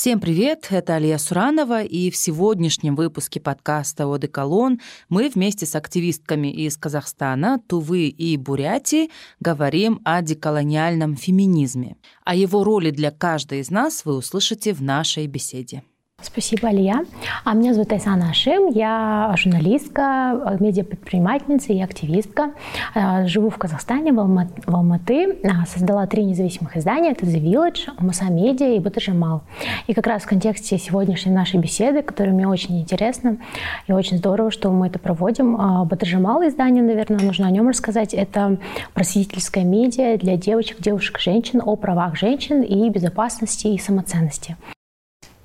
Всем 0.00 0.18
привет, 0.18 0.68
это 0.70 0.94
Алия 0.94 1.18
Суранова, 1.18 1.82
и 1.82 2.10
в 2.10 2.16
сегодняшнем 2.16 2.96
выпуске 2.96 3.38
подкаста 3.38 4.06
«Оды 4.06 4.28
Колон» 4.28 4.80
мы 5.10 5.28
вместе 5.28 5.66
с 5.66 5.74
активистками 5.74 6.48
из 6.48 6.78
Казахстана, 6.78 7.60
Тувы 7.68 8.08
и 8.08 8.38
Бурятии 8.38 9.10
говорим 9.40 10.00
о 10.04 10.22
деколониальном 10.22 11.16
феминизме. 11.16 11.98
О 12.24 12.34
его 12.34 12.64
роли 12.64 12.92
для 12.92 13.10
каждой 13.10 13.60
из 13.60 13.68
нас 13.68 14.06
вы 14.06 14.16
услышите 14.16 14.72
в 14.72 14.80
нашей 14.80 15.26
беседе. 15.26 15.82
Спасибо, 16.22 16.68
Алия. 16.68 17.04
А 17.44 17.54
меня 17.54 17.72
зовут 17.72 17.92
Айсана 17.92 18.30
Ашим, 18.30 18.68
я 18.68 19.32
журналистка, 19.36 20.56
медиапредпринимательница 20.60 21.72
и 21.72 21.80
активистка. 21.80 22.52
Э, 22.94 23.26
живу 23.26 23.48
в 23.48 23.56
Казахстане, 23.56 24.12
в, 24.12 24.20
Алматы. 24.66 25.38
Э, 25.42 25.66
создала 25.66 26.06
три 26.06 26.24
независимых 26.24 26.76
издания. 26.76 27.12
Это 27.12 27.24
The 27.24 27.40
Village, 27.40 27.90
Муса 27.98 28.24
Медиа 28.24 28.76
и 28.76 28.78
Батажамал. 28.78 29.42
И 29.86 29.94
как 29.94 30.06
раз 30.06 30.22
в 30.22 30.26
контексте 30.26 30.78
сегодняшней 30.78 31.32
нашей 31.32 31.58
беседы, 31.58 32.02
которая 32.02 32.34
мне 32.34 32.46
очень 32.46 32.80
интересна, 32.80 33.38
и 33.86 33.92
очень 33.92 34.18
здорово, 34.18 34.50
что 34.50 34.70
мы 34.70 34.88
это 34.88 34.98
проводим. 34.98 35.56
Э, 35.56 35.84
Батажамал 35.84 36.46
издание, 36.46 36.82
наверное, 36.82 37.20
нужно 37.20 37.46
о 37.46 37.50
нем 37.50 37.68
рассказать. 37.68 38.12
Это 38.12 38.58
просветительская 38.92 39.64
медиа 39.64 40.18
для 40.18 40.36
девочек, 40.36 40.80
девушек, 40.80 41.18
женщин 41.18 41.62
о 41.64 41.76
правах 41.76 42.16
женщин 42.16 42.62
и 42.62 42.90
безопасности 42.90 43.68
и 43.68 43.78
самоценности. 43.78 44.56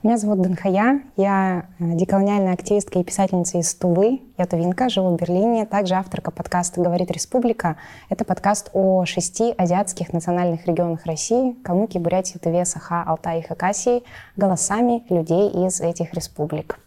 Меня 0.05 0.19
зовут 0.19 0.39
Данхая, 0.39 1.01
я 1.17 1.65
э, 1.79 1.95
деколониальная 1.95 2.53
активистка 2.53 2.99
и 2.99 3.03
писательница 3.03 3.57
из 3.57 3.73
Тувы, 3.73 4.21
я 4.37 4.45
тувинка, 4.45 4.87
живу 4.87 5.09
в 5.09 5.19
Берлине, 5.19 5.65
также 5.65 5.95
авторка 5.95 6.29
подкаста 6.29 6.79
«Говорит 6.79 7.09
республика». 7.09 7.77
Это 8.09 8.23
подкаст 8.23 8.69
о 8.73 9.05
шести 9.05 9.51
азиатских 9.57 10.13
национальных 10.13 10.67
регионах 10.67 11.07
России– 11.07 11.53
Калмыкии, 11.63 11.97
Бурятии, 11.97 12.37
Туве, 12.37 12.65
Саха, 12.65 13.01
Алтай 13.01 13.39
и 13.39 13.41
Хакасии– 13.41 14.03
голосами 14.37 15.03
людей 15.09 15.49
из 15.65 15.81
этих 15.81 16.13
республик. 16.13 16.77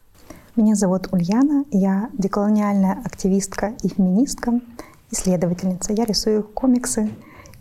Меня 0.54 0.76
зовут 0.76 1.08
Ульяна, 1.12 1.64
я 1.72 2.10
деколониальная 2.12 3.02
активистка 3.04 3.72
и 3.82 3.88
феминистка, 3.88 4.60
исследовательница. 5.10 5.92
Я 5.92 6.04
рисую 6.04 6.44
комиксы 6.44 7.10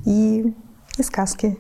и, 0.06 0.54
и 1.00 1.02
сказки 1.02 1.58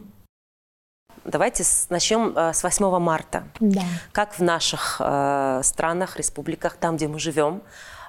Давайте 1.27 1.65
начнем 1.89 2.31
э, 2.37 2.53
с 2.53 2.63
8 2.63 2.99
марта. 2.99 3.43
Да. 3.59 3.81
Как 4.13 4.39
в 4.39 4.41
наших 4.41 5.01
э, 5.03 5.59
странах, 5.61 6.15
республиках, 6.15 6.77
там, 6.77 6.95
где 6.95 7.09
мы 7.09 7.19
живем, 7.19 7.63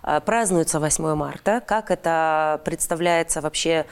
э, 0.05 0.21
празднуется 0.21 0.79
8 0.79 1.17
марта, 1.17 1.61
как 1.67 1.91
это 1.91 2.61
представляется 2.65 3.41
вообще 3.41 3.87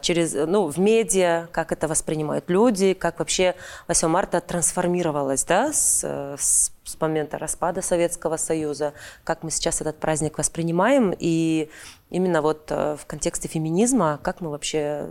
через, 0.00 0.34
ну, 0.34 0.66
в 0.66 0.80
медиа, 0.80 1.46
как 1.52 1.70
это 1.70 1.86
воспринимают 1.86 2.50
люди, 2.50 2.92
как 2.94 3.20
вообще 3.20 3.54
8 3.86 4.08
марта 4.08 4.40
трансформировалось 4.40 5.44
да, 5.44 5.72
с, 5.72 6.02
с, 6.02 6.72
с 6.82 7.00
момента 7.00 7.38
распада 7.38 7.82
Советского 7.82 8.36
Союза, 8.36 8.94
как 9.22 9.44
мы 9.44 9.52
сейчас 9.52 9.80
этот 9.80 10.00
праздник 10.00 10.38
воспринимаем, 10.38 11.14
и 11.16 11.70
именно 12.10 12.42
вот 12.42 12.68
в 12.70 12.98
контексте 13.06 13.46
феминизма, 13.46 14.18
как 14.24 14.40
мы 14.40 14.50
вообще, 14.50 15.10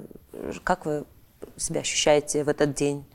как 0.65 0.85
вы 0.85 1.05
себя 1.55 1.79
ощущаете 1.79 2.43
в 2.43 2.49
этот 2.49 2.73
день? 2.73 3.05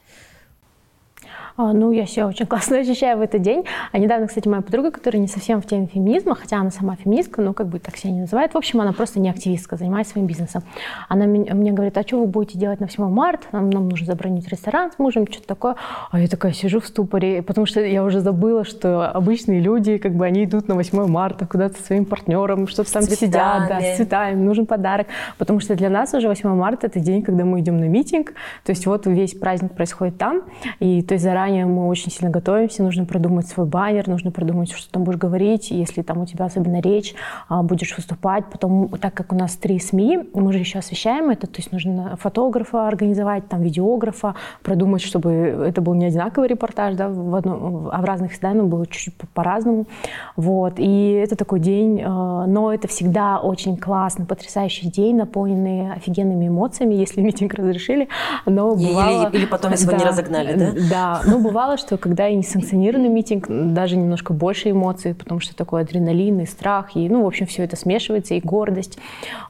А, 1.56 1.73
ну, 1.73 1.92
я 1.92 2.06
себя 2.06 2.27
очень 2.27 2.47
классно 2.47 2.78
ощущаю 2.81 3.19
в 3.19 3.20
этот 3.20 3.42
день. 3.42 3.64
А 3.92 3.98
недавно, 3.98 4.27
кстати, 4.27 4.48
моя 4.48 4.62
подруга, 4.62 4.91
которая 4.91 5.20
не 5.20 5.28
совсем 5.28 5.61
в 5.61 5.67
теме 5.67 5.86
феминизма, 5.86 6.34
хотя 6.34 6.56
она 6.56 6.70
сама 6.70 6.97
феминистка, 6.97 7.42
ну, 7.42 7.53
как 7.53 7.69
бы 7.69 7.78
так 7.78 7.97
себя 7.97 8.12
не 8.12 8.20
называет. 8.20 8.55
В 8.55 8.56
общем, 8.56 8.81
она 8.81 8.92
просто 8.92 9.20
не 9.20 9.28
активистка, 9.28 9.77
занимается 9.77 10.12
своим 10.12 10.27
бизнесом. 10.27 10.62
Она 11.08 11.27
мне 11.27 11.73
говорит, 11.73 11.98
а 11.98 12.03
что 12.03 12.20
вы 12.20 12.27
будете 12.27 12.58
делать 12.58 12.81
на 12.81 12.86
8 12.86 13.08
марта? 13.08 13.47
Нам, 13.53 13.70
нам 13.70 13.89
нужно 13.89 14.06
забронить 14.06 14.48
ресторан 14.48 14.91
с 14.92 14.98
мужем, 14.98 15.27
что-то 15.31 15.47
такое. 15.47 15.77
А 16.11 16.19
я 16.19 16.28
такая 16.28 16.53
сижу 16.53 16.81
в 16.81 16.86
ступоре, 16.86 17.42
потому 17.42 17.67
что 17.67 17.81
я 17.81 18.05
уже 18.05 18.20
забыла, 18.20 18.64
что 18.64 19.11
обычные 19.11 19.61
люди, 19.61 19.98
как 19.98 20.14
бы, 20.14 20.25
они 20.25 20.45
идут 20.45 20.69
на 20.69 20.75
8 20.75 21.06
марта 21.08 21.47
куда-то 21.47 21.77
со 21.77 21.84
своим 21.84 22.05
партнером, 22.06 22.69
что-то 22.69 22.92
там 22.92 23.03
цветами. 23.03 23.31
сидят, 23.31 23.69
да, 23.69 23.81
с 23.81 23.97
цветами, 23.97 24.34
нужен 24.34 24.67
подарок. 24.67 25.08
Потому 25.36 25.61
что 25.61 25.74
для 25.74 25.91
нас 25.91 26.14
уже 26.14 26.29
8 26.29 26.48
марта 26.55 26.86
это 26.86 27.01
день, 27.01 27.23
когда 27.23 27.45
мы 27.45 27.61
идем 27.61 27.79
на 27.79 27.85
митинг. 27.85 28.33
То 28.64 28.70
есть 28.70 28.86
вот 28.86 29.07
весь 29.07 29.35
праздник 29.35 29.73
происходит 29.73 30.17
там. 30.17 30.42
И 30.79 31.02
то 31.02 31.14
есть 31.14 31.20
заранее 31.20 31.51
заранее 31.51 31.67
мы 31.67 31.89
очень 31.89 32.11
сильно 32.11 32.31
готовимся, 32.31 32.83
нужно 32.83 33.05
продумать 33.05 33.47
свой 33.47 33.67
баннер, 33.67 34.08
нужно 34.08 34.31
продумать, 34.31 34.70
что 34.73 34.91
там 34.92 35.05
будешь 35.05 35.19
говорить, 35.19 35.70
если 35.70 36.03
там 36.03 36.20
у 36.20 36.27
тебя 36.27 36.45
особенно 36.45 36.81
речь, 36.81 37.14
а, 37.48 37.63
будешь 37.63 37.97
выступать. 37.97 38.45
Потом, 38.51 38.89
так 38.89 39.14
как 39.14 39.33
у 39.33 39.36
нас 39.36 39.57
три 39.57 39.79
СМИ, 39.79 40.30
мы 40.35 40.53
же 40.53 40.59
еще 40.59 40.79
освещаем 40.79 41.30
это, 41.30 41.47
то 41.47 41.59
есть 41.59 41.73
нужно 41.73 42.17
фотографа 42.17 42.89
организовать, 42.89 43.48
там 43.48 43.63
видеографа, 43.63 44.35
продумать, 44.63 45.03
чтобы 45.03 45.30
это 45.30 45.80
был 45.80 45.95
не 45.95 46.07
одинаковый 46.07 46.48
репортаж, 46.48 46.95
да, 46.95 47.09
в 47.09 47.35
одно, 47.35 47.91
а 47.92 48.01
в 48.01 48.05
разных 48.05 48.35
изданиях 48.35 48.67
было 48.67 48.86
чуть-чуть 48.86 49.14
по-разному. 49.35 49.86
Вот. 50.36 50.75
И 50.77 51.13
это 51.13 51.36
такой 51.36 51.61
день, 51.61 52.03
а, 52.05 52.47
но 52.47 52.73
это 52.73 52.89
всегда 52.89 53.39
очень 53.39 53.77
классно, 53.77 54.25
потрясающий 54.25 54.89
день, 54.89 55.17
наполненный 55.17 55.92
офигенными 55.92 56.48
эмоциями, 56.48 56.95
если 57.07 57.20
митинг 57.20 57.55
разрешили. 57.55 58.09
Но 58.47 58.75
бывало... 58.75 59.29
или, 59.29 59.39
или 59.39 59.47
потом, 59.47 59.73
если 59.73 59.86
да, 59.86 59.92
вы 59.92 59.98
не 59.98 60.05
разогнали, 60.05 60.55
да? 60.55 60.73
Да, 60.91 61.10
ну 61.27 61.43
бывало, 61.43 61.77
что 61.77 61.97
когда 61.97 62.29
и 62.29 62.35
несанкционированный 62.35 63.09
митинг, 63.09 63.47
даже 63.48 63.97
немножко 63.97 64.33
больше 64.33 64.71
эмоций, 64.71 65.15
потому 65.15 65.41
что 65.41 65.55
такой 65.55 65.83
адреналин 65.83 66.41
и 66.41 66.47
страх, 66.47 66.97
и, 66.97 67.09
ну, 67.09 67.25
в 67.25 67.27
общем, 67.27 67.47
все 67.47 67.65
это 67.65 67.77
смешивается, 67.77 68.35
и 68.35 68.41
гордость. 68.41 68.98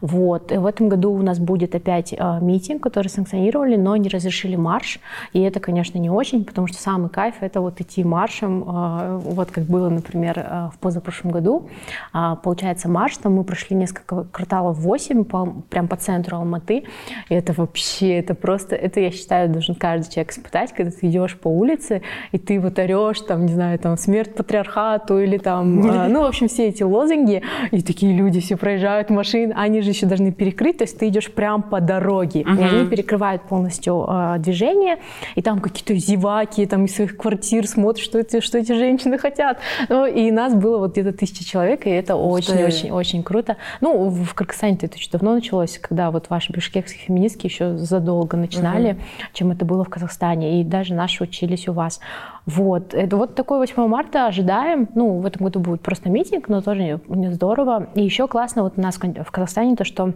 Вот. 0.01 0.53
И 0.53 0.57
в 0.57 0.67
этом 0.67 0.89
году 0.89 1.13
у 1.13 1.23
нас 1.23 1.39
будет 1.39 1.75
опять 1.75 2.13
э, 2.13 2.39
митинг, 2.41 2.83
который 2.83 3.09
санкционировали, 3.09 3.77
но 3.77 3.97
не 3.97 4.09
разрешили 4.09 4.57
марш. 4.57 5.01
И 5.33 5.41
это, 5.41 5.61
конечно, 5.61 5.99
не 5.99 6.11
очень, 6.11 6.45
потому 6.45 6.67
что 6.67 6.79
самый 6.79 7.11
кайф— 7.11 7.37
это 7.41 7.61
вот 7.61 7.81
идти 7.81 8.05
маршем, 8.05 8.63
э, 8.63 9.21
вот 9.23 9.51
как 9.51 9.65
было, 9.65 9.89
например, 9.89 10.39
э, 10.39 10.71
в 10.75 10.79
позапрошлом 10.79 11.33
году. 11.33 11.69
Э, 12.15 12.37
получается, 12.43 12.89
марш, 12.89 13.17
там 13.19 13.35
мы 13.35 13.45
прошли 13.45 13.77
несколько 13.77 14.25
кварталов 14.25 14.79
8, 14.79 15.25
по, 15.25 15.47
прям 15.69 15.89
по 15.89 15.97
центру 15.97 16.37
Алматы. 16.37 16.85
И 17.29 17.35
это 17.35 17.53
вообще, 17.53 18.19
это 18.19 18.35
просто, 18.35 18.77
это, 18.77 19.01
я 19.01 19.11
считаю, 19.11 19.49
должен 19.49 19.75
каждый 19.75 20.11
человек 20.11 20.33
испытать, 20.33 20.73
когда 20.73 20.91
ты 20.91 21.07
идешь 21.09 21.39
по 21.39 21.49
улице, 21.51 21.81
улице, 21.81 22.03
и 22.33 22.39
ты 22.39 22.61
вот 22.61 22.79
орешь, 22.79 23.21
там, 23.21 23.47
не 23.47 23.53
знаю, 23.53 23.79
там, 23.79 23.97
смерть 23.97 24.35
патриархату 24.35 25.19
или 25.19 25.39
там, 25.39 25.89
а, 25.91 26.09
ну, 26.09 26.23
в 26.23 26.27
общем, 26.27 26.49
все 26.49 26.69
эти 26.69 26.83
лозунги, 26.83 27.43
и 27.71 27.83
такие 27.83 28.15
люди 28.15 28.41
все 28.41 28.57
проезжают 28.57 29.11
машин, 29.11 29.53
они 29.57 29.81
же 29.83 29.91
еще 29.91 30.07
должны 30.07 30.33
перекрыть, 30.33 30.79
то 30.79 30.85
есть 30.85 30.99
ты 30.99 31.09
идешь 31.09 31.31
прям 31.31 31.63
по 31.63 31.81
дороге, 31.81 32.43
uh-huh. 32.43 32.59
и 32.59 32.63
они 32.63 32.89
перекрывают 32.89 33.43
полностью 33.43 34.07
э, 34.09 34.37
движение, 34.39 34.99
и 35.35 35.43
там 35.43 35.61
какие-то 35.61 35.95
зеваки 35.95 36.67
там 36.67 36.85
из 36.85 36.95
своих 36.95 37.17
квартир 37.17 37.67
смотрят, 37.67 38.05
что 38.05 38.19
эти, 38.19 38.41
что 38.41 38.59
эти 38.59 38.73
женщины 38.73 39.19
хотят. 39.19 39.59
Ну, 39.89 40.07
и 40.07 40.31
нас 40.31 40.55
было 40.55 40.79
вот 40.79 40.93
где-то 40.93 41.13
тысяча 41.13 41.45
человек, 41.45 41.87
и 41.87 41.91
это 41.91 42.17
очень-очень-очень 42.17 43.23
круто. 43.23 43.57
Ну, 43.81 44.09
в 44.09 44.35
Кыргызстане 44.35 44.77
это 44.81 44.95
очень 44.95 45.11
давно 45.11 45.35
началось, 45.35 45.79
когда 45.79 46.11
вот 46.11 46.31
ваши 46.31 46.53
бишкекские 46.53 47.07
феминистки 47.07 47.47
еще 47.47 47.77
задолго 47.77 48.37
начинали, 48.37 48.91
uh-huh. 48.91 49.01
чем 49.33 49.51
это 49.51 49.65
было 49.65 49.85
в 49.85 49.89
Казахстане, 49.89 50.61
и 50.61 50.65
даже 50.65 50.95
наши 50.95 51.23
учились 51.41 51.69
у 51.69 51.73
вас. 51.73 52.01
Вот. 52.47 52.95
Это 52.95 53.17
вот 53.17 53.35
такой 53.35 53.59
8 53.59 53.87
марта 53.87 54.27
ожидаем. 54.27 54.89
Ну, 54.95 55.21
в 55.21 55.27
этом 55.27 55.45
году 55.45 55.61
будет 55.61 55.81
просто 55.81 56.11
митинг, 56.11 56.49
но 56.49 56.61
тоже 56.61 57.01
не 57.09 57.33
здорово. 57.33 57.89
И 57.95 58.03
еще 58.03 58.29
классно 58.29 58.63
вот 58.63 58.75
у 58.77 58.81
нас 58.81 58.99
в 58.99 59.31
Казахстане 59.31 59.77
то, 59.77 59.85
что 59.85 60.13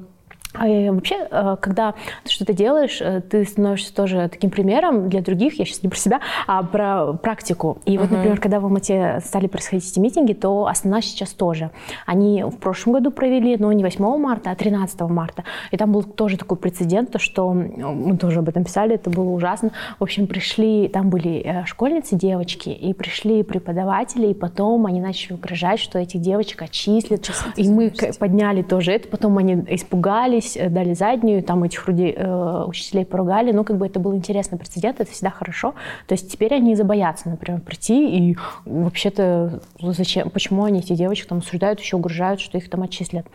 и 0.62 0.90
вообще, 0.90 1.26
э, 1.30 1.56
когда 1.60 1.94
ты 2.24 2.30
что-то 2.30 2.52
делаешь, 2.52 3.00
э, 3.00 3.20
ты 3.20 3.44
становишься 3.44 3.94
тоже 3.94 4.28
таким 4.30 4.50
примером 4.50 5.08
для 5.08 5.20
других, 5.20 5.58
я 5.58 5.64
сейчас 5.64 5.82
не 5.82 5.88
про 5.88 5.98
себя, 5.98 6.20
а 6.46 6.62
про 6.62 7.14
практику. 7.14 7.78
И 7.84 7.98
вот, 7.98 8.08
uh-huh. 8.08 8.16
например, 8.16 8.40
когда 8.40 8.60
в 8.60 8.64
Алмате 8.64 9.20
стали 9.24 9.46
происходить 9.46 9.90
эти 9.90 9.98
митинги, 9.98 10.32
то 10.32 10.66
Астана 10.66 11.02
сейчас 11.02 11.30
тоже. 11.30 11.70
Они 12.06 12.44
в 12.44 12.56
прошлом 12.58 12.94
году 12.94 13.10
провели, 13.10 13.56
но 13.56 13.72
не 13.72 13.82
8 13.82 14.04
марта, 14.18 14.50
а 14.50 14.54
13 14.54 15.00
марта. 15.02 15.44
И 15.70 15.76
там 15.76 15.92
был 15.92 16.02
тоже 16.02 16.36
такой 16.36 16.56
прецедент, 16.56 17.10
то, 17.10 17.18
что 17.18 17.52
мы 17.52 18.16
тоже 18.16 18.40
об 18.40 18.48
этом 18.48 18.64
писали, 18.64 18.94
это 18.94 19.10
было 19.10 19.30
ужасно. 19.30 19.70
В 19.98 20.02
общем, 20.02 20.26
пришли, 20.26 20.88
там 20.88 21.10
были 21.10 21.42
э, 21.44 21.64
школьницы, 21.66 22.16
девочки, 22.16 22.68
и 22.68 22.92
пришли 22.92 23.42
преподаватели, 23.42 24.28
и 24.28 24.34
потом 24.34 24.86
они 24.86 25.00
начали 25.00 25.34
угрожать, 25.34 25.80
что 25.80 25.98
этих 25.98 26.20
девочек 26.20 26.62
отчислят. 26.62 27.28
И 27.56 27.68
мы 27.68 27.92
подняли 28.18 28.62
тоже 28.62 28.92
это, 28.92 29.08
потом 29.08 29.38
они 29.38 29.54
испугались, 29.68 30.43
поругались, 30.44 30.56
э, 30.56 30.68
дали 30.68 30.94
заднюю, 30.94 31.42
там 31.42 31.64
этих 31.64 31.88
людей, 31.88 32.14
э, 32.16 32.64
учителей 32.66 33.04
поругали, 33.04 33.52
ну, 33.52 33.64
как 33.64 33.76
бы 33.76 33.86
это 33.86 34.00
был 34.00 34.14
интересный 34.14 34.58
прецедент, 34.58 35.00
это 35.00 35.10
всегда 35.10 35.30
хорошо. 35.30 35.74
То 36.06 36.14
есть 36.14 36.30
теперь 36.30 36.54
они 36.54 36.74
забоятся, 36.74 37.28
например, 37.28 37.60
прийти 37.60 38.30
и 38.30 38.36
вообще-то 38.64 39.60
зачем, 39.80 40.30
почему 40.30 40.64
они 40.64 40.80
эти 40.80 40.94
девочек 40.94 41.28
там 41.28 41.38
осуждают, 41.38 41.80
еще 41.80 41.96
угрожают, 41.96 42.40
что 42.40 42.58
их 42.58 42.68
там 42.70 42.82
отчислят. 42.82 43.26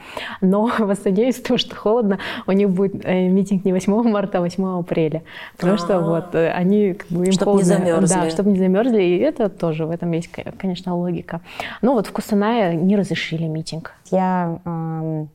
Но 0.42 0.68
в 0.80 0.90
Астане 0.90 1.30
из-за 1.30 1.44
того, 1.44 1.58
что 1.58 1.76
холодно, 1.76 2.20
у 2.48 2.52
них 2.52 2.70
будет 2.70 3.06
э, 3.06 3.28
митинг 3.28 3.66
не 3.66 3.74
8 3.74 4.10
марта, 4.10 4.38
а 4.38 4.42
8 4.42 4.80
апреля. 4.80 5.22
Потому 5.58 5.78
что 5.78 5.98
а. 5.98 6.00
вот 6.00 6.36
э, 6.36 6.52
они 6.52 6.94
как 6.94 7.08
бы 7.10 7.26
им 7.26 7.32
чтобы 7.32 7.58
не 7.58 7.64
замерзли. 7.64 8.16
Да, 8.16 8.30
чтобы 8.30 8.52
не 8.52 8.60
замерзли, 8.60 9.02
и 9.02 9.18
это 9.18 9.50
тоже, 9.50 9.86
в 9.86 9.92
этом 9.92 10.12
есть, 10.12 10.30
конечно, 10.58 10.96
логика. 10.96 11.42
Ну 11.82 11.94
вот 11.94 12.08
в 12.08 12.12
Кустанае 12.12 12.76
не 12.76 12.96
разрешили 12.96 13.48
митинг. 13.48 13.94
Я 14.12 14.60
э, 14.66 15.26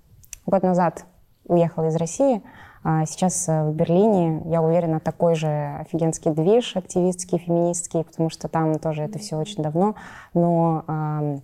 год 0.47 0.63
назад 0.63 1.05
уехала 1.47 1.89
из 1.89 1.97
России, 1.97 2.43
А 2.83 3.07
сейчас 3.07 3.49
в 3.49 3.73
Берлине, 3.73 4.43
я 4.47 4.63
уверена, 4.63 5.01
такой 5.01 5.35
же 5.35 5.79
офигенский 5.81 6.33
движ 6.33 6.77
активистский, 6.77 7.39
феминистский, 7.39 8.05
потому 8.05 8.31
что 8.31 8.49
там 8.49 8.79
тоже 8.79 9.03
это 9.03 9.19
все 9.19 9.37
очень 9.37 9.63
давно. 9.63 9.95
Но 10.35 11.41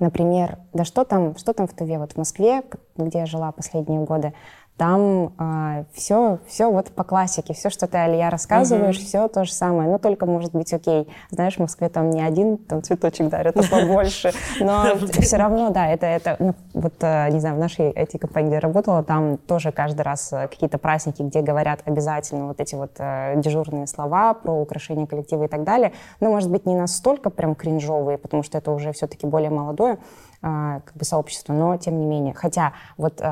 Например, 0.00 0.58
да 0.72 0.84
что 0.84 1.04
там, 1.04 1.36
что 1.36 1.52
там 1.52 1.68
в 1.68 1.72
Туве, 1.72 1.98
вот 1.98 2.12
в 2.12 2.16
Москве, 2.16 2.62
где 2.96 3.20
я 3.20 3.26
жила 3.26 3.52
последние 3.52 4.00
годы, 4.00 4.34
там 4.76 5.32
э, 5.38 5.84
все, 5.92 6.38
все 6.48 6.70
вот 6.70 6.90
по 6.90 7.04
классике, 7.04 7.54
все, 7.54 7.70
что 7.70 7.86
ты, 7.86 7.96
Алия, 7.98 8.28
рассказываешь, 8.28 8.98
uh-huh. 8.98 9.04
все 9.04 9.28
то 9.28 9.44
же 9.44 9.52
самое. 9.52 9.88
Ну, 9.88 10.00
только 10.00 10.26
может 10.26 10.52
быть 10.52 10.72
окей. 10.72 11.08
Знаешь, 11.30 11.56
в 11.56 11.60
Москве 11.60 11.88
там 11.88 12.10
не 12.10 12.20
один 12.20 12.58
там 12.58 12.82
цветочек 12.82 13.28
дарят, 13.28 13.56
а 13.56 13.62
побольше. 13.62 14.32
Но 14.60 14.96
все 15.20 15.36
равно, 15.36 15.70
да, 15.70 15.86
это, 15.86 16.06
это 16.06 16.36
ну, 16.40 16.54
вот, 16.72 16.94
э, 17.02 17.30
не 17.30 17.38
знаю, 17.38 17.54
в 17.54 17.58
нашей 17.58 17.90
этой 17.90 18.18
компании, 18.18 18.48
где 18.48 18.54
я 18.56 18.60
работала, 18.60 19.04
там 19.04 19.36
тоже 19.38 19.70
каждый 19.70 20.02
раз 20.02 20.32
э, 20.32 20.48
какие-то 20.48 20.78
праздники, 20.78 21.22
где 21.22 21.40
говорят 21.40 21.80
обязательно 21.84 22.48
вот 22.48 22.60
эти 22.60 22.74
вот 22.74 22.92
э, 22.98 23.34
дежурные 23.36 23.86
слова 23.86 24.34
про 24.34 24.60
украшение 24.60 25.06
коллектива 25.06 25.44
и 25.44 25.48
так 25.48 25.62
далее. 25.62 25.92
Ну, 26.18 26.30
может 26.30 26.50
быть, 26.50 26.66
не 26.66 26.74
настолько 26.74 27.30
прям 27.30 27.54
кринжовые, 27.54 28.18
потому 28.18 28.42
что 28.42 28.58
это 28.58 28.72
уже 28.72 28.92
все-таки 28.92 29.26
более 29.26 29.50
молодое 29.50 29.98
как 30.42 30.92
бы 30.94 31.06
сообщество, 31.06 31.54
но 31.54 31.78
тем 31.78 31.98
не 31.98 32.04
менее. 32.04 32.34
Хотя 32.34 32.74
вот 32.98 33.22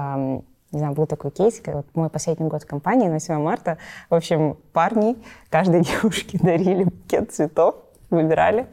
не 0.73 0.79
знаю, 0.79 0.95
был 0.95 1.07
такой 1.07 1.31
кейс, 1.31 1.61
вот 1.67 1.87
мой 1.95 2.09
последний 2.09 2.49
год 2.49 2.63
в 2.63 2.67
компании, 2.67 3.09
на 3.09 3.21
7 3.21 3.37
марта, 3.39 3.79
в 4.11 4.15
общем, 4.15 4.57
парни 4.73 5.17
каждой 5.51 5.81
девушке 5.85 6.39
дарили 6.39 6.85
букет 6.85 7.33
цветов, 7.33 7.77
выбирали. 8.11 8.67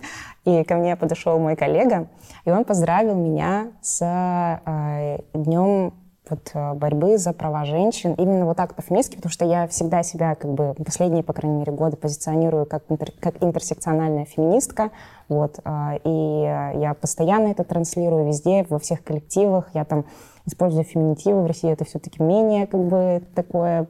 И 0.45 0.63
ко 0.63 0.75
мне 0.75 0.95
подошел 0.95 1.37
мой 1.37 1.55
коллега, 1.55 2.07
и 2.45 2.51
он 2.51 2.63
поздравил 2.63 3.15
меня 3.15 3.67
с 3.81 4.01
э, 4.01 5.19
днем 5.33 5.93
вот, 6.29 6.51
э, 6.53 6.73
борьбы 6.73 7.17
за 7.17 7.33
права 7.33 7.65
женщин. 7.65 8.13
Именно 8.13 8.45
вот 8.45 8.57
так 8.57 8.75
по-феминистски, 8.75 9.15
потому 9.15 9.31
что 9.31 9.45
я 9.45 9.67
всегда 9.67 10.01
себя, 10.03 10.35
как 10.35 10.51
бы, 10.51 10.75
последние, 10.85 11.23
по 11.23 11.33
крайней 11.33 11.59
мере, 11.59 11.71
годы 11.71 11.97
позиционирую 11.97 12.65
как, 12.65 12.83
интер, 12.89 13.11
как 13.19 13.43
интерсекциональная 13.43 14.25
феминистка. 14.25 14.91
Вот, 15.27 15.59
э, 15.63 15.97
и 16.03 16.41
я 16.79 16.95
постоянно 16.99 17.47
это 17.49 17.63
транслирую 17.63 18.25
везде, 18.25 18.65
во 18.69 18.79
всех 18.79 19.03
коллективах. 19.03 19.69
Я 19.73 19.85
там 19.85 20.05
используя 20.49 20.83
феминитивы 20.83 21.43
в 21.43 21.45
России, 21.45 21.71
это 21.71 21.85
все-таки 21.85 22.21
менее 22.21 22.67
как 22.67 22.81
бы 22.81 23.21
такое 23.35 23.87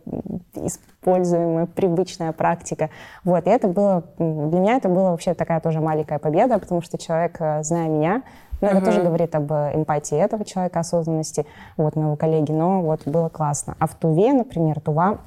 используемая, 0.53 1.65
привычная 1.65 2.31
практика. 2.33 2.89
Вот, 3.23 3.47
и 3.47 3.49
это 3.49 3.67
было, 3.67 4.03
для 4.17 4.59
меня 4.59 4.77
это 4.77 4.89
была 4.89 5.11
вообще 5.11 5.33
такая 5.33 5.59
тоже 5.61 5.79
маленькая 5.79 6.19
победа, 6.19 6.59
потому 6.59 6.81
что 6.81 6.97
человек, 6.97 7.37
э, 7.39 7.63
зная 7.63 7.87
меня, 7.87 8.23
ну, 8.61 8.67
это 8.67 8.77
uh-huh. 8.77 8.85
тоже 8.85 9.01
говорит 9.01 9.33
об 9.35 9.51
эмпатии 9.51 10.17
этого 10.17 10.43
человека, 10.43 10.81
осознанности, 10.81 11.45
вот, 11.77 11.95
моего 11.95 12.17
коллеги, 12.17 12.51
но 12.51 12.81
вот 12.81 13.07
было 13.07 13.29
классно. 13.29 13.75
А 13.79 13.87
в 13.87 13.95
Туве, 13.95 14.33
например, 14.33 14.81
Тува 14.81 15.19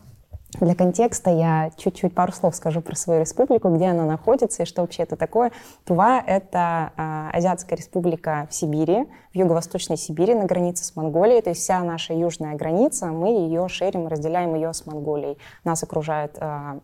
для 0.61 0.75
контекста 0.75 1.31
я 1.31 1.71
чуть-чуть 1.77 2.15
пару 2.15 2.33
слов 2.33 2.55
скажу 2.55 2.83
про 2.83 2.95
свою 2.95 3.21
республику, 3.21 3.69
где 3.71 3.87
она 3.87 4.05
находится 4.05 4.63
и 4.63 4.67
что 4.67 4.83
вообще 4.83 5.05
это 5.05 5.17
такое. 5.17 5.51
Тува— 5.85 6.23
это 6.27 6.93
э, 6.97 7.31
Азиатская 7.33 7.77
республика 7.77 8.47
в 8.51 8.55
Сибири, 8.55 9.07
в 9.33 9.37
юго-восточной 9.37 9.97
Сибири, 9.97 10.35
на 10.35 10.45
границе 10.45 10.85
с 10.85 10.95
Монголией. 10.95 11.41
То 11.41 11.51
есть 11.51 11.63
вся 11.63 11.83
наша 11.83 12.13
южная 12.13 12.55
граница, 12.55 13.07
мы 13.07 13.29
ее 13.29 13.67
шерим, 13.69 14.07
разделяем 14.09 14.55
ее 14.55 14.75
с 14.75 14.85
Монголией. 14.85 15.39
Нас 15.65 15.83
окружает 15.83 16.37
э, 16.39 16.81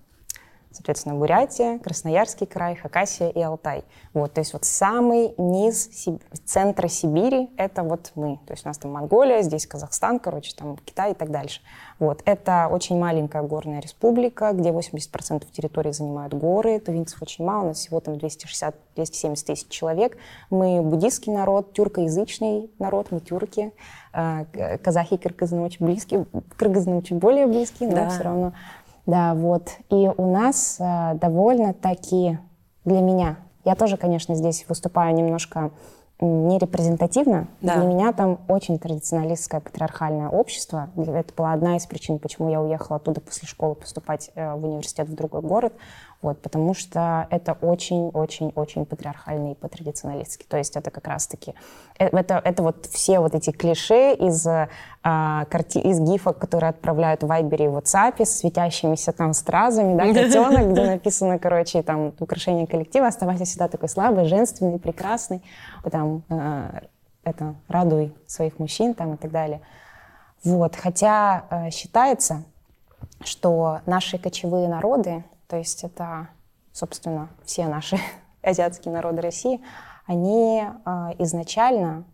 соответственно, 0.78 1.16
Бурятия, 1.16 1.78
Красноярский 1.80 2.46
край, 2.46 2.76
Хакасия 2.76 3.30
и 3.30 3.40
Алтай. 3.40 3.84
Вот, 4.14 4.32
то 4.32 4.40
есть 4.40 4.52
вот 4.52 4.64
самый 4.64 5.34
низ 5.36 5.90
Сиб... 5.92 6.22
центра 6.44 6.86
Сибири— 6.86 7.50
это 7.56 7.82
вот 7.82 8.12
мы. 8.14 8.38
То 8.46 8.52
есть 8.52 8.64
у 8.64 8.68
нас 8.68 8.78
там 8.78 8.92
Монголия, 8.92 9.42
здесь 9.42 9.66
Казахстан, 9.66 10.20
короче, 10.20 10.54
там 10.56 10.76
Китай 10.76 11.12
и 11.12 11.14
так 11.14 11.32
дальше. 11.32 11.60
Вот, 11.98 12.22
это 12.26 12.68
очень 12.70 12.96
маленькая 12.96 13.42
горная 13.42 13.80
республика, 13.80 14.52
где 14.52 14.70
80% 14.70 15.44
территории 15.50 15.90
занимают 15.90 16.32
горы, 16.32 16.78
тувинцев 16.78 17.20
очень 17.20 17.44
мало, 17.44 17.64
у 17.64 17.66
нас 17.68 17.78
всего 17.78 17.98
там 17.98 18.14
260-270 18.14 18.74
тысяч 19.44 19.68
человек. 19.68 20.16
Мы 20.48 20.80
буддийский 20.80 21.32
народ, 21.32 21.72
тюркоязычный 21.72 22.70
народ, 22.78 23.08
мы 23.10 23.18
тюрки. 23.18 23.72
А, 24.12 24.46
казахи 24.82 25.14
и 25.14 25.18
кыргызы 25.18 25.56
очень 25.56 25.84
близкие, 25.84 26.26
кыргызы 26.56 27.02
чуть 27.02 27.18
более 27.18 27.46
близкие, 27.46 27.88
но 27.88 27.96
да. 27.96 28.10
все 28.10 28.22
равно 28.22 28.52
да, 29.08 29.32
вот. 29.32 29.70
И 29.88 30.10
у 30.18 30.30
нас 30.30 30.76
э, 30.78 31.14
довольно-таки 31.14 32.38
для 32.84 33.00
меня, 33.00 33.36
я 33.64 33.74
тоже, 33.74 33.96
конечно, 33.96 34.34
здесь 34.34 34.66
выступаю 34.68 35.14
немножко 35.14 35.70
не 36.20 36.58
репрезентативно. 36.58 37.48
Да. 37.62 37.76
Для 37.76 37.84
меня 37.86 38.12
там 38.12 38.38
очень 38.48 38.78
традиционалистское 38.78 39.62
патриархальное 39.62 40.28
общество. 40.28 40.90
Это 40.94 41.32
была 41.34 41.54
одна 41.54 41.76
из 41.78 41.86
причин, 41.86 42.18
почему 42.18 42.50
я 42.50 42.60
уехала 42.60 42.96
оттуда 42.96 43.22
после 43.22 43.48
школы 43.48 43.76
поступать 43.76 44.30
э, 44.34 44.54
в 44.54 44.62
университет 44.62 45.08
в 45.08 45.14
другой 45.14 45.40
город. 45.40 45.72
Вот, 46.20 46.42
потому 46.42 46.74
что 46.74 47.28
это 47.30 47.52
очень-очень-очень 47.52 48.86
патриархальный 48.86 49.52
и 49.52 49.54
патрадиционалистский. 49.54 50.46
То 50.48 50.56
есть 50.56 50.76
это 50.76 50.90
как 50.90 51.06
раз-таки... 51.06 51.54
Э, 51.98 52.06
это, 52.08 52.42
это 52.44 52.62
вот 52.64 52.86
все 52.86 53.20
вот 53.20 53.36
эти 53.36 53.50
клише 53.50 54.14
из, 54.14 54.44
а, 55.04 55.44
карти, 55.44 55.78
из 55.78 56.00
гифок, 56.00 56.38
которые 56.38 56.70
отправляют 56.70 57.22
в 57.22 57.28
Вайбере 57.28 57.66
и 57.66 57.68
WhatsApp 57.68 58.24
с 58.24 58.38
светящимися 58.38 59.12
там 59.12 59.32
стразами, 59.32 59.96
да, 59.96 60.04
котенок, 60.22 60.72
где 60.72 60.86
написано, 60.86 61.38
короче, 61.38 61.82
там, 61.82 62.12
украшение 62.18 62.66
коллектива, 62.66 63.06
оставайся 63.06 63.44
всегда 63.44 63.68
такой 63.68 63.88
слабый, 63.88 64.24
женственный, 64.24 64.80
прекрасный, 64.80 65.40
там, 65.88 66.24
а, 66.30 66.82
это, 67.22 67.54
радуй 67.68 68.12
своих 68.26 68.58
мужчин 68.58 68.94
там 68.94 69.14
и 69.14 69.16
так 69.16 69.30
далее. 69.30 69.60
Вот, 70.42 70.74
хотя 70.74 71.44
э, 71.50 71.70
считается, 71.70 72.42
что 73.20 73.80
наши 73.86 74.18
кочевые 74.18 74.68
народы, 74.68 75.24
то 75.48 75.56
есть 75.56 75.82
это, 75.82 76.28
собственно, 76.72 77.28
все 77.44 77.66
наши 77.66 77.98
азиатские 78.42 78.94
народы 78.94 79.22
России, 79.22 79.60
они 80.06 80.62
э, 80.62 80.90
изначально, 81.18 82.04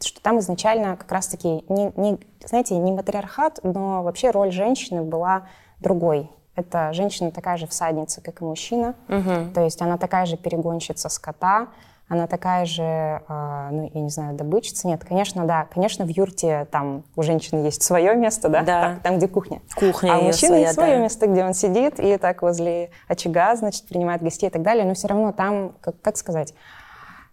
что 0.00 0.20
там 0.22 0.38
изначально 0.38 0.96
как 0.96 1.10
раз-таки, 1.10 1.64
не, 1.68 1.92
не, 1.96 2.18
знаете, 2.44 2.76
не 2.76 2.92
матриархат, 2.92 3.60
но 3.62 4.02
вообще 4.02 4.30
роль 4.30 4.52
женщины 4.52 5.02
была 5.02 5.48
другой. 5.80 6.30
Это 6.54 6.92
женщина 6.92 7.32
такая 7.32 7.56
же 7.56 7.66
всадница, 7.66 8.20
как 8.20 8.40
и 8.40 8.44
мужчина, 8.44 8.94
угу. 9.08 9.52
то 9.52 9.62
есть 9.62 9.82
она 9.82 9.98
такая 9.98 10.24
же 10.24 10.36
перегонщица 10.36 11.08
скота, 11.08 11.68
она 12.06 12.26
такая 12.26 12.66
же, 12.66 12.82
э, 12.82 13.68
ну, 13.70 13.90
я 13.92 14.00
не 14.00 14.10
знаю, 14.10 14.36
добычица. 14.36 14.86
Нет, 14.86 15.04
конечно, 15.04 15.46
да. 15.46 15.66
Конечно, 15.72 16.04
в 16.04 16.08
юрте 16.08 16.66
там 16.70 17.04
у 17.16 17.22
женщины 17.22 17.64
есть 17.64 17.82
свое 17.82 18.14
место, 18.14 18.48
да? 18.50 18.62
Да. 18.62 18.82
Там, 18.82 19.00
там 19.00 19.16
где 19.18 19.28
кухня. 19.28 19.62
Кухня 19.74 20.14
А 20.14 20.18
у 20.18 20.22
мужчины 20.24 20.56
есть 20.56 20.74
свое 20.74 20.96
да. 20.96 21.02
место, 21.02 21.26
где 21.26 21.44
он 21.44 21.54
сидит 21.54 21.98
и 21.98 22.18
так 22.18 22.42
возле 22.42 22.90
очага, 23.08 23.56
значит, 23.56 23.88
принимает 23.88 24.22
гостей 24.22 24.48
и 24.48 24.52
так 24.52 24.62
далее. 24.62 24.84
Но 24.84 24.94
все 24.94 25.08
равно 25.08 25.32
там, 25.32 25.72
как, 25.80 26.00
как 26.02 26.18
сказать, 26.18 26.52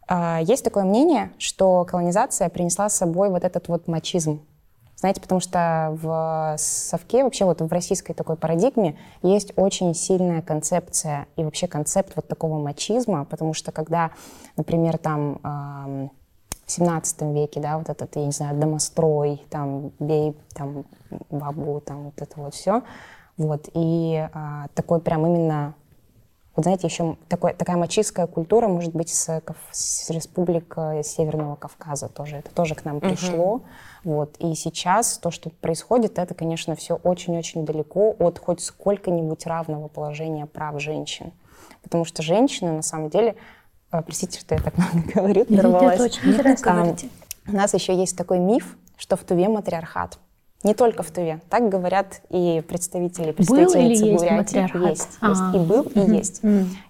э, 0.08 0.38
есть 0.44 0.64
такое 0.64 0.86
мнение, 0.86 1.34
что 1.38 1.84
колонизация 1.84 2.48
принесла 2.48 2.88
с 2.88 2.96
собой 2.96 3.30
вот 3.30 3.44
этот 3.44 3.68
вот 3.68 3.88
мачизм. 3.90 4.46
Знаете, 5.02 5.20
потому 5.20 5.42
что 5.42 5.98
в 6.00 6.56
совке, 6.60 7.24
вообще 7.24 7.46
вот 7.46 7.60
в 7.60 7.74
российской 7.74 8.14
такой 8.14 8.36
парадигме 8.36 9.00
есть 9.24 9.52
очень 9.56 9.96
сильная 9.96 10.44
концепция 10.44 11.26
и 11.36 11.44
вообще 11.44 11.68
концепт 11.68 12.14
вот 12.16 12.28
такого 12.28 12.60
мачизма, 12.60 13.26
потому 13.26 13.56
что 13.56 13.72
когда, 13.72 14.12
например, 14.58 15.00
там 15.00 15.40
в 16.68 16.72
17 16.72 17.22
веке, 17.34 17.60
да, 17.60 17.80
вот 17.80 17.90
этот, 17.90 18.16
я 18.16 18.26
не 18.28 18.32
знаю, 18.32 18.60
домострой, 18.60 19.42
там, 19.50 19.92
бей, 20.00 20.38
там, 20.54 20.86
бабу, 21.32 21.82
там, 21.82 22.04
вот 22.04 22.22
это 22.22 22.40
вот 22.40 22.54
все, 22.54 22.84
вот, 23.38 23.70
и 23.74 24.30
а, 24.34 24.68
такой 24.76 25.02
прям 25.02 25.26
именно 25.26 25.74
вот 26.56 26.64
знаете, 26.64 26.88
еще 26.88 27.18
такой, 27.30 27.54
такая 27.54 27.78
мачистская 27.78 28.28
культура 28.28 28.68
может 28.68 28.94
быть 28.94 29.10
с, 29.10 29.42
с 29.72 30.10
республик 30.10 30.76
Северного 31.04 31.56
Кавказа 31.56 32.10
тоже. 32.10 32.38
Это 32.38 32.52
тоже 32.52 32.76
к 32.76 32.84
нам 32.84 33.00
пришло. 33.00 33.58
Uh-huh. 33.58 33.62
Вот. 34.04 34.36
И 34.40 34.54
сейчас 34.56 35.18
то, 35.18 35.32
что 35.32 35.50
происходит, 35.50 36.20
это, 36.20 36.34
конечно, 36.34 36.76
все 36.76 36.96
очень-очень 36.96 37.66
далеко 37.66 38.16
от 38.20 38.40
хоть 38.40 38.62
сколько-нибудь 38.62 39.46
равного 39.46 39.88
положения 39.88 40.46
прав 40.46 40.82
женщин. 40.82 41.32
Потому 41.84 42.06
что 42.06 42.22
женщины, 42.22 42.72
на 42.72 42.82
самом 42.82 43.10
деле, 43.10 43.36
э, 43.92 44.02
простите, 44.02 44.40
что 44.40 44.56
я 44.56 44.62
так 44.62 44.78
много 44.78 45.12
говорю, 45.14 45.46
дорвалась. 45.48 45.96
Это 45.96 46.04
очень 46.04 46.32
интересно. 46.32 46.96
У 47.48 47.54
нас 47.54 47.74
еще 47.74 47.96
есть 47.96 48.18
такой 48.18 48.40
миф, 48.40 48.78
что 48.98 49.16
в 49.16 49.24
Туве 49.24 49.50
матриархат. 49.50 50.20
Не 50.64 50.74
только 50.76 51.02
в 51.02 51.12
Туве. 51.12 51.42
Так 51.50 51.70
говорят 51.70 52.22
и 52.30 52.64
представители, 52.68 53.32
представительницы 53.32 54.04
был 54.04 54.12
или 54.12 54.18
Бурятии. 54.18 54.60
Есть, 54.60 54.78
есть, 54.90 55.18
есть. 55.22 55.56
И 55.56 55.60
был, 55.60 55.82
и 55.84 56.00
есть. 56.00 56.42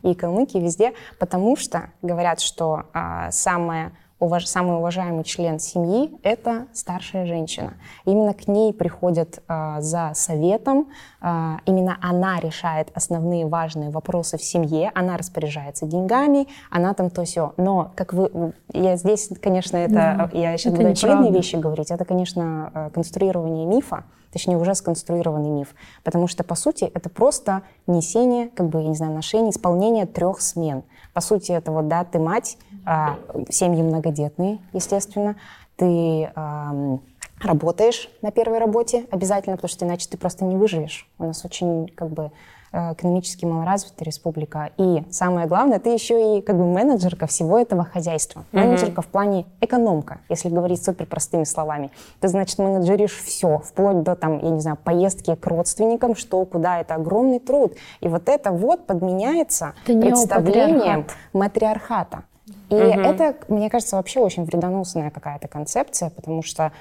И 0.03 0.13
калмыки 0.13 0.57
везде. 0.57 0.93
Потому 1.19 1.55
что 1.55 1.89
говорят, 2.01 2.41
что 2.41 2.83
а, 2.93 3.31
самое 3.31 3.91
уваж... 4.21 4.45
самый 4.45 4.77
уважаемый 4.77 5.25
член 5.25 5.59
семьи— 5.59 6.17
это 6.23 6.67
старшая 6.73 7.25
женщина. 7.25 7.73
Именно 8.05 8.33
к 8.33 8.47
ней 8.47 8.71
приходят 8.71 9.43
э, 9.47 9.75
за 9.79 10.11
советом, 10.13 10.87
э, 11.21 11.57
именно 11.65 11.97
она 12.01 12.39
решает 12.39 12.89
основные 12.93 13.47
важные 13.47 13.89
вопросы 13.89 14.37
в 14.37 14.43
семье, 14.43 14.91
она 14.95 15.17
распоряжается 15.17 15.85
деньгами, 15.85 16.47
она 16.69 16.93
там 16.93 17.09
то 17.09 17.25
все. 17.25 17.53
Но, 17.57 17.91
как 17.95 18.13
вы, 18.13 18.53
я 18.71 18.95
здесь, 18.95 19.29
конечно, 19.41 19.75
это, 19.75 19.93
да, 19.93 20.29
я 20.31 20.57
сейчас 20.57 20.73
буду 20.73 20.87
очевидные 20.87 21.31
вещи 21.31 21.55
говорить, 21.55 21.91
это, 21.91 22.05
конечно, 22.05 22.91
конструирование 22.93 23.65
мифа, 23.65 24.03
точнее, 24.31 24.57
уже 24.57 24.75
сконструированный 24.75 25.49
миф. 25.49 25.75
Потому 26.03 26.27
что, 26.27 26.43
по 26.43 26.55
сути, 26.55 26.85
это 26.85 27.09
просто 27.09 27.63
несение, 27.87 28.49
как 28.49 28.69
бы, 28.69 28.81
я 28.81 28.87
не 28.87 28.95
знаю, 28.95 29.13
ношение, 29.13 29.49
исполнение 29.49 30.05
трех 30.05 30.41
смен. 30.41 30.83
По 31.13 31.21
сути, 31.21 31.51
это 31.51 31.71
вот, 31.71 31.87
да, 31.87 32.05
ты 32.05 32.19
мать, 32.19 32.57
а, 32.85 33.19
семьи 33.50 33.81
многодетные, 33.81 34.59
естественно, 34.73 35.35
ты 35.75 36.31
а, 36.35 37.00
работаешь 37.41 38.09
на 38.21 38.31
первой 38.31 38.59
работе 38.59 39.05
обязательно, 39.11 39.55
потому 39.55 39.69
что 39.69 39.85
иначе 39.85 40.07
ты 40.09 40.17
просто 40.17 40.45
не 40.45 40.55
выживешь. 40.55 41.07
У 41.17 41.25
нас 41.25 41.43
очень, 41.45 41.88
как 41.95 42.09
бы, 42.09 42.31
Э, 42.73 42.93
экономически 42.93 43.43
малоразвитая 43.43 44.05
республика. 44.05 44.69
И 44.77 45.03
самое 45.09 45.45
главное, 45.45 45.79
ты 45.79 45.89
еще 45.89 46.38
и 46.38 46.41
как 46.41 46.55
бы 46.57 46.65
менеджерка 46.65 47.27
всего 47.27 47.59
этого 47.59 47.83
хозяйства. 47.83 48.45
Mm-hmm. 48.51 48.59
Менеджерка 48.59 49.01
в 49.01 49.07
плане 49.07 49.45
экономка, 49.59 50.21
если 50.29 50.47
говорить 50.47 50.81
супер 50.81 51.05
простыми 51.05 51.43
словами. 51.43 51.91
Ты, 52.21 52.29
значит, 52.29 52.59
менеджеришь 52.59 53.17
все, 53.17 53.57
вплоть 53.57 54.03
до, 54.03 54.15
там, 54.15 54.39
я 54.39 54.51
не 54.51 54.61
знаю, 54.61 54.77
поездки 54.81 55.35
к 55.35 55.45
родственникам, 55.47 56.15
что, 56.15 56.45
куда. 56.45 56.79
Это 56.79 56.95
огромный 56.95 57.39
труд. 57.39 57.75
И 58.00 58.07
вот 58.07 58.29
это 58.29 58.53
вот 58.53 58.85
подменяется 58.85 59.73
это 59.85 60.00
представлением 60.00 61.07
матриархата. 61.33 62.23
И 62.71 62.73
угу. 62.73 63.01
это, 63.01 63.35
мне 63.49 63.69
кажется, 63.69 63.97
вообще 63.97 64.21
очень 64.21 64.45
вредоносная 64.45 65.11
какая-то 65.11 65.49
концепция, 65.49 66.09
потому 66.09 66.41
что 66.41 66.71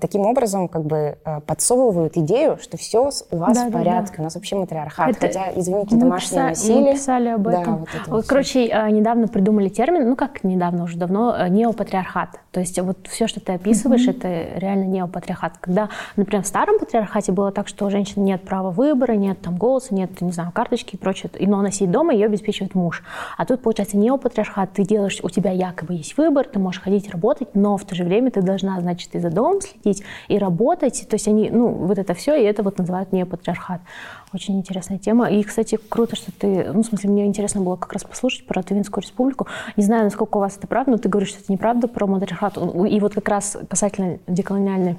таким 0.00 0.22
образом 0.22 0.68
как 0.68 0.84
бы 0.84 1.18
а, 1.24 1.40
подсовывают 1.40 2.16
идею, 2.16 2.58
что 2.60 2.76
все 2.76 3.10
у 3.30 3.36
вас 3.36 3.56
да, 3.56 3.68
в 3.68 3.72
порядке, 3.72 4.12
да, 4.12 4.16
да. 4.16 4.22
у 4.22 4.24
нас 4.24 4.34
вообще 4.34 4.56
матриархат, 4.56 5.10
это... 5.10 5.20
хотя, 5.20 5.52
извините, 5.54 5.94
мы 5.94 6.00
домашнее 6.00 6.28
писали, 6.28 6.48
насилие. 6.48 6.80
Мы 6.80 6.92
писали 6.94 7.28
об 7.28 7.46
этом. 7.46 7.64
Да, 7.64 7.70
вот 7.72 7.88
это 7.94 8.10
вот 8.10 8.26
Короче, 8.26 8.66
все. 8.66 8.74
А, 8.74 8.90
недавно 8.90 9.28
придумали 9.28 9.68
термин, 9.68 10.08
ну 10.08 10.16
как 10.16 10.42
недавно, 10.42 10.84
уже 10.84 10.96
давно, 10.96 11.36
э, 11.36 11.48
неопатриархат. 11.48 12.40
То 12.50 12.58
есть 12.58 12.80
вот 12.80 13.06
все, 13.08 13.28
что 13.28 13.40
ты 13.40 13.52
описываешь, 13.52 14.06
mm 14.06 14.10
это 14.10 14.58
реально 14.58 14.84
неопатриархат. 14.84 15.58
Когда, 15.60 15.88
например, 16.16 16.42
в 16.42 16.46
старом 16.46 16.80
патриархате 16.80 17.30
было 17.30 17.52
так, 17.52 17.68
что 17.68 17.86
у 17.86 17.90
женщины 17.90 18.24
нет 18.24 18.42
права 18.42 18.70
выбора, 18.70 19.12
нет 19.12 19.40
там 19.40 19.56
голоса, 19.56 19.94
нет, 19.94 20.20
не 20.20 20.32
знаю, 20.32 20.50
карточки 20.52 20.96
и 20.96 20.98
прочее, 20.98 21.30
но 21.38 21.60
она 21.60 21.70
сидит 21.70 21.92
дома, 21.92 22.12
ее 22.12 22.26
обеспечивает 22.26 22.74
муж. 22.74 23.04
А 23.36 23.46
тут, 23.46 23.62
получается, 23.62 23.96
неопатриархат, 23.96 24.72
ты 24.72 24.84
делаешь, 24.84 25.20
у 25.22 25.30
тебя 25.30 25.52
якобы 25.52 25.94
есть 25.94 26.16
выбор, 26.16 26.46
ты 26.46 26.58
можешь 26.58 26.82
ходить 26.82 27.08
работать, 27.10 27.54
но 27.54 27.76
в 27.76 27.84
то 27.84 27.94
же 27.94 28.04
время 28.04 28.32
ты 28.32 28.42
должна, 28.42 28.80
значит, 28.80 29.14
и 29.14 29.20
за 29.20 29.30
следить, 29.62 30.02
и 30.28 30.38
работать. 30.38 31.06
То 31.08 31.14
есть 31.14 31.28
они, 31.28 31.50
ну, 31.50 31.68
вот 31.68 31.98
это 31.98 32.14
все, 32.14 32.34
и 32.34 32.44
это 32.44 32.62
вот 32.62 32.78
называют 32.78 33.12
не 33.12 33.24
патриархат. 33.24 33.80
Очень 34.32 34.58
интересная 34.58 34.98
тема. 34.98 35.30
И, 35.30 35.42
кстати, 35.42 35.78
круто, 35.88 36.16
что 36.16 36.32
ты... 36.32 36.72
Ну, 36.72 36.82
в 36.82 36.86
смысле, 36.86 37.10
мне 37.10 37.26
интересно 37.26 37.60
было 37.60 37.76
как 37.76 37.92
раз 37.92 38.04
послушать 38.04 38.46
про 38.46 38.62
Тувинскую 38.62 39.02
республику. 39.02 39.46
Не 39.76 39.84
знаю, 39.84 40.04
насколько 40.04 40.36
у 40.36 40.40
вас 40.40 40.56
это 40.56 40.66
правда, 40.66 40.92
но 40.92 40.98
ты 40.98 41.08
говоришь, 41.08 41.30
что 41.30 41.40
это 41.40 41.52
неправда 41.52 41.88
про 41.88 42.06
матриархат. 42.06 42.56
И 42.56 43.00
вот 43.00 43.14
как 43.14 43.28
раз 43.28 43.56
касательно 43.68 44.18
деколониальной 44.26 44.96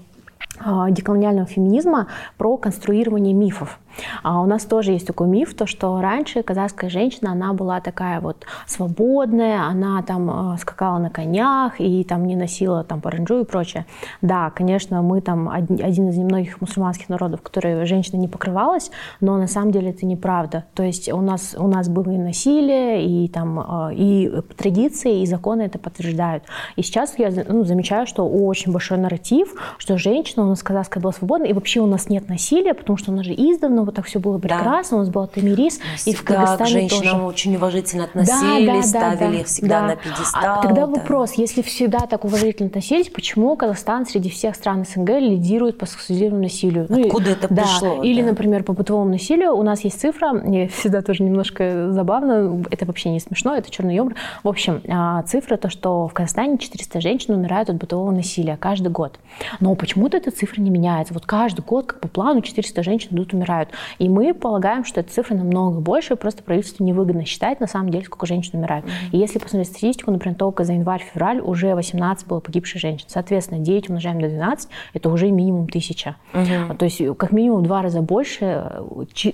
деколониального 0.90 1.48
феминизма 1.48 2.08
про 2.38 2.58
конструирование 2.58 3.34
мифов. 3.34 3.80
А 4.24 4.42
у 4.42 4.46
нас 4.46 4.64
тоже 4.64 4.92
есть 4.92 5.08
такой 5.08 5.28
миф, 5.28 5.54
то 5.54 5.66
что 5.66 6.00
раньше 6.02 6.44
казахская 6.44 6.90
женщина, 6.90 7.32
она 7.32 7.54
была 7.54 7.82
такая 7.82 8.22
вот 8.22 8.46
свободная, 8.66 9.64
она 9.64 10.02
там 10.04 10.54
э, 10.54 10.58
скакала 10.58 10.98
на 10.98 11.10
конях 11.10 11.80
и 11.80 12.04
там 12.04 12.26
не 12.26 12.36
носила 12.36 12.84
там 12.84 13.02
паранджу 13.02 13.42
и 13.42 13.46
прочее. 13.46 13.86
Да, 14.22 14.50
конечно, 14.52 15.02
мы 15.02 15.22
там 15.22 15.50
один 15.50 16.10
из 16.10 16.18
немногих 16.18 16.62
мусульманских 16.62 17.10
народов, 17.10 17.42
которые 17.42 17.86
женщина 17.86 18.18
не 18.18 18.28
покрывалась, 18.28 18.92
но 19.20 19.38
на 19.38 19.48
самом 19.48 19.72
деле 19.72 19.92
это 19.92 20.06
неправда. 20.06 20.66
То 20.74 20.84
есть 20.84 21.12
у 21.12 21.22
нас, 21.22 21.56
у 21.58 21.68
нас 21.68 21.90
было 21.90 22.12
и 22.12 22.18
насилие, 22.18 23.06
и 23.06 23.28
там 23.28 23.60
э, 23.60 23.94
и 23.96 24.32
традиции, 24.58 25.22
и 25.22 25.26
законы 25.26 25.64
это 25.64 25.80
подтверждают. 25.80 26.44
И 26.76 26.84
сейчас 26.84 27.18
я 27.18 27.32
ну, 27.48 27.64
замечаю, 27.64 28.08
что 28.08 28.28
очень 28.28 28.72
большой 28.72 28.98
нарратив, 28.98 29.54
что 29.78 29.98
женщина 29.98 30.46
нас 30.52 30.64
казахская 30.64 31.02
была 31.02 31.14
свободна, 31.14 31.46
и 31.46 31.54
вообще 31.54 31.80
у 31.80 31.86
нас 31.86 32.10
нет 32.10 32.30
насилия, 32.30 32.74
потому 32.74 32.98
что 32.98 33.12
у 33.12 33.16
нас 33.16 33.26
же 33.26 33.34
издавна 33.34 33.84
вот 33.84 33.96
так 33.96 34.06
все 34.06 34.20
было 34.20 34.38
прекрасно, 34.38 34.92
да. 34.92 34.96
у 34.98 35.00
нас 35.00 35.10
был 35.10 35.28
Тамирис, 35.28 35.80
и 36.06 36.14
в 36.14 36.24
Кыргызстане 36.24 36.66
к 36.66 36.68
женщинам 36.68 37.04
тоже. 37.04 37.24
очень 37.24 37.56
уважительно 37.56 38.04
относились, 38.06 38.92
да, 38.92 39.00
да, 39.02 39.16
ставили 39.16 39.36
да, 39.36 39.42
их 39.42 39.48
всегда 39.48 39.82
да. 39.82 39.88
на 39.88 39.96
пьедестал. 39.96 40.42
А 40.44 40.62
тогда 40.62 40.86
да. 40.86 40.88
вопрос, 40.88 41.34
если 41.34 41.62
всегда 41.62 42.00
так 42.00 42.26
уважительно 42.26 42.68
относились, 42.68 43.10
почему 43.10 43.56
Казахстан 43.56 44.06
среди 44.06 44.30
всех 44.30 44.56
стран 44.56 44.86
СНГ 44.86 45.10
лидирует 45.20 45.78
по 45.78 45.86
сексуальному 45.86 46.42
насилию? 46.42 46.86
Ну, 46.90 47.02
Откуда 47.02 47.26
ну, 47.26 47.32
это 47.32 47.48
да. 47.54 47.62
пришло? 47.64 48.04
Или, 48.04 48.22
да. 48.22 48.30
например, 48.30 48.64
по 48.64 48.74
бытовому 48.74 49.12
насилию 49.12 49.56
у 49.56 49.64
нас 49.64 49.84
есть 49.84 50.00
цифра, 50.00 50.34
мне 50.34 50.68
всегда 50.80 51.02
тоже 51.02 51.24
немножко 51.24 51.92
забавно, 51.92 52.64
это 52.70 52.86
вообще 52.86 53.10
не 53.10 53.20
смешно, 53.20 53.56
это 53.56 53.70
черный 53.70 53.96
юмор. 53.96 54.16
В 54.44 54.48
общем, 54.48 54.82
а, 54.88 55.24
цифра 55.24 55.58
то, 55.58 55.70
что 55.70 56.08
в 56.08 56.14
Казахстане 56.14 56.58
400 56.58 57.02
женщин 57.02 57.34
умирают 57.34 57.70
от 57.70 57.78
бытового 57.78 58.12
насилия 58.12 58.58
каждый 58.58 58.90
год. 58.90 59.20
Но 59.60 59.76
почему-то 59.76 60.18
эта 60.32 60.40
цифра 60.40 60.62
не 60.62 60.70
меняется. 60.70 61.14
Вот 61.14 61.26
каждый 61.26 61.62
год, 61.62 61.88
как 61.88 62.00
по 62.00 62.08
плану, 62.08 62.42
400 62.42 62.84
женщин 62.84 63.10
идут 63.12 63.34
умирают. 63.34 63.70
И 64.00 64.10
мы 64.10 64.34
полагаем, 64.34 64.86
что 64.86 65.02
эта 65.02 65.12
цифра 65.12 65.36
намного 65.36 65.80
больше, 65.80 66.16
просто 66.16 66.44
правительству 66.44 66.84
невыгодно 66.84 67.26
считать 67.26 67.60
на 67.60 67.68
самом 67.68 67.90
деле, 67.90 68.06
сколько 68.06 68.26
женщин 68.26 68.60
умирает. 68.60 68.86
Mm-hmm. 68.86 69.10
И 69.12 69.18
если 69.18 69.40
посмотреть 69.40 69.70
статистику, 69.70 70.12
например, 70.12 70.38
только 70.38 70.64
за 70.64 70.74
январь-февраль 70.74 71.42
уже 71.42 71.76
18 71.76 72.28
было 72.28 72.40
погибших 72.40 72.82
женщин. 72.82 73.06
Соответственно, 73.10 73.60
9 73.60 73.90
умножаем 73.90 74.20
на 74.20 74.30
12, 74.30 74.70
это 74.94 75.10
уже 75.10 75.30
минимум 75.32 75.68
тысяча. 75.68 76.16
Mm-hmm. 76.34 76.78
То 76.78 76.86
есть 76.86 77.02
как 77.18 77.32
минимум 77.32 77.62
в 77.62 77.64
два 77.64 77.82
раза 77.82 78.02
больше 78.02 78.72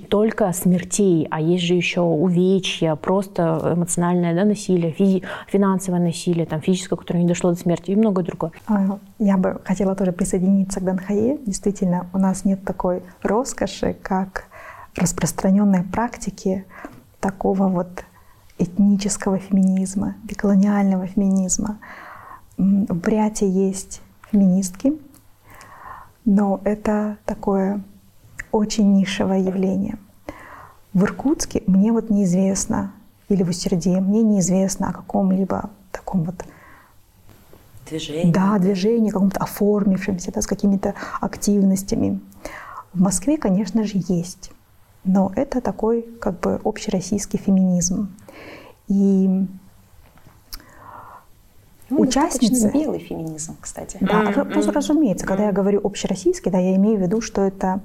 только 0.09 0.51
смертей, 0.53 1.27
а 1.29 1.39
есть 1.39 1.63
же 1.63 1.73
еще 1.73 2.01
увечья, 2.01 2.95
просто 2.95 3.73
эмоциональное 3.75 4.33
да, 4.35 4.45
насилие, 4.45 4.91
физи- 4.91 5.23
финансовое 5.47 5.99
насилие, 5.99 6.45
там, 6.45 6.61
физическое, 6.61 6.95
которое 6.95 7.19
не 7.19 7.27
дошло 7.27 7.51
до 7.51 7.57
смерти 7.57 7.91
и 7.91 7.95
многое 7.95 8.25
другое. 8.25 8.51
Я 9.19 9.37
бы 9.37 9.59
хотела 9.63 9.95
тоже 9.95 10.11
присоединиться 10.11 10.79
к 10.79 10.83
Данхае. 10.87 11.37
Действительно, 11.45 12.07
у 12.13 12.17
нас 12.17 12.45
нет 12.45 12.63
такой 12.63 13.03
роскоши, 13.21 13.93
как 14.01 14.45
распространенной 14.95 15.83
практики 15.83 16.65
такого 17.19 17.67
вот 17.67 18.03
этнического 18.57 19.37
феминизма, 19.37 20.15
деколониального 20.23 21.07
феминизма. 21.07 21.77
В 22.57 22.95
Бряте 22.95 23.47
есть 23.47 24.01
феминистки, 24.31 24.99
но 26.25 26.59
это 26.63 27.17
такое 27.25 27.81
очень 28.51 28.95
нишевое 28.95 29.39
явление. 29.39 29.97
В 30.93 31.03
Иркутске 31.03 31.61
мне 31.67 31.91
вот 31.91 32.09
неизвестно, 32.09 32.91
или 33.29 33.43
в 33.43 33.49
Усерде, 33.49 33.99
мне 33.99 34.23
неизвестно 34.23 34.89
о 34.89 34.93
каком-либо 34.93 35.69
таком 35.91 36.23
вот 36.23 36.43
движении. 37.89 38.31
Да, 38.31 38.57
движении, 38.59 39.09
каком-то 39.09 39.39
оформившемся, 39.39 40.31
да, 40.31 40.41
с 40.41 40.47
какими-то 40.47 40.93
активностями. 41.21 42.19
В 42.93 43.01
Москве, 43.01 43.37
конечно 43.37 43.83
же, 43.83 43.93
есть 44.07 44.51
но 45.07 45.31
это 45.35 45.61
такой 45.61 46.03
как 46.19 46.39
бы 46.39 46.61
общероссийский 46.63 47.39
феминизм. 47.39 48.09
И 48.87 49.45
ну, 51.89 52.01
участницы... 52.01 52.69
белый 52.71 52.99
феминизм, 52.99 53.55
кстати. 53.59 53.97
Да, 54.01 54.23
mm-hmm. 54.23 54.71
разумеется, 54.71 55.25
когда 55.25 55.45
я 55.45 55.51
говорю 55.51 55.81
общероссийский, 55.83 56.51
да, 56.51 56.59
я 56.59 56.75
имею 56.75 56.99
в 56.99 57.01
виду, 57.01 57.21
что 57.21 57.41
это 57.41 57.79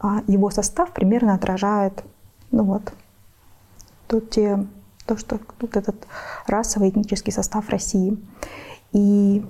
а, 0.00 0.22
его 0.26 0.50
состав 0.50 0.92
примерно 0.92 1.34
отражает, 1.34 2.02
ну 2.50 2.64
вот, 2.64 2.92
то, 4.06 4.20
те, 4.20 4.66
то 5.06 5.16
что 5.18 5.38
вот 5.60 5.76
этот 5.76 6.06
расовый 6.46 6.88
этнический 6.88 7.32
состав 7.32 7.68
России. 7.68 8.16
И 8.94 9.44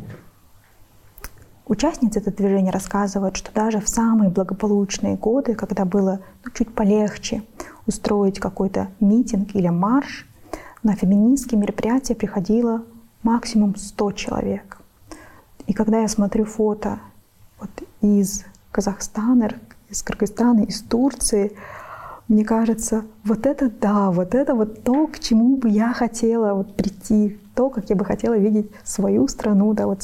Участницы 1.66 2.18
этого 2.18 2.36
движения 2.36 2.70
рассказывают, 2.70 3.36
что 3.36 3.50
даже 3.52 3.80
в 3.80 3.88
самые 3.88 4.28
благополучные 4.28 5.16
годы, 5.16 5.54
когда 5.54 5.86
было 5.86 6.20
ну, 6.44 6.50
чуть 6.52 6.74
полегче 6.74 7.42
устроить 7.86 8.38
какой-то 8.38 8.88
митинг 9.00 9.54
или 9.54 9.68
марш, 9.68 10.26
на 10.82 10.94
феминистские 10.94 11.58
мероприятия 11.58 12.14
приходило 12.14 12.82
максимум 13.22 13.76
100 13.76 14.12
человек. 14.12 14.78
И 15.66 15.72
когда 15.72 16.00
я 16.00 16.08
смотрю 16.08 16.44
фото 16.44 16.98
вот 17.58 17.70
из 18.02 18.44
Казахстана, 18.70 19.52
из 19.88 20.02
Кыргызстана, 20.02 20.64
из 20.64 20.82
Турции, 20.82 21.56
мне 22.28 22.44
кажется, 22.44 23.06
вот 23.24 23.46
это 23.46 23.70
да, 23.70 24.10
вот 24.10 24.34
это 24.34 24.54
вот 24.54 24.82
то, 24.84 25.06
к 25.06 25.18
чему 25.18 25.56
бы 25.56 25.70
я 25.70 25.94
хотела 25.94 26.52
вот 26.52 26.76
прийти, 26.76 27.38
то, 27.54 27.70
как 27.70 27.90
я 27.90 27.96
бы 27.96 28.04
хотела 28.04 28.36
видеть 28.36 28.70
свою 28.82 29.28
страну, 29.28 29.74
да, 29.74 29.86
вот 29.86 30.02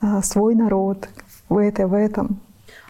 а, 0.00 0.22
свой 0.22 0.54
народ 0.54 1.08
в, 1.48 1.58
это, 1.58 1.86
в 1.86 1.94
этом. 1.94 2.40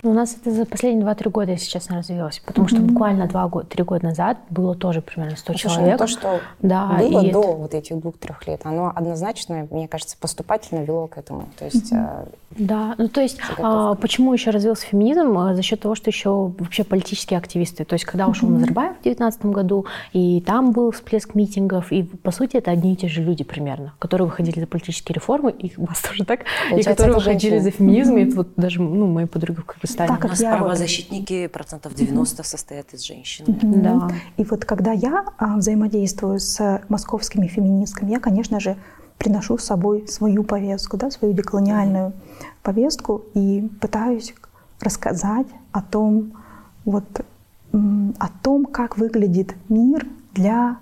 Ну, 0.04 0.10
у 0.10 0.14
нас 0.14 0.36
это 0.40 0.50
за 0.50 0.66
последние 0.66 1.06
2-3 1.06 1.30
года, 1.30 1.52
если 1.52 1.66
честно, 1.66 1.96
развилось. 1.96 2.40
Потому 2.44 2.66
mm-hmm. 2.66 2.70
что 2.70 2.80
буквально 2.80 3.22
2-3 3.24 3.84
года 3.84 4.04
назад 4.04 4.36
было 4.50 4.74
тоже 4.74 5.00
примерно 5.00 5.36
100 5.36 5.52
Слушай, 5.54 5.74
человек. 5.74 5.98
то, 5.98 6.06
что 6.06 6.40
да, 6.60 6.96
было 6.98 7.22
до 7.22 7.28
это... 7.28 7.38
вот 7.38 7.74
этих 7.74 7.98
двух-трех 7.98 8.46
лет, 8.46 8.60
оно 8.64 8.92
однозначно, 8.94 9.66
мне 9.70 9.88
кажется, 9.88 10.16
поступательно 10.20 10.84
вело 10.84 11.06
к 11.06 11.16
этому. 11.16 11.48
То 11.58 11.64
есть 11.64 11.90
mm-hmm. 11.90 12.28
Да, 12.58 12.94
ну 12.98 13.08
то 13.08 13.20
есть 13.20 13.38
а, 13.58 13.94
почему 13.94 14.32
еще 14.32 14.50
развился 14.50 14.86
феминизм? 14.86 15.36
А, 15.36 15.54
за 15.54 15.62
счет 15.62 15.80
того, 15.80 15.94
что 15.94 16.10
еще 16.10 16.52
вообще 16.58 16.84
политические 16.84 17.38
активисты. 17.38 17.84
То 17.84 17.94
есть 17.94 18.04
когда 18.04 18.28
ушел 18.28 18.48
mm-hmm. 18.48 18.52
Назарбаев 18.52 18.90
в 18.92 19.02
2019 19.02 19.46
году, 19.46 19.86
и 20.12 20.40
там 20.40 20.72
был 20.72 20.92
всплеск 20.92 21.34
митингов, 21.34 21.90
и 21.90 22.02
по 22.02 22.30
сути 22.30 22.56
это 22.56 22.70
одни 22.70 22.92
и 22.92 22.96
те 22.96 23.08
же 23.08 23.22
люди 23.22 23.42
примерно, 23.42 23.94
которые 23.98 24.26
выходили 24.28 24.60
за 24.60 24.66
политические 24.66 25.14
реформы, 25.14 25.50
и 25.50 25.72
у 25.76 25.86
вас 25.86 26.00
тоже 26.00 26.24
так, 26.24 26.40
Получается, 26.70 26.90
и 26.90 26.94
которые 26.94 27.16
выходили 27.16 27.50
женщины. 27.50 27.60
за 27.60 27.70
феминизм, 27.70 28.16
mm-hmm. 28.16 28.22
и 28.22 28.34
вот 28.34 28.48
даже 28.56 28.80
ну, 28.80 29.06
мои 29.06 29.26
подруги 29.26 29.60
в 29.60 29.64
стали. 29.94 30.08
Так 30.08 30.24
У 30.24 30.28
нас 30.28 30.40
я 30.40 30.50
вот- 30.50 30.58
правозащитники 30.58 31.46
процентов 31.46 31.94
90 31.94 32.42
состоят 32.42 32.92
из 32.94 33.02
женщин. 33.02 33.44
Мгм. 33.48 33.82
Да. 33.82 34.08
И 34.36 34.44
вот 34.44 34.64
когда 34.64 34.92
я 34.92 35.24
а, 35.38 35.56
взаимодействую 35.56 36.38
с 36.38 36.82
московскими 36.88 37.46
феминистками, 37.46 38.10
я, 38.10 38.20
конечно 38.20 38.60
же, 38.60 38.76
приношу 39.18 39.58
с 39.58 39.64
собой 39.64 40.06
свою 40.08 40.44
повестку, 40.44 40.96
да, 40.96 41.10
свою 41.10 41.34
деколониальную 41.34 42.12
повестку 42.62 43.22
и 43.34 43.68
пытаюсь 43.80 44.34
рассказать 44.80 45.46
о 45.72 45.80
том, 45.80 46.32
вот, 46.84 47.04
о 47.72 48.28
том, 48.42 48.66
как 48.66 48.98
выглядит 48.98 49.54
мир 49.68 50.06
для 50.34 50.76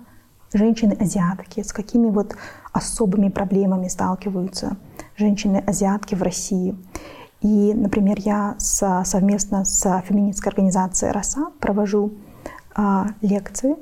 женщины-азиатки, 0.53 1.61
с 1.61 1.71
какими 1.73 2.07
вот 2.09 2.35
особыми 2.71 3.29
проблемами 3.29 3.87
сталкиваются 3.87 4.77
женщины-азиатки 5.17 6.15
в 6.15 6.23
России. 6.23 6.75
И, 7.43 7.73
например, 7.73 8.17
я 8.19 8.55
со- 8.57 9.03
совместно 9.05 9.65
с 9.65 10.01
феминистской 10.07 10.49
организацией 10.49 11.11
«Роса» 11.11 11.51
провожу 11.59 12.13
а, 12.73 13.07
лекции. 13.21 13.75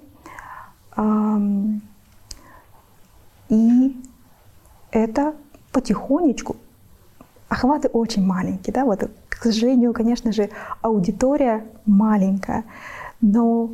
Ам, 0.96 1.82
и 3.50 3.96
это 4.89 5.36
потихонечку, 5.72 6.56
охваты 7.50 7.88
очень 7.89 8.25
маленькие, 8.25 8.74
да, 8.74 8.84
вот, 8.84 9.10
к 9.30 9.44
сожалению, 9.44 9.94
конечно 9.94 10.32
же, 10.32 10.50
аудитория 10.82 11.65
маленькая, 11.86 12.63
но 13.22 13.70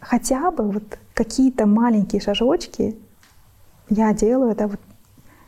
хотя 0.00 0.50
бы 0.50 0.68
вот 0.68 0.98
какие-то 1.14 1.66
маленькие 1.66 2.20
шажочки 2.20 2.96
я 3.88 4.12
делаю, 4.12 4.56
да, 4.56 4.66
вот 4.66 4.80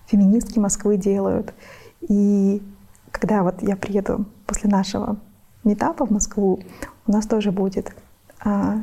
феминистки 0.07 0.61
Москвы 0.61 0.97
делают. 0.97 1.53
И 2.03 2.63
когда 3.15 3.45
вот 3.45 3.63
я 3.63 3.77
приеду 3.77 4.27
после 4.45 4.69
нашего 4.69 5.17
метапа 5.63 6.05
в 6.05 6.11
Москву, 6.11 6.59
у 7.07 7.13
нас 7.13 7.27
тоже 7.27 7.53
будет 7.53 7.95
а, 8.41 8.83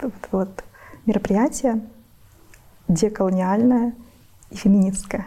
вот, 0.00 0.14
вот- 0.32 0.64
мероприятие 1.04 1.82
деколониальное 2.88 3.94
и 4.50 4.56
феминистское. 4.56 5.26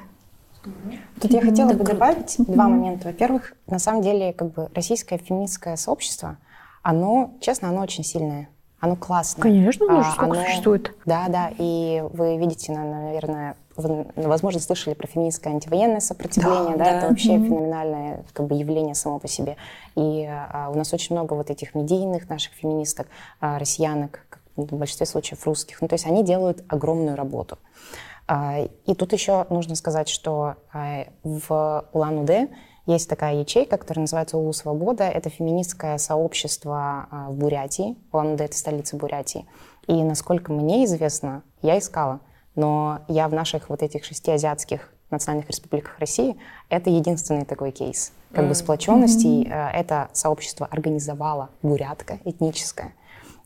Тут 1.22 1.32
я 1.32 1.42
хотела 1.42 1.72
бы 1.72 1.86
добавить 1.86 2.36
два 2.40 2.68
момента. 2.68 3.08
Во-первых, 3.08 3.54
на 3.68 3.80
самом 3.80 4.02
деле, 4.02 4.34
как 4.34 4.52
бы 4.54 4.70
российское 4.74 5.18
феминистское 5.18 5.78
сообщество, 5.78 6.38
оно, 6.82 7.34
честно, 7.40 7.70
оно 7.70 7.82
очень 7.82 8.04
сильное. 8.04 8.50
Оно 8.80 8.96
классное. 8.96 9.42
Конечно, 9.44 9.86
оно 9.90 10.02
же 10.04 10.10
А, 10.10 10.12
столько 10.14 10.36
существует. 10.46 10.94
Да, 11.06 11.28
да. 11.28 11.52
И 11.58 12.04
вы 12.14 12.38
видите, 12.38 12.72
на- 12.72 12.86
наверное, 12.86 13.56
вы, 13.76 14.06
возможно, 14.16 14.60
слышали 14.62 14.94
про 14.94 15.06
феминистское 15.08 15.54
антивоенное 15.54 16.00
сопротивление. 16.00 16.78
Да, 16.78 16.86
Да, 16.86 16.92
это 16.98 17.08
вообще 17.10 17.30
феноменальное 17.38 18.24
как 18.34 18.48
бы, 18.48 18.56
явление 18.56 18.96
само 18.96 19.20
по 19.20 19.28
себе. 19.28 19.58
И 19.96 20.26
а, 20.26 20.70
у 20.74 20.78
нас 20.78 20.94
очень 20.94 21.16
много 21.16 21.34
вот 21.34 21.50
этих 21.50 21.76
медийных 21.76 22.30
наших 22.30 22.54
феминисток, 22.54 23.08
а, 23.42 23.60
россиянок, 23.60 24.26
в 24.56 24.76
большинстве 24.76 25.06
случаев 25.06 25.46
русских. 25.46 25.82
Ну, 25.82 25.88
то 25.88 25.94
есть 25.96 26.06
они 26.06 26.24
делают 26.24 26.64
огромную 26.68 27.16
работу. 27.16 27.58
А, 28.28 28.60
И 28.86 28.94
тут 28.96 29.12
еще 29.14 29.46
нужно 29.50 29.76
сказать, 29.76 30.08
что 30.10 30.56
а, 30.74 31.06
в 31.24 31.86
Улан-Удэ 31.94 32.48
есть 32.86 33.10
такая 33.10 33.36
ячейка, 33.36 33.78
которая 33.78 34.04
называется 34.04 34.38
УЛУ 34.38 34.54
Свобода. 34.54 35.04
Это 35.04 35.30
феминистское 35.30 35.98
сообщество 35.98 37.08
а, 37.12 37.30
в 37.30 37.36
Бурятии. 37.36 37.98
Улан-Удэ— 38.12 38.44
это 38.46 38.58
столица 38.58 38.96
Бурятии. 38.98 39.46
И 39.88 40.04
насколько 40.04 40.52
мне 40.52 40.86
известно, 40.86 41.44
я 41.62 41.78
искала, 41.78 42.20
но 42.56 43.00
я 43.08 43.28
в 43.28 43.34
наших 43.34 43.70
вот 43.70 43.82
этих 43.84 44.04
шести 44.04 44.32
азиатских 44.32 44.92
национальных 45.12 45.50
республиках 45.50 45.98
России 46.00 46.38
это 46.70 46.90
единственный 46.90 47.46
такой 47.46 47.72
кейс. 47.72 48.12
Как 48.32 48.48
бы 48.48 48.54
сплоченности 48.54 49.48
э, 49.48 49.70
это 49.72 50.10
сообщество 50.14 50.68
организовала 50.68 51.50
бурятка 51.64 52.20
этническое. 52.26 52.94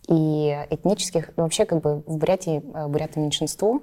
И 0.09 0.65
этнических, 0.69 1.29
вообще 1.37 1.65
как 1.65 1.81
бы 1.81 2.03
в 2.05 2.17
Бурятии 2.17 2.61
э, 2.61 2.87
буряты 2.87 3.21
меньшинство. 3.21 3.81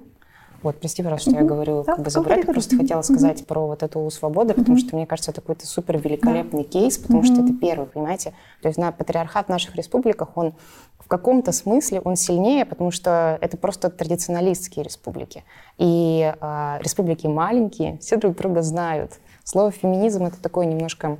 Вот, 0.63 0.79
прости, 0.79 1.01
пожалуйста, 1.01 1.31
что 1.31 1.39
я 1.39 1.45
говорю 1.45 1.83
Да, 1.83 1.95
как 1.95 2.03
бы 2.05 2.09
за 2.09 2.19
говори, 2.19 2.35
бурятов, 2.35 2.45
говори. 2.47 2.53
просто 2.55 2.77
хотела 2.77 3.01
сказать 3.01 3.45
про 3.47 3.65
вот 3.67 3.83
эту 3.83 4.09
свободу, 4.11 4.53
потому 4.53 4.77
что 4.77 4.95
мне 4.95 5.07
кажется, 5.07 5.31
это 5.31 5.41
какой-то 5.41 5.65
супер 5.65 5.97
великолепный 5.97 6.63
кейс, 6.63 6.97
потому 6.97 7.23
что 7.23 7.41
это 7.41 7.53
первый, 7.53 7.87
понимаете? 7.87 8.33
То 8.61 8.67
есть 8.67 8.77
на 8.77 8.91
патриархат 8.91 9.47
в 9.47 9.49
наших 9.49 9.75
республиках, 9.75 10.37
он 10.37 10.53
в 10.99 11.07
каком-то 11.07 11.51
смысле 11.51 11.99
он 12.01 12.15
сильнее, 12.15 12.65
потому 12.65 12.91
что 12.91 13.37
это 13.41 13.57
просто 13.57 13.89
традиционалистские 13.89 14.85
республики. 14.85 15.43
И 15.77 16.33
а, 16.39 16.79
республики 16.81 17.27
маленькие, 17.27 17.97
все 17.97 18.17
друг 18.17 18.37
друга 18.37 18.61
знают. 18.61 19.19
Слово 19.43 19.71
феминизм 19.71 20.25
это 20.25 20.41
такое 20.41 20.67
немножко 20.67 21.17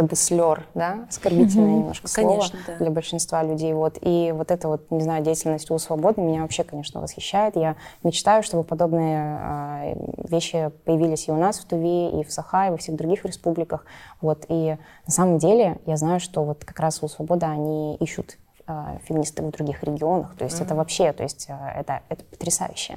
как 0.00 0.08
бы 0.08 0.16
слер, 0.16 0.66
да, 0.72 1.04
оскорбительное 1.10 1.76
немножко 1.76 2.08
слово 2.08 2.38
Конечно, 2.38 2.58
да. 2.66 2.76
для 2.78 2.90
большинства 2.90 3.42
людей. 3.42 3.74
Вот. 3.74 3.98
И 4.00 4.32
вот 4.34 4.50
эта 4.50 4.66
вот, 4.66 4.90
не 4.90 5.02
знаю, 5.02 5.22
деятельность 5.22 5.70
у 5.70 5.76
свободы 5.78 6.22
меня 6.22 6.40
вообще, 6.40 6.64
конечно, 6.64 7.02
восхищает. 7.02 7.54
Я 7.54 7.76
мечтаю, 8.02 8.42
чтобы 8.42 8.64
подобные 8.64 9.18
а, 9.20 9.94
вещи 10.26 10.70
появились 10.86 11.28
и 11.28 11.32
у 11.32 11.36
нас 11.36 11.58
в 11.58 11.66
Туве, 11.66 12.18
и 12.18 12.24
в 12.24 12.32
Саха, 12.32 12.68
и 12.68 12.70
во 12.70 12.78
всех 12.78 12.96
других 12.96 13.26
республиках. 13.26 13.84
Вот. 14.22 14.46
И 14.48 14.78
на 15.06 15.12
самом 15.12 15.36
деле 15.36 15.76
я 15.84 15.98
знаю, 15.98 16.18
что 16.18 16.44
вот 16.44 16.64
как 16.64 16.80
раз 16.80 17.02
у 17.02 17.08
свободы 17.08 17.44
они 17.44 17.96
ищут 17.96 18.38
а, 18.66 18.96
феминисты 19.04 19.42
в 19.42 19.50
других 19.50 19.82
регионах. 19.82 20.34
То 20.34 20.44
есть 20.44 20.62
это 20.62 20.74
вообще, 20.74 21.12
то 21.12 21.24
есть 21.24 21.46
а, 21.50 21.72
это, 21.78 22.00
это 22.08 22.24
потрясающе. 22.24 22.96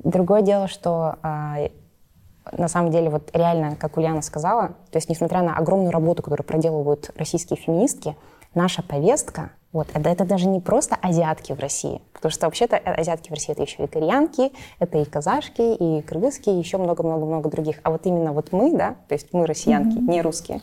Другое 0.00 0.42
дело, 0.42 0.66
что 0.66 1.14
на 2.52 2.68
самом 2.68 2.90
деле, 2.90 3.10
вот 3.10 3.30
реально, 3.32 3.76
как 3.76 3.96
Ульяна 3.96 4.22
сказала, 4.22 4.68
то 4.90 4.96
есть 4.96 5.08
несмотря 5.08 5.42
на 5.42 5.56
огромную 5.56 5.90
работу, 5.90 6.22
которую 6.22 6.46
проделывают 6.46 7.10
российские 7.16 7.58
феминистки, 7.58 8.16
наша 8.54 8.82
повестка, 8.82 9.50
вот, 9.74 9.88
это, 9.92 10.08
это 10.08 10.24
даже 10.24 10.46
не 10.46 10.60
просто 10.60 10.96
азиатки 11.02 11.52
в 11.52 11.58
России, 11.58 12.00
потому 12.12 12.30
что 12.30 12.46
вообще-то 12.46 12.76
э, 12.76 12.94
азиатки 12.94 13.28
в 13.28 13.32
России 13.32 13.52
это 13.52 13.62
еще 13.62 13.84
и 13.84 13.86
кореянки, 13.88 14.52
это 14.78 14.98
и 14.98 15.04
казашки, 15.04 15.74
и 15.74 16.00
кыргызские, 16.02 16.54
и 16.54 16.58
еще 16.58 16.78
много-много-много 16.78 17.50
других. 17.50 17.80
А 17.82 17.90
вот 17.90 18.06
именно 18.06 18.32
вот 18.32 18.52
мы, 18.52 18.72
да, 18.72 18.94
то 19.08 19.14
есть 19.14 19.32
мы 19.32 19.46
россиянки, 19.46 19.98
не 19.98 20.22
русские, 20.22 20.60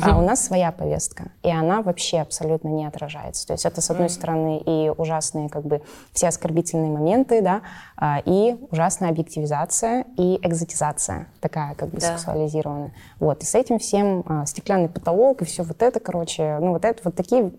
а 0.00 0.16
у 0.16 0.22
нас 0.22 0.44
своя 0.44 0.70
повестка, 0.70 1.32
и 1.42 1.50
она 1.50 1.82
вообще 1.82 2.18
абсолютно 2.20 2.68
не 2.68 2.86
отражается. 2.86 3.48
То 3.48 3.52
есть 3.54 3.66
это, 3.66 3.80
с 3.80 3.90
одной 3.90 4.08
стороны, 4.08 4.62
и 4.64 4.92
ужасные 4.96 5.48
как 5.48 5.64
бы 5.64 5.82
все 6.12 6.28
оскорбительные 6.28 6.90
моменты, 6.90 7.42
да, 7.42 7.62
а, 7.96 8.22
и 8.24 8.56
ужасная 8.70 9.10
объективизация 9.10 10.04
и 10.16 10.38
экзотизация, 10.40 11.26
такая 11.40 11.74
как 11.74 11.88
бы 11.88 11.98
Да. 11.98 12.16
сексуализированная. 12.16 12.92
Вот, 13.18 13.42
и 13.42 13.44
с 13.44 13.56
этим 13.56 13.80
всем 13.80 14.22
а, 14.26 14.46
стеклянный 14.46 14.88
потолок 14.88 15.42
и 15.42 15.44
все 15.44 15.64
вот 15.64 15.82
это, 15.82 15.98
короче, 15.98 16.58
ну 16.60 16.70
вот 16.70 16.84
это 16.84 17.00
вот 17.02 17.16
такие 17.16 17.50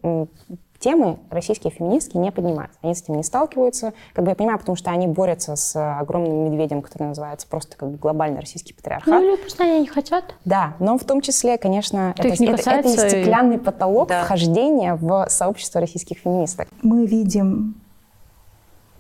темы 0.80 1.18
российские 1.30 1.72
феминистки 1.72 2.18
не 2.18 2.32
поднимают. 2.32 2.72
Они 2.82 2.94
с 2.94 3.02
этим 3.02 3.16
не 3.16 3.24
сталкиваются. 3.24 3.94
Как 4.14 4.24
бы 4.24 4.30
я 4.32 4.36
понимаю, 4.36 4.60
потому 4.60 4.76
что 4.76 4.92
они 4.92 5.08
борются 5.08 5.56
с 5.56 5.76
а, 5.76 6.00
огромным 6.00 6.46
медведем, 6.46 6.82
который 6.82 7.08
называется 7.08 7.48
просто 7.48 7.76
как 7.78 7.90
бы 7.90 7.98
глобальный 7.98 8.40
российский 8.40 8.74
патриархат. 8.74 9.08
Ну 9.08 9.22
или 9.34 9.42
просто 9.42 9.64
они 9.64 9.80
не 9.82 9.88
хотят. 9.88 10.24
Да, 10.46 10.74
но 10.80 10.98
в 10.98 11.04
том 11.04 11.22
числе, 11.22 11.58
конечно, 11.58 12.14
Это 12.18 12.30
не 12.42 12.48
это- 12.48 12.70
это 12.70 12.88
и- 12.90 12.92
стеклянный 13.10 13.58
потолок 13.60 14.10
Да. 14.10 14.24
вхождения 14.24 14.96
в 14.96 15.28
сообщество 15.30 15.82
российских 15.82 16.20
феминисток. 16.20 16.68
Мы 16.84 17.06
видим 17.06 17.76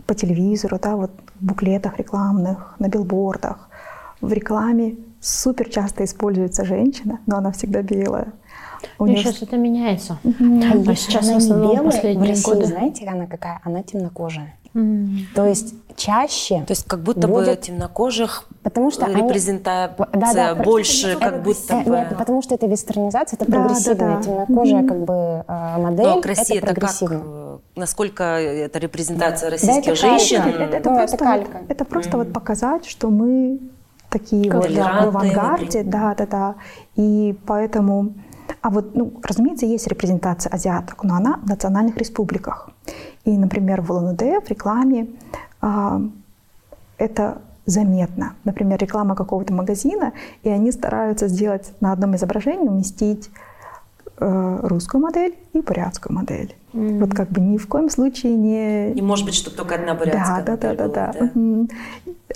по 0.06 0.16
телевизору, 0.16 0.80
да, 0.82 0.96
вот 0.96 1.12
в 1.40 1.46
буклетах 1.46 1.98
рекламных, 1.98 2.76
на 2.80 2.88
билбордах, 2.88 3.70
в 4.22 4.32
рекламе 4.32 4.96
супер 5.21 5.69
часто 5.69 6.03
используется 6.06 6.63
женщина, 6.65 7.19
но 7.25 7.38
она 7.38 7.51
всегда 7.51 7.82
белая. 7.82 8.34
У 8.99 9.06
Ну, 9.06 9.12
неё 9.12 9.19
сейчас 9.23 9.41
это 9.41 9.58
меняется. 9.58 10.19
А 10.23 10.27
А 10.30 10.77
если 10.77 10.93
сейчас 10.95 11.27
она 11.27 11.39
в 11.39 11.41
не 11.41 11.49
белая, 11.49 11.82
в 11.82 11.86
последние 11.86 12.30
России, 12.30 12.43
годы. 12.53 12.65
знаете, 12.65 13.08
она 13.08 13.25
какая? 13.25 13.60
Она 13.63 13.82
темнокожая. 13.84 14.53
М. 14.75 15.25
То 15.34 15.47
есть 15.47 15.73
чаще... 15.95 16.60
То 16.67 16.71
есть 16.73 16.86
как 16.88 16.99
будто 17.01 17.27
бы 17.27 17.34
Будет- 17.36 17.62
темнокожих 17.62 18.47
Потому 18.62 18.91
что 18.91 19.06
они- 19.08 19.15
репрезентация 19.23 20.08
Да, 20.13 20.34
да, 20.34 20.56
больше, 20.56 21.08
это- 21.10 21.19
как 21.19 21.41
будто 21.43 21.73
э, 21.73 21.84
бы... 21.84 21.89
Нет, 21.97 22.15
потому 22.17 22.41
что 22.43 22.53
это 22.53 22.67
вестернизация, 22.67 23.38
это 23.38 23.49
Да, 23.51 23.60
прогрессивная, 23.62 23.95
да, 23.95 24.15
да. 24.17 24.21
темнокожая 24.23 24.88
как 24.88 25.06
бы 25.06 25.43
э, 25.47 25.77
модель. 25.82 26.06
Но 26.06 26.21
Россия 26.21 26.58
это 26.58 26.67
это 26.71 26.75
как, 26.75 26.75
прогрессивно. 26.75 27.23
э, 27.25 27.58
насколько 27.75 28.23
это 28.23 28.77
репрезентация 28.77 29.47
Да, 29.49 29.51
российских 29.56 29.93
это 29.93 29.95
женщин? 29.95 30.43
калька. 30.43 30.63
Это, 30.63 30.77
это 30.77 30.89
Ну, 30.91 30.95
просто, 30.97 31.15
это 31.15 31.25
калька. 31.25 31.58
вот, 31.62 31.71
это 31.71 31.86
просто 31.86 32.17
вот 32.17 32.34
показать, 32.34 32.86
что 32.86 33.10
мы 33.10 33.60
такие 34.10 34.52
вот 34.52 34.74
да, 34.74 35.06
в 35.06 35.08
авангарде, 35.08 35.84
да, 35.84 36.15
да, 36.15 36.26
да. 36.26 36.56
И 36.96 37.38
поэтому, 37.46 38.13
а 38.62 38.70
вот, 38.70 38.96
ну, 38.96 39.13
разумеется, 39.24 39.65
есть 39.65 39.88
репрезентация 39.88 40.52
азиаток, 40.52 41.04
но 41.04 41.15
она 41.15 41.39
в 41.43 41.50
национальных 41.50 41.98
республиках. 41.98 42.70
И, 43.26 43.38
например, 43.38 43.82
в 43.82 43.91
Улан-Удэ 43.91 44.41
в 44.41 44.50
рекламе 44.50 45.08
а, 45.62 46.02
это 46.98 47.39
заметно. 47.65 48.34
Например, 48.46 48.80
реклама 48.80 49.15
какого-то 49.15 49.54
магазина, 49.54 50.13
и 50.43 50.50
они 50.50 50.72
стараются 50.72 51.28
сделать 51.28 51.74
на 51.82 51.91
одном 51.91 52.15
изображении 52.15 52.67
уместить 52.67 53.30
э, 54.20 54.60
русскую 54.63 55.02
модель 55.02 55.36
и 55.54 55.60
бурятскую 55.60 56.15
модель. 56.15 56.56
Mm-hmm. 56.78 57.00
Вот 57.00 57.13
как 57.13 57.30
бы 57.30 57.42
ни 57.42 57.58
в 57.58 57.68
коем 57.68 57.90
случае 57.90 58.36
не... 58.36 58.94
Не 58.94 59.02
может 59.02 59.26
быть, 59.26 59.34
что 59.34 59.50
только 59.50 59.76
одна 59.76 59.96
бурятская. 59.96 60.44
Да, 60.44 60.58
да, 60.58 60.76
да, 60.76 60.88
да, 60.88 61.12
да. 61.13 61.13
да. 61.20 61.76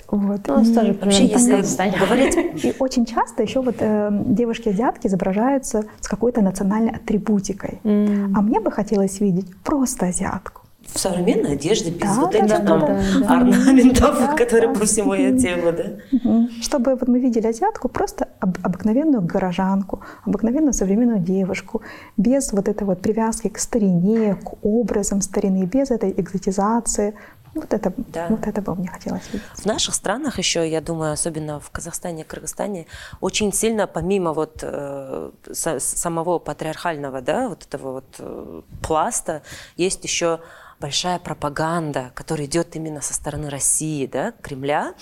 Вот. 0.08 0.40
Ну, 0.46 0.62
и 0.62 0.74
тоже 0.74 0.98
вообще, 1.00 1.26
если 1.26 1.98
говорить... 1.98 2.64
И 2.64 2.74
очень 2.78 3.06
часто 3.06 3.42
еще 3.42 3.62
вот 3.62 3.76
э, 3.78 4.10
девушки-азиатки 4.26 5.06
изображаются 5.06 5.84
с 6.00 6.08
какой-то 6.08 6.42
национальной 6.42 6.90
атрибутикой. 6.90 7.80
Mm. 7.84 8.32
А 8.34 8.42
мне 8.42 8.60
бы 8.60 8.70
хотелось 8.70 9.20
видеть 9.20 9.46
просто 9.62 10.06
азиатку 10.06 10.61
в 10.94 10.98
современной 10.98 11.52
одежде, 11.52 11.90
без 11.90 12.00
да, 12.00 12.20
вот 12.20 12.34
этих 12.34 12.48
да, 12.48 12.56
там 12.58 12.80
да, 12.80 13.02
да, 13.20 13.36
орнаментов, 13.36 14.18
да, 14.18 14.34
которые 14.34 14.72
да. 14.72 14.80
по 14.80 14.86
всему 14.86 15.14
ее 15.14 15.38
телу, 15.38 15.72
да? 15.72 16.48
Чтобы 16.60 16.94
вот 16.96 17.08
мы 17.08 17.18
видели 17.20 17.46
азиатку, 17.46 17.88
просто 17.88 18.28
об, 18.40 18.58
обыкновенную 18.62 19.22
горожанку, 19.22 20.00
обыкновенную 20.24 20.72
современную 20.72 21.20
девушку, 21.20 21.82
без 22.16 22.52
вот 22.52 22.68
этой 22.68 22.84
вот 22.84 23.00
привязки 23.00 23.48
к 23.48 23.58
старине, 23.58 24.34
к 24.34 24.64
образам 24.64 25.20
старины, 25.22 25.64
без 25.64 25.90
этой 25.90 26.10
экзотизации, 26.10 27.14
вот 27.54 27.74
это, 27.74 27.92
да. 27.96 28.28
вот 28.28 28.46
это 28.46 28.62
бы 28.62 28.74
мне 28.74 28.88
хотелось 28.88 29.26
видеть. 29.32 29.46
В 29.54 29.66
наших 29.66 29.94
странах 29.94 30.38
еще, 30.38 30.68
я 30.68 30.80
думаю, 30.80 31.12
особенно 31.12 31.60
в 31.60 31.70
Казахстане 31.70 32.24
Кыргызстане, 32.24 32.86
очень 33.20 33.52
сильно, 33.52 33.86
помимо 33.86 34.32
вот 34.32 34.60
э, 34.62 35.30
самого 35.52 36.38
патриархального, 36.38 37.20
да, 37.20 37.48
вот 37.48 37.64
этого 37.64 37.92
вот 37.92 38.16
э, 38.18 38.62
пласта, 38.82 39.42
есть 39.76 40.02
еще 40.04 40.40
большая 40.82 41.20
пропаганда, 41.20 42.10
которая 42.14 42.46
идет 42.46 42.74
именно 42.74 43.00
со 43.00 43.14
стороны 43.14 43.48
России, 43.48 44.06
да, 44.06 44.32
Кремля, 44.42 44.94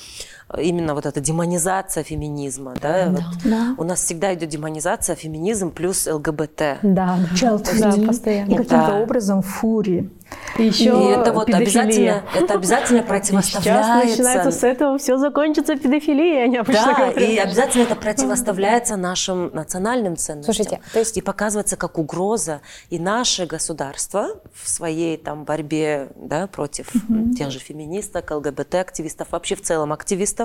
именно 0.59 0.95
вот 0.95 1.07
эта 1.07 1.21
демонизация 1.21 2.03
феминизма, 2.03 2.75
да, 2.81 3.07
да. 3.07 3.11
Вот 3.11 3.25
да. 3.45 3.75
у 3.79 3.85
нас 3.85 4.03
всегда 4.03 4.35
идет 4.35 4.49
демонизация, 4.49 5.17
феминизм 5.17 5.71
плюс 5.71 6.07
ЛГБТ. 6.07 6.79
Да, 6.83 7.19
да. 7.41 7.59
да 7.79 8.07
постоянно. 8.07 8.51
И 8.51 8.57
каким-то 8.57 8.95
образом 9.03 9.43
фури. 9.43 10.11
И 10.59 10.65
еще 10.65 10.85
и 10.85 11.13
это 11.13 11.33
вот 11.33 11.53
обязательно, 11.53 12.23
это 12.35 12.55
обязательно 12.55 13.03
противоставляется. 13.09 14.07
Сейчас 14.07 14.19
начинается 14.19 14.51
с 14.51 14.65
этого, 14.65 14.99
все 14.99 15.17
закончится 15.17 15.77
педофилией, 15.77 16.45
они 16.45 16.59
Да, 16.59 16.63
говорят. 16.63 17.17
и 17.17 17.37
обязательно 17.37 17.83
это 17.83 17.97
противоставляется 17.97 18.97
нашим 18.97 19.51
национальным 19.55 20.17
ценностям. 20.17 20.55
Слушайте, 20.55 20.81
то 20.93 20.99
есть... 20.99 21.17
И 21.17 21.21
показывается 21.21 21.77
как 21.77 21.99
угроза. 21.99 22.61
И 22.89 22.99
наше 22.99 23.47
государство 23.47 24.41
в 24.55 24.69
своей 24.69 25.17
там 25.17 25.45
борьбе 25.45 26.09
да, 26.17 26.47
против 26.47 26.95
угу. 26.95 27.35
тех 27.35 27.51
же 27.51 27.59
феминисток, 27.59 28.31
ЛГБТ-активистов, 28.31 29.29
вообще 29.33 29.55
в 29.55 29.63
целом 29.63 29.93
активистов, 29.93 30.40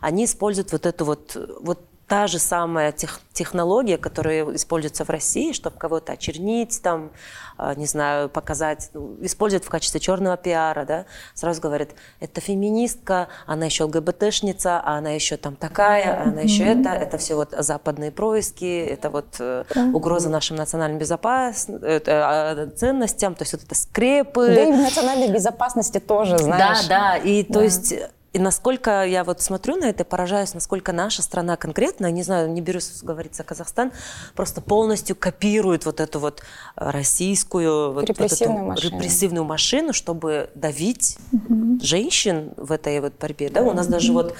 они 0.00 0.24
используют 0.24 0.72
вот 0.72 0.86
эту 0.86 1.04
вот, 1.04 1.36
вот 1.60 1.80
та 2.06 2.28
же 2.28 2.38
самая 2.38 2.92
тех, 2.92 3.20
технология, 3.32 3.98
которая 3.98 4.44
используется 4.54 5.04
в 5.04 5.10
России, 5.10 5.52
чтобы 5.52 5.76
кого-то 5.76 6.12
очернить, 6.12 6.80
там, 6.80 7.10
а, 7.58 7.74
не 7.74 7.86
знаю, 7.86 8.28
показать, 8.28 8.90
ну, 8.94 9.16
используют 9.22 9.64
в 9.64 9.68
качестве 9.68 9.98
черного 9.98 10.36
пиара, 10.36 10.84
да, 10.84 11.06
сразу 11.34 11.60
говорят, 11.60 11.90
это 12.20 12.40
феминистка, 12.40 13.28
она 13.46 13.66
еще 13.66 13.84
ЛГБТшница, 13.84 14.80
а 14.80 14.98
она 14.98 15.10
еще 15.10 15.36
там 15.36 15.56
такая, 15.56 16.20
а 16.20 16.28
она 16.28 16.42
еще 16.42 16.64
это, 16.64 16.90
это 16.90 17.18
все 17.18 17.34
вот 17.34 17.54
западные 17.58 18.12
происки, 18.12 18.84
это 18.86 19.10
вот 19.10 19.36
э, 19.40 19.64
угроза 19.92 20.28
нашим 20.28 20.56
национальным 20.56 20.98
безопасностям, 20.98 21.80
а, 22.06 22.68
ценностям, 22.76 23.34
то 23.34 23.42
есть 23.42 23.52
вот 23.52 23.64
это 23.64 23.74
скрепы. 23.74 24.46
Да 24.46 24.62
и 24.62 24.72
в 24.72 24.76
национальной 24.76 25.28
безопасности 25.28 25.98
тоже, 25.98 26.38
знаешь. 26.38 26.86
Да, 26.86 27.14
да, 27.14 27.16
и 27.16 27.42
то 27.42 27.62
есть 27.62 27.94
и 28.36 28.38
насколько 28.38 29.02
я 29.02 29.24
вот 29.24 29.40
смотрю 29.40 29.76
на 29.76 29.86
это 29.86 30.04
поражаюсь, 30.04 30.52
насколько 30.52 30.92
наша 30.92 31.22
страна 31.22 31.56
конкретно, 31.56 32.10
не 32.10 32.22
знаю, 32.22 32.50
не 32.50 32.60
берусь 32.60 33.00
говорить 33.02 33.34
за 33.34 33.44
Казахстан, 33.44 33.92
просто 34.34 34.60
полностью 34.60 35.16
копирует 35.16 35.86
вот 35.86 36.00
эту 36.00 36.20
вот 36.20 36.42
российскую 36.76 37.94
вот, 37.94 38.04
репрессивную, 38.04 38.58
вот 38.58 38.68
машину. 38.68 38.94
репрессивную 38.94 39.44
машину, 39.46 39.92
чтобы 39.94 40.50
давить 40.54 41.16
угу. 41.32 41.78
женщин 41.80 42.52
в 42.58 42.72
этой 42.72 43.00
вот 43.00 43.14
борьбе. 43.18 43.48
Да? 43.48 43.62
У 43.62 43.72
нас 43.72 43.86
даже 43.86 44.12
вот 44.12 44.34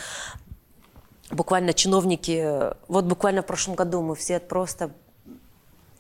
буквально 1.31 1.73
чиновники, 1.73 2.75
вот 2.89 3.07
буквально 3.07 3.41
в 3.41 3.47
прошлом 3.47 3.77
году 3.77 4.03
мы 4.03 4.15
все 4.15 4.41
просто 4.41 4.91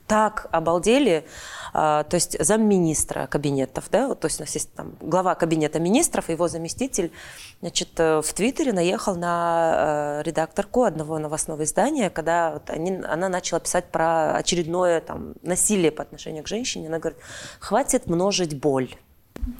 так 0.06 0.48
обалдели, 0.52 1.26
а, 1.72 2.04
то 2.04 2.14
есть 2.14 2.42
замминистра 2.42 3.26
кабинетов, 3.26 3.84
да, 3.90 4.14
то 4.14 4.26
есть 4.26 4.40
у 4.40 4.42
нас 4.44 4.54
есть 4.54 4.72
там 4.74 4.94
глава 5.00 5.34
кабинета 5.34 5.78
министров, 5.78 6.28
его 6.28 6.48
заместитель, 6.48 7.12
значит, 7.60 7.88
э, 7.98 8.22
в 8.22 8.32
Твиттере 8.32 8.72
наехал 8.72 9.16
на 9.16 10.20
э, 10.20 10.22
редакторку 10.24 10.84
одного 10.84 11.18
новостного 11.18 11.64
издания, 11.64 12.08
когда 12.10 12.52
вот 12.52 12.70
они, 12.70 13.02
она 13.06 13.28
начала 13.28 13.60
писать 13.60 13.86
про 13.86 14.36
очередное 14.36 15.00
там 15.00 15.34
насилие 15.42 15.90
по 15.90 16.02
отношению 16.02 16.44
к 16.44 16.48
женщине, 16.48 16.88
она 16.88 16.98
говорит, 16.98 17.18
хватит 17.58 18.06
множить 18.06 18.58
боль. 18.58 18.94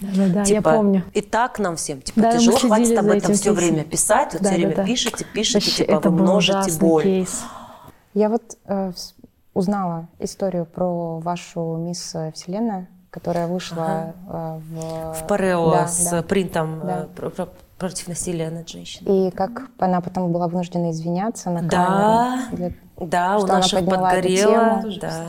Да, 0.01 0.29
да, 0.29 0.45
типа, 0.45 0.69
я 0.69 0.77
помню. 0.77 1.05
И 1.13 1.21
так 1.21 1.59
нам 1.59 1.77
всем, 1.77 2.01
типа, 2.01 2.21
да, 2.21 2.33
тяжело, 2.33 2.59
хватит 2.59 2.99
об 2.99 3.09
этом 3.09 3.35
все 3.35 3.53
время 3.53 3.85
писать, 3.85 4.33
вот 4.33 4.43
да, 4.43 4.51
все 4.51 4.59
да, 4.59 4.67
время 4.67 4.77
да. 4.77 4.85
пишите, 4.85 5.27
пишите, 5.33 5.59
Вообще, 5.59 5.85
типа, 5.85 6.01
вы 6.01 6.11
множите 6.11 6.73
боль. 6.79 7.03
Кейс. 7.03 7.43
Я 8.15 8.31
вот 8.31 8.57
э, 8.65 8.93
узнала 9.57 10.09
историю 10.19 10.67
про 10.67 11.19
вашу 11.19 11.77
мисс 11.77 12.15
Вселенная, 12.35 12.89
которая 13.11 13.47
вышла 13.47 14.15
ага. 14.29 14.61
в... 14.71 15.15
В 15.15 15.27
Парео 15.27 15.71
да, 15.71 15.89
с 15.89 16.11
да. 16.11 16.23
принтом 16.23 16.81
да. 16.81 17.09
Э, 17.17 17.47
против 17.79 18.09
насилия 18.09 18.51
над 18.51 18.69
женщиной. 18.69 19.29
И 19.29 19.31
как 19.31 19.71
она 19.79 20.01
потом 20.03 20.33
была 20.33 20.49
вынуждена 20.49 20.91
извиняться 20.91 21.51
на 21.51 21.63
да. 21.63 22.49
Для 22.53 22.73
да, 22.99 23.39
у 23.39 23.47
наших 23.47 23.85
подгорело, 23.85 24.83
да, 25.01 25.27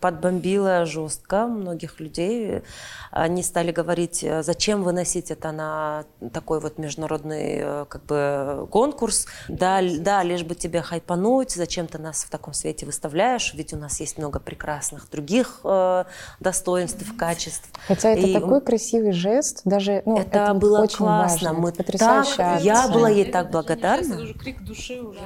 подбомбило 0.00 0.86
жестко 0.86 1.46
многих 1.46 1.98
людей. 1.98 2.62
Они 3.10 3.42
стали 3.42 3.72
говорить, 3.72 4.22
э, 4.22 4.44
зачем 4.44 4.84
выносить 4.84 5.32
это 5.32 5.50
на 5.50 6.04
такой 6.32 6.60
вот 6.60 6.78
международный 6.78 7.58
э, 7.60 7.84
как 7.88 8.04
бы 8.04 8.68
конкурс. 8.70 9.26
Да, 9.48 9.80
да, 9.98 10.22
лишь 10.22 10.44
бы 10.44 10.54
тебя 10.54 10.82
хайпануть, 10.82 11.50
зачем 11.50 11.88
ты 11.88 11.98
нас 11.98 12.22
в 12.22 12.30
таком 12.30 12.54
свете 12.54 12.86
выставляешь, 12.86 13.52
ведь 13.54 13.72
у 13.72 13.76
нас 13.76 13.98
есть 13.98 14.16
много 14.16 14.38
прекрасных 14.38 15.10
других 15.10 15.60
э, 15.64 16.04
достоинств, 16.38 17.04
качеств. 17.16 17.68
Хотя 17.88 18.10
это 18.10 18.26
и, 18.26 18.32
такой 18.32 18.60
красивый 18.60 19.12
жест, 19.12 19.62
даже 19.64 20.02
ну, 20.06 20.16
это, 20.16 20.38
это 20.38 20.54
было 20.54 20.82
очень 20.82 20.98
классно. 20.98 21.52
Важно, 21.54 21.60
Мы 21.60 21.72
так, 21.72 22.62
я 22.62 22.86
была 22.88 23.08
ей 23.08 23.24
так 23.24 23.50
благодарна. 23.50 24.14
Это 24.14 24.22
уже 24.22 24.34
крик 24.34 24.62
души 24.62 25.00
уже. 25.00 25.20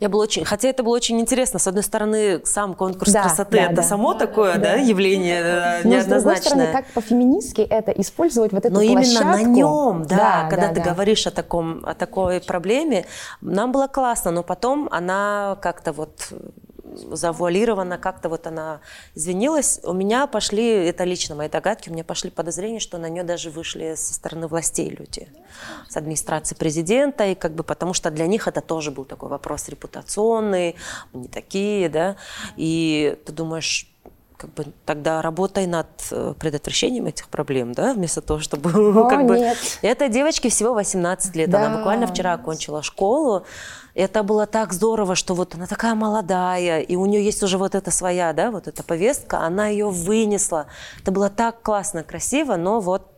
Я 0.00 0.08
была 0.08 0.22
очень, 0.22 0.46
хотя 0.46 0.68
это 0.68 0.82
было 0.82 0.96
очень 0.96 1.20
интересно. 1.20 1.58
С 1.58 1.66
одной 1.66 1.84
стороны, 1.84 2.40
сам 2.44 2.74
конкурс 2.74 3.12
да, 3.12 3.22
красоты 3.22 3.58
да, 3.58 3.64
это 3.64 3.74
да. 3.76 3.82
само 3.82 4.14
такое, 4.14 4.54
да, 4.54 4.60
да 4.60 4.74
явление 4.76 5.40
э, 5.40 5.80
Но 5.84 5.90
неоднозначное. 5.90 6.20
с 6.20 6.22
другой 6.22 6.36
стороны, 6.38 6.72
как 6.72 6.86
по-феминистски 6.94 7.60
это 7.60 7.92
использовать 7.92 8.52
вот 8.52 8.64
эту 8.64 8.72
Но 8.72 8.80
площадку. 8.80 9.22
именно 9.22 9.36
на 9.36 9.42
нем, 9.42 10.06
да, 10.08 10.16
да 10.16 10.48
когда 10.48 10.68
да, 10.68 10.74
ты 10.74 10.80
да. 10.82 10.94
говоришь 10.94 11.26
о 11.26 11.30
таком, 11.30 11.84
о 11.84 11.94
такой 11.94 12.40
проблеме, 12.40 13.04
нам 13.42 13.72
было 13.72 13.88
классно, 13.88 14.30
но 14.30 14.42
потом 14.42 14.88
она 14.90 15.58
как-то 15.60 15.92
вот 15.92 16.32
завуалирована, 17.12 17.98
как-то 17.98 18.28
вот 18.28 18.46
она 18.46 18.80
извинилась. 19.14 19.80
У 19.82 19.92
меня 19.92 20.26
пошли, 20.26 20.68
это 20.68 21.04
лично 21.04 21.34
мои 21.34 21.48
догадки, 21.48 21.88
у 21.88 21.92
меня 21.92 22.04
пошли 22.04 22.30
подозрения, 22.30 22.80
что 22.80 22.98
на 22.98 23.08
нее 23.08 23.22
даже 23.22 23.50
вышли 23.50 23.94
со 23.96 24.14
стороны 24.14 24.46
властей 24.46 24.88
люди, 24.90 25.28
с 25.88 25.96
администрации 25.96 26.54
президента, 26.54 27.26
и 27.26 27.34
как 27.34 27.54
бы 27.54 27.62
потому 27.62 27.94
что 27.94 28.10
для 28.10 28.26
них 28.26 28.48
это 28.48 28.60
тоже 28.60 28.90
был 28.90 29.04
такой 29.04 29.28
вопрос 29.28 29.68
репутационный, 29.68 30.76
не 31.12 31.28
такие, 31.28 31.88
да, 31.88 32.16
и 32.56 33.18
ты 33.24 33.32
думаешь, 33.32 33.90
как 34.40 34.54
бы 34.54 34.64
тогда 34.86 35.20
работай 35.20 35.66
над 35.66 35.86
э, 36.10 36.32
предотвращением 36.38 37.06
этих 37.06 37.28
проблем, 37.28 37.74
да, 37.74 37.92
вместо 37.92 38.22
того, 38.22 38.40
чтобы 38.40 38.70
О, 38.70 39.04
как 39.10 39.20
нет. 39.20 39.28
бы... 39.28 39.86
Этой 39.86 40.08
девочке 40.08 40.48
всего 40.48 40.72
18 40.72 41.36
лет, 41.36 41.50
да. 41.50 41.66
она 41.66 41.76
буквально 41.76 42.06
вчера 42.06 42.32
окончила 42.32 42.82
школу, 42.82 43.44
это 43.94 44.22
было 44.22 44.46
так 44.46 44.72
здорово, 44.72 45.14
что 45.14 45.34
вот 45.34 45.54
она 45.54 45.66
такая 45.66 45.94
молодая, 45.94 46.80
и 46.80 46.96
у 46.96 47.06
нее 47.06 47.24
есть 47.24 47.42
уже 47.42 47.58
вот 47.58 47.74
эта 47.74 47.90
своя, 47.90 48.32
да, 48.32 48.50
вот 48.50 48.68
эта 48.68 48.82
повестка, 48.82 49.40
она 49.40 49.68
ее 49.68 49.90
вынесла. 49.90 50.66
Это 51.02 51.12
было 51.12 51.30
так 51.30 51.62
классно, 51.62 52.02
красиво, 52.02 52.56
но 52.56 52.80
вот 52.80 53.10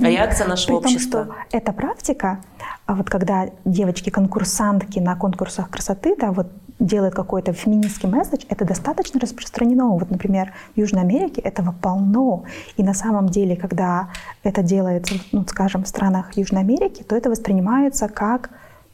реакция 0.00 0.46
нашего 0.46 0.78
При 0.78 0.84
том, 0.84 0.92
общества. 0.94 1.24
Что 1.24 1.56
эта 1.56 1.72
практика, 1.72 2.40
а 2.86 2.94
вот 2.94 3.08
когда 3.08 3.50
девочки-конкурсантки 3.64 4.98
на 4.98 5.16
конкурсах 5.16 5.70
красоты, 5.70 6.16
да, 6.18 6.32
вот 6.32 6.48
делают 6.78 7.14
какой-то 7.14 7.52
феминистский 7.52 8.08
месседж, 8.08 8.44
это 8.48 8.64
достаточно 8.64 9.20
распространено. 9.20 9.90
Вот, 9.90 10.10
например, 10.10 10.52
в 10.74 10.78
Южной 10.78 11.02
Америке 11.02 11.40
этого 11.40 11.72
полно. 11.72 12.44
И 12.76 12.82
на 12.82 12.94
самом 12.94 13.28
деле, 13.28 13.54
когда 13.54 14.08
это 14.42 14.62
делается, 14.62 15.14
ну, 15.32 15.44
скажем, 15.46 15.84
в 15.84 15.88
странах 15.88 16.36
Южной 16.36 16.62
Америки, 16.62 17.02
то 17.02 17.14
это 17.14 17.30
воспринимается 17.30 18.08
как 18.08 18.50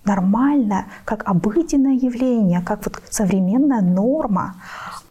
нормально, 0.06 0.86
как 1.04 1.28
обыденное 1.28 1.94
явление, 1.94 2.62
как 2.62 2.84
вот 2.84 3.02
современная 3.10 3.80
норма. 3.80 4.54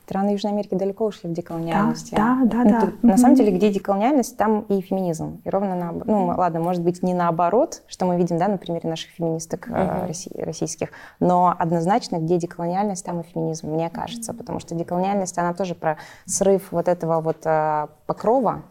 страны 0.06 0.30
Южной 0.30 0.54
Америки 0.54 0.76
далеко 0.76 1.06
ушли 1.06 1.30
в 1.30 1.34
деколониальности. 1.34 2.14
Да, 2.14 2.42
да, 2.46 2.58
ну, 2.64 2.70
да. 2.70 2.82
Тут, 2.82 2.90
да. 3.02 3.08
На 3.10 3.18
самом 3.18 3.36
деле, 3.36 3.52
где 3.52 3.72
деколониальность, 3.72 4.38
там 4.38 4.62
и 4.62 4.82
феминизм. 4.82 5.42
И 5.44 5.50
ровно 5.50 5.76
на, 5.76 5.92
ну, 5.92 6.28
ладно, 6.28 6.60
может 6.60 6.84
быть, 6.84 7.02
не 7.02 7.14
наоборот, 7.14 7.82
что 7.88 8.06
мы 8.06 8.18
видим, 8.18 8.38
да, 8.38 8.48
на 8.48 8.58
примере 8.58 8.88
наших 8.88 9.10
феминисток 9.12 9.68
uh-huh. 9.68 10.08
россий, 10.08 10.32
российских, 10.44 10.90
но 11.20 11.56
однозначно, 11.58 12.18
где 12.18 12.38
деколониальность, 12.38 13.04
там 13.04 13.22
и 13.22 13.24
феминизм, 13.24 13.70
мне 13.70 13.90
кажется, 13.90 14.34
потому 14.34 14.60
что 14.60 14.76
деколониальность, 14.76 15.38
она 15.38 15.54
тоже 15.54 15.74
про 15.74 15.98
срыв 16.26 16.72
вот 16.72 16.88
этого 16.88 17.20
вот 17.22 17.46
э, 17.46 17.88
покрова, 18.06 18.62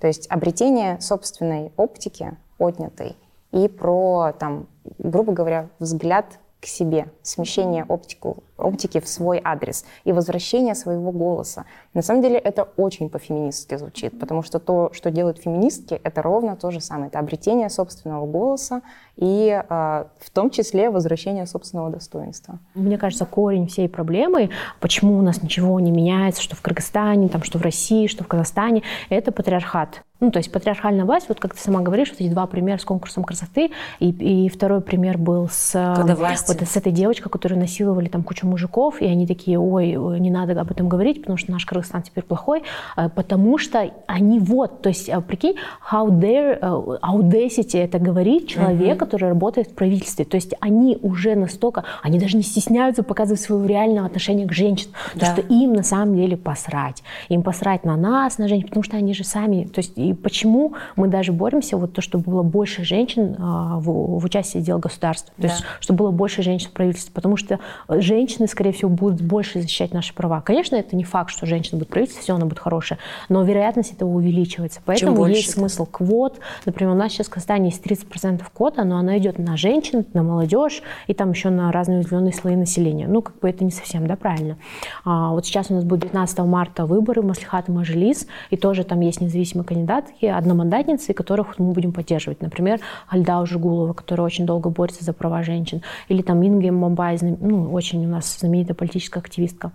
то 0.00 0.06
есть 0.06 0.30
обретение 0.30 1.00
собственной 1.00 1.72
оптики 1.76 2.36
отнятой 2.58 3.16
и 3.54 3.68
про, 3.68 4.32
там, 4.38 4.66
грубо 4.98 5.32
говоря, 5.32 5.68
взгляд 5.78 6.26
к 6.60 6.66
себе, 6.66 7.08
смещение 7.22 7.84
оптику, 7.84 8.42
оптики 8.56 8.98
в 8.98 9.06
свой 9.06 9.38
адрес 9.44 9.84
и 10.04 10.12
возвращение 10.12 10.74
своего 10.74 11.12
голоса. 11.12 11.66
На 11.92 12.00
самом 12.00 12.22
деле 12.22 12.38
это 12.38 12.66
очень 12.78 13.10
по-феминистски 13.10 13.76
звучит, 13.76 14.18
потому 14.18 14.42
что 14.42 14.58
то, 14.58 14.90
что 14.94 15.10
делают 15.10 15.38
феминистки, 15.38 16.00
это 16.02 16.22
ровно 16.22 16.56
то 16.56 16.70
же 16.70 16.80
самое. 16.80 17.08
Это 17.08 17.18
обретение 17.18 17.68
собственного 17.68 18.26
голоса 18.26 18.80
и 19.16 19.62
э, 19.68 20.04
в 20.18 20.30
том 20.32 20.48
числе 20.48 20.88
возвращение 20.88 21.46
собственного 21.46 21.90
достоинства. 21.90 22.58
Мне 22.74 22.96
кажется, 22.96 23.26
корень 23.26 23.66
всей 23.66 23.88
проблемы, 23.88 24.48
почему 24.80 25.18
у 25.18 25.22
нас 25.22 25.42
ничего 25.42 25.78
не 25.80 25.90
меняется, 25.90 26.40
что 26.40 26.56
в 26.56 26.62
Кыргызстане, 26.62 27.28
там, 27.28 27.42
что 27.42 27.58
в 27.58 27.62
России, 27.62 28.06
что 28.06 28.24
в 28.24 28.26
Казахстане, 28.26 28.82
это 29.10 29.32
патриархат. 29.32 30.02
Ну, 30.20 30.30
то 30.30 30.38
есть 30.38 30.52
патриархальная 30.52 31.04
власть, 31.04 31.28
вот 31.28 31.40
как 31.40 31.54
ты 31.54 31.60
сама 31.60 31.80
говоришь, 31.80 32.08
вот 32.10 32.20
эти 32.20 32.28
два 32.28 32.46
примера 32.46 32.78
с 32.78 32.84
конкурсом 32.84 33.24
красоты, 33.24 33.72
и, 33.98 34.10
и 34.10 34.48
второй 34.48 34.80
пример 34.80 35.18
был 35.18 35.48
с, 35.50 35.72
Когда 35.72 36.14
власти. 36.14 36.56
вот, 36.56 36.68
с 36.68 36.76
этой 36.76 36.92
девочкой, 36.92 37.32
которую 37.32 37.58
насиловали 37.58 38.08
там 38.08 38.22
кучу 38.22 38.46
мужиков, 38.46 39.02
и 39.02 39.06
они 39.06 39.26
такие, 39.26 39.58
ой, 39.58 39.96
не 40.20 40.30
надо 40.30 40.58
об 40.60 40.70
этом 40.70 40.88
говорить, 40.88 41.20
потому 41.20 41.36
что 41.36 41.50
наш 41.50 41.66
Кыргызстан 41.66 42.02
теперь 42.02 42.22
плохой, 42.22 42.62
потому 42.94 43.58
что 43.58 43.90
они 44.06 44.38
вот, 44.38 44.82
то 44.82 44.88
есть, 44.88 45.10
прикинь, 45.26 45.56
how 45.90 46.08
dare, 46.08 46.60
audacity 47.02 47.82
это 47.82 47.98
говорит 47.98 48.46
человек, 48.46 48.96
uh-huh. 48.96 49.00
который 49.00 49.28
работает 49.30 49.68
в 49.68 49.74
правительстве, 49.74 50.24
то 50.24 50.36
есть 50.36 50.54
они 50.60 50.96
уже 51.02 51.34
настолько, 51.34 51.84
они 52.02 52.20
даже 52.20 52.36
не 52.36 52.44
стесняются 52.44 53.02
показывать 53.02 53.40
свое 53.40 53.66
реальное 53.66 54.06
отношение 54.06 54.46
к 54.46 54.52
женщинам, 54.52 54.94
да. 55.14 55.26
потому 55.26 55.32
что 55.32 55.54
им 55.54 55.72
на 55.72 55.82
самом 55.82 56.14
деле 56.14 56.36
посрать, 56.36 57.02
им 57.28 57.42
посрать 57.42 57.84
на 57.84 57.96
нас, 57.96 58.38
на 58.38 58.46
женщин, 58.46 58.68
потому 58.68 58.84
что 58.84 58.96
они 58.96 59.12
же 59.12 59.24
сами, 59.24 59.64
то 59.64 59.80
есть 59.80 59.92
и 60.14 60.16
почему 60.16 60.74
мы 60.96 61.08
даже 61.08 61.32
боремся, 61.32 61.76
вот 61.76 61.92
то, 61.92 62.00
чтобы 62.00 62.30
было 62.30 62.42
больше 62.42 62.84
женщин 62.84 63.36
а, 63.38 63.78
в, 63.78 64.18
в 64.20 64.24
участии 64.24 64.58
дел 64.58 64.78
государства, 64.78 65.32
то 65.36 65.42
да. 65.42 65.48
есть 65.48 65.64
чтобы 65.80 65.98
было 65.98 66.10
больше 66.10 66.42
женщин 66.42 66.70
в 66.70 66.72
правительстве, 66.72 67.12
потому 67.12 67.36
что 67.36 67.58
женщины, 67.88 68.46
скорее 68.46 68.72
всего, 68.72 68.90
будут 68.90 69.20
больше 69.20 69.60
защищать 69.60 69.92
наши 69.92 70.14
права. 70.14 70.40
Конечно, 70.40 70.76
это 70.76 70.96
не 70.96 71.04
факт, 71.04 71.30
что 71.30 71.46
женщина 71.46 71.78
будет 71.78 71.88
в 71.88 71.92
правительстве, 71.92 72.22
все 72.22 72.34
она 72.34 72.46
будет 72.46 72.58
хорошая, 72.58 72.98
но 73.28 73.42
вероятность 73.42 73.92
этого 73.92 74.10
увеличивается. 74.10 74.80
Поэтому 74.84 75.26
есть 75.26 75.50
смысл 75.50 75.86
квот. 75.86 76.38
Например, 76.64 76.94
у 76.94 76.96
нас 76.96 77.12
сейчас 77.12 77.26
в 77.26 77.30
Казахстане 77.30 77.70
есть 77.70 77.84
30% 77.84 78.42
квота, 78.52 78.84
но 78.84 78.98
она 78.98 79.18
идет 79.18 79.38
на 79.38 79.56
женщин, 79.56 80.06
на 80.12 80.22
молодежь 80.22 80.82
и 81.06 81.14
там 81.14 81.30
еще 81.30 81.50
на 81.50 81.72
разные 81.72 81.98
уязвленные 81.98 82.32
слои 82.32 82.56
населения. 82.56 83.06
Ну, 83.08 83.22
как 83.22 83.38
бы 83.40 83.48
это 83.48 83.64
не 83.64 83.70
совсем, 83.70 84.06
да, 84.06 84.16
правильно. 84.16 84.56
А, 85.04 85.30
вот 85.30 85.46
сейчас 85.46 85.70
у 85.70 85.74
нас 85.74 85.84
будет 85.84 86.00
19 86.00 86.38
марта 86.40 86.86
выборы 86.86 87.22
в 87.22 87.26
Маслихат 87.26 87.68
и 87.68 87.72
Мажилис, 87.72 88.26
и 88.50 88.56
тоже 88.56 88.84
там 88.84 89.00
есть 89.00 89.20
независимый 89.20 89.64
кандидатки, 89.94 90.26
одномандатницы, 90.26 91.12
которых 91.12 91.58
мы 91.58 91.72
будем 91.72 91.92
поддерживать. 91.92 92.42
Например, 92.42 92.80
Альдау 93.08 93.46
Жигулова, 93.46 93.92
которая 93.92 94.26
очень 94.26 94.46
долго 94.46 94.70
борется 94.70 95.04
за 95.04 95.12
права 95.12 95.42
женщин, 95.42 95.82
или 96.08 96.22
там 96.22 96.44
Инга 96.44 96.70
Иманбай, 96.70 97.18
ну, 97.20 97.72
очень 97.72 98.04
у 98.06 98.08
нас 98.08 98.38
знаменитая 98.38 98.74
политическая 98.74 99.20
активистка. 99.20 99.72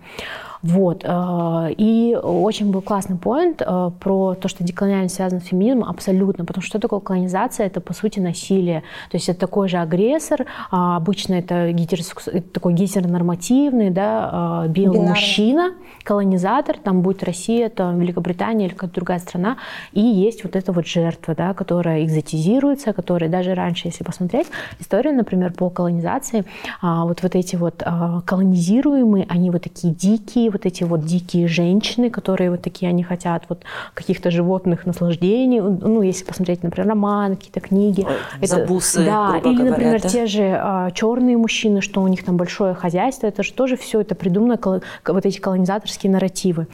Вот. 0.62 1.04
Э, 1.04 1.72
и 1.76 2.16
очень 2.22 2.70
был 2.70 2.82
классный 2.82 3.16
point 3.16 3.62
э, 3.64 3.90
про 3.98 4.34
то, 4.34 4.48
что 4.48 4.62
деколониальность 4.62 5.14
связана 5.14 5.40
с 5.40 5.44
феминизмом, 5.44 5.88
абсолютно, 5.88 6.44
потому 6.44 6.62
что 6.62 6.70
что 6.70 6.78
такое 6.78 7.00
колонизация? 7.00 7.66
Это, 7.66 7.80
по 7.80 7.94
сути, 7.94 8.20
насилие. 8.20 8.82
То 9.10 9.16
есть 9.16 9.28
это 9.28 9.40
такой 9.40 9.68
же 9.68 9.78
агрессор, 9.78 10.46
а 10.70 10.96
обычно 10.96 11.34
это, 11.34 11.72
гетеросекс... 11.72 12.28
такой 12.52 12.74
гетеронормативный, 12.74 13.90
да, 13.90 14.64
э, 14.64 14.68
белый 14.68 14.98
Бинарный. 14.98 15.08
мужчина, 15.10 15.74
колонизатор, 16.04 16.76
там 16.76 17.00
будет 17.00 17.24
Россия, 17.24 17.66
это 17.66 17.92
Великобритания 17.96 18.66
или 18.66 18.74
какая-то 18.74 18.94
другая 18.94 19.18
страна, 19.18 19.56
и 19.92 20.00
есть 20.10 20.44
вот 20.44 20.56
эта 20.56 20.72
вот 20.72 20.86
жертва, 20.86 21.34
да, 21.34 21.54
которая 21.54 22.04
экзотизируется, 22.04 22.92
которая 22.92 23.30
даже 23.30 23.54
раньше, 23.54 23.88
если 23.88 24.04
посмотреть, 24.04 24.46
история, 24.78 25.12
например, 25.12 25.52
по 25.52 25.70
колонизации, 25.70 26.44
а, 26.80 27.04
вот 27.04 27.22
вот 27.22 27.34
эти 27.34 27.56
вот 27.56 27.82
колонизируемые, 28.26 29.26
они 29.28 29.50
вот 29.50 29.62
такие 29.62 29.94
дикие, 29.94 30.50
вот 30.50 30.66
эти 30.66 30.84
вот 30.84 31.04
дикие 31.04 31.48
женщины, 31.48 32.10
которые 32.10 32.50
вот 32.50 32.62
такие, 32.62 32.88
они 32.88 33.02
хотят 33.02 33.44
вот 33.48 33.62
каких-то 33.94 34.30
животных 34.30 34.86
наслаждений. 34.86 35.60
Ну, 35.60 36.02
если 36.02 36.24
посмотреть, 36.24 36.62
например, 36.62 36.88
романы, 36.88 37.36
какие-то 37.36 37.60
книги. 37.60 38.06
Забусы, 38.42 39.02
это, 39.02 39.10
Да, 39.10 39.38
или, 39.38 39.56
говоря, 39.56 39.70
например, 39.70 40.02
да? 40.02 40.08
те 40.08 40.26
же 40.26 40.58
а, 40.60 40.90
черные 40.90 41.36
мужчины, 41.36 41.80
что 41.80 42.02
у 42.02 42.08
них 42.08 42.24
там 42.24 42.36
большое 42.36 42.74
хозяйство, 42.74 43.26
это 43.26 43.42
же 43.42 43.52
тоже 43.52 43.76
все 43.76 44.00
это 44.00 44.14
придумано, 44.14 44.58
вот 45.06 45.26
эти 45.26 45.38
колонизаторские 45.38 46.12
нарративы. 46.12 46.66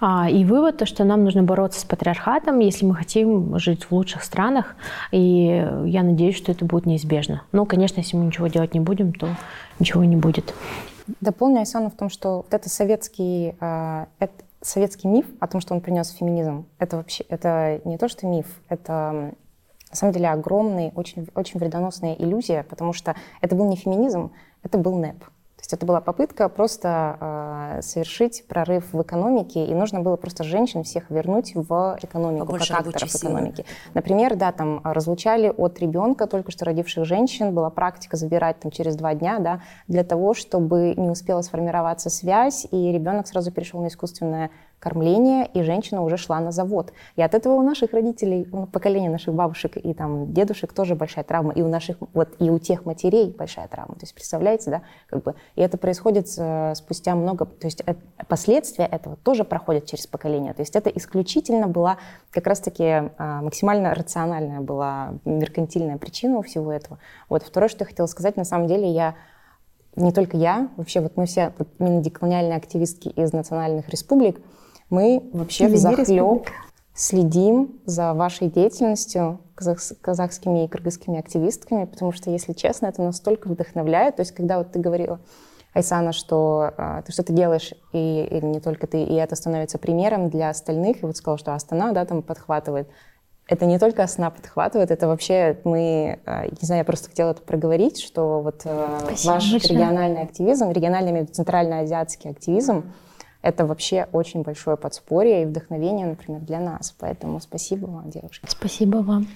А, 0.00 0.28
и 0.28 0.44
вывод, 0.44 0.78
то, 0.78 0.86
что 0.86 1.04
нам 1.04 1.24
нужно 1.24 1.42
бороться 1.42 1.80
с 1.80 1.84
патриархатом, 1.84 2.58
если 2.58 2.84
мы 2.84 2.94
хотим 2.94 3.58
жить 3.58 3.84
в 3.84 3.92
лучших 3.92 4.22
странах, 4.22 4.76
и 5.10 5.66
я 5.84 6.02
надеюсь, 6.02 6.36
что 6.36 6.52
это 6.52 6.64
будет 6.64 6.86
неизбежно. 6.86 7.42
Но, 7.52 7.66
конечно, 7.66 8.00
если 8.00 8.16
мы 8.16 8.26
ничего 8.26 8.46
делать 8.46 8.74
не 8.74 8.80
будем, 8.80 9.12
то 9.12 9.28
ничего 9.78 10.04
не 10.04 10.16
будет. 10.16 10.54
Дополню 11.20 11.60
Айсану 11.60 11.90
в 11.90 11.94
том, 11.94 12.10
что 12.10 12.38
вот 12.38 12.52
это 12.52 12.68
советский, 12.68 13.54
э, 13.60 14.06
это 14.18 14.32
советский 14.60 15.08
миф 15.08 15.26
о 15.40 15.46
том, 15.46 15.60
что 15.60 15.74
он 15.74 15.80
принес 15.80 16.10
феминизм, 16.10 16.66
это 16.78 16.96
вообще 16.96 17.24
это 17.28 17.80
не 17.84 17.96
то, 17.96 18.08
что 18.08 18.26
миф, 18.26 18.46
это 18.68 19.34
на 19.90 19.96
самом 19.96 20.12
деле 20.12 20.28
огромная, 20.28 20.90
очень, 20.94 21.28
очень 21.34 21.60
вредоносная 21.60 22.14
иллюзия, 22.14 22.64
потому 22.64 22.92
что 22.92 23.14
это 23.40 23.54
был 23.54 23.68
не 23.68 23.76
феминизм, 23.76 24.32
это 24.62 24.78
был 24.78 24.98
НЭП. 24.98 25.24
То 25.56 25.62
есть 25.62 25.72
это 25.72 25.86
была 25.86 26.02
попытка 26.02 26.50
просто 26.50 27.16
э, 27.78 27.82
совершить 27.82 28.46
прорыв 28.46 28.92
в 28.92 29.00
экономике, 29.00 29.64
и 29.64 29.74
нужно 29.74 30.00
было 30.00 30.16
просто 30.16 30.44
женщин 30.44 30.82
всех 30.82 31.10
вернуть 31.10 31.54
в 31.54 31.98
экономику, 32.02 32.44
Побольше 32.44 32.74
как 32.74 32.86
акторов 32.86 33.10
силы. 33.10 33.32
экономики. 33.32 33.64
Например, 33.94 34.36
да, 34.36 34.52
там 34.52 34.82
разлучали 34.84 35.48
от 35.48 35.78
ребенка 35.80 36.26
только 36.26 36.52
что 36.52 36.66
родивших 36.66 37.06
женщин, 37.06 37.54
была 37.54 37.70
практика 37.70 38.18
забирать 38.18 38.60
там 38.60 38.70
через 38.70 38.96
два 38.96 39.14
дня, 39.14 39.38
да, 39.38 39.62
для 39.88 40.04
того, 40.04 40.34
чтобы 40.34 40.94
не 40.94 41.08
успела 41.08 41.40
сформироваться 41.40 42.10
связь, 42.10 42.66
и 42.70 42.92
ребенок 42.92 43.26
сразу 43.26 43.50
перешел 43.50 43.80
на 43.80 43.86
искусственное 43.86 44.50
кормление, 44.78 45.46
и 45.46 45.62
женщина 45.62 46.02
уже 46.02 46.16
шла 46.16 46.40
на 46.40 46.52
завод. 46.52 46.92
И 47.16 47.22
от 47.22 47.34
этого 47.34 47.54
у 47.54 47.62
наших 47.62 47.92
родителей, 47.92 48.48
у 48.52 48.66
поколения 48.66 49.10
наших 49.10 49.34
бабушек 49.34 49.76
и 49.76 49.94
там 49.94 50.32
дедушек 50.32 50.72
тоже 50.72 50.94
большая 50.94 51.24
травма, 51.24 51.52
и 51.52 51.62
у 51.62 51.68
наших, 51.68 51.96
вот 52.12 52.34
и 52.38 52.50
у 52.50 52.58
тех 52.58 52.84
матерей 52.84 53.34
большая 53.36 53.68
травма. 53.68 53.94
То 53.94 54.02
есть 54.02 54.14
представляете, 54.14 54.70
да, 54.70 54.82
как 55.08 55.22
бы, 55.22 55.34
и 55.54 55.62
это 55.62 55.78
происходит 55.78 56.28
э, 56.38 56.74
спустя 56.74 57.14
много, 57.14 57.46
то 57.46 57.66
есть 57.66 57.82
это, 57.86 58.00
последствия 58.28 58.84
этого 58.84 59.16
тоже 59.16 59.44
проходят 59.44 59.86
через 59.86 60.06
поколение. 60.06 60.52
То 60.54 60.60
есть 60.60 60.76
это 60.76 60.90
исключительно 60.90 61.68
была 61.68 61.96
как 62.30 62.46
раз-таки 62.46 62.84
э, 62.84 63.10
максимально 63.18 63.94
рациональная 63.94 64.60
была 64.60 65.14
меркантильная 65.24 65.96
причина 65.96 66.38
у 66.38 66.42
всего 66.42 66.72
этого. 66.72 66.98
Вот 67.28 67.42
второе, 67.42 67.68
что 67.68 67.84
я 67.84 67.86
хотела 67.86 68.06
сказать, 68.06 68.36
на 68.36 68.44
самом 68.44 68.66
деле 68.66 68.90
я 68.90 69.14
не 69.96 70.12
только 70.12 70.36
я, 70.36 70.68
вообще 70.76 71.00
вот 71.00 71.16
мы 71.16 71.26
все 71.26 71.52
вот 71.58 71.68
именно 71.78 72.02
деколониальные 72.02 72.56
активистки 72.56 73.08
из 73.08 73.32
национальных 73.32 73.88
республик, 73.88 74.40
мы 74.90 75.28
вообще 75.32 75.68
взахлеб 75.68 76.48
следим 76.94 77.80
за 77.84 78.14
вашей 78.14 78.48
деятельностью 78.48 79.40
казах, 79.54 79.80
казахскими 80.00 80.64
и 80.64 80.68
кыргызскими 80.68 81.18
активистками, 81.18 81.84
потому 81.84 82.12
что, 82.12 82.30
если 82.30 82.52
честно, 82.52 82.86
это 82.86 83.02
настолько 83.02 83.48
вдохновляет. 83.48 84.16
То 84.16 84.22
есть, 84.22 84.32
когда 84.32 84.58
вот 84.58 84.72
ты 84.72 84.78
говорила, 84.78 85.20
Айсана, 85.74 86.12
что 86.12 86.72
э, 86.76 87.02
ты 87.04 87.12
что-то 87.12 87.34
делаешь, 87.34 87.74
и, 87.92 88.24
и 88.24 88.40
не 88.46 88.60
только 88.60 88.86
ты, 88.86 89.02
и 89.02 89.14
это 89.14 89.36
становится 89.36 89.76
примером 89.78 90.30
для 90.30 90.48
остальных, 90.48 91.02
и 91.02 91.06
вот 91.06 91.16
сказала, 91.16 91.38
что 91.38 91.54
Астана, 91.54 91.92
да, 91.92 92.06
там 92.06 92.22
подхватывает. 92.22 92.88
Это 93.46 93.66
не 93.66 93.78
только 93.78 94.02
Астана 94.02 94.30
подхватывает, 94.30 94.90
это 94.90 95.06
вообще 95.06 95.60
мы, 95.64 96.18
э, 96.24 96.44
не 96.46 96.66
знаю, 96.66 96.80
я 96.80 96.84
просто 96.84 97.10
хотела 97.10 97.32
это 97.32 97.42
проговорить, 97.42 98.00
что 98.00 98.40
вот 98.40 98.62
э, 98.64 98.98
ваш 99.24 99.52
большое. 99.52 99.58
региональный 99.58 100.22
активизм, 100.22 100.70
региональный 100.70 101.26
центральноазиатский 101.26 102.30
активизм, 102.30 102.84
это 103.46 103.64
вообще 103.64 104.08
очень 104.12 104.42
большое 104.42 104.76
подспорье 104.76 105.42
и 105.42 105.46
вдохновение, 105.46 106.06
например, 106.06 106.40
для 106.40 106.58
нас. 106.58 106.92
Поэтому 106.98 107.40
спасибо 107.40 107.86
вам, 107.86 108.10
девушки. 108.10 108.44
Спасибо 108.48 108.96
вам. 108.96 109.28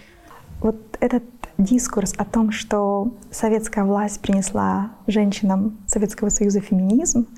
Вот 0.61 0.77
этот 0.99 1.23
дискурс 1.59 2.13
о 2.17 2.25
том, 2.25 2.51
что 2.51 3.13
советская 3.31 3.85
власть 3.85 4.21
принесла 4.21 4.91
женщинам 5.07 5.79
Советского 5.87 6.29
Союза 6.29 6.61
феминизм, 6.61 7.29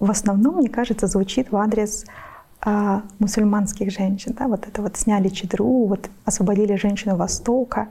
в 0.00 0.10
основном, 0.10 0.56
мне 0.56 0.68
кажется, 0.68 1.06
звучит 1.06 1.52
в 1.52 1.56
адрес 1.56 2.04
э, 2.66 3.00
мусульманских 3.20 3.92
женщин. 3.92 4.34
Да? 4.36 4.48
Вот 4.48 4.66
это 4.66 4.82
вот 4.82 4.96
сняли 4.96 5.28
чедру, 5.28 5.86
вот 5.86 6.10
освободили 6.24 6.74
женщину 6.74 7.14
Востока. 7.14 7.88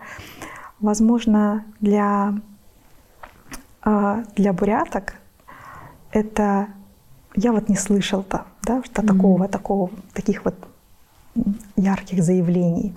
Возможно, 0.82 1.64
для, 1.80 2.34
э, 3.86 4.24
для 4.36 4.52
буряток 4.52 5.14
это 6.12 6.68
я 7.40 7.52
вот 7.52 7.70
не 7.70 7.76
слышал-то, 7.76 8.46
да, 8.64 8.84
что 8.84 9.02
mm-hmm. 9.02 9.08
такого, 9.08 9.48
такого, 9.48 9.90
таких 10.14 10.46
вот 10.46 10.56
ярких 11.76 12.24
заявлений. 12.24 12.94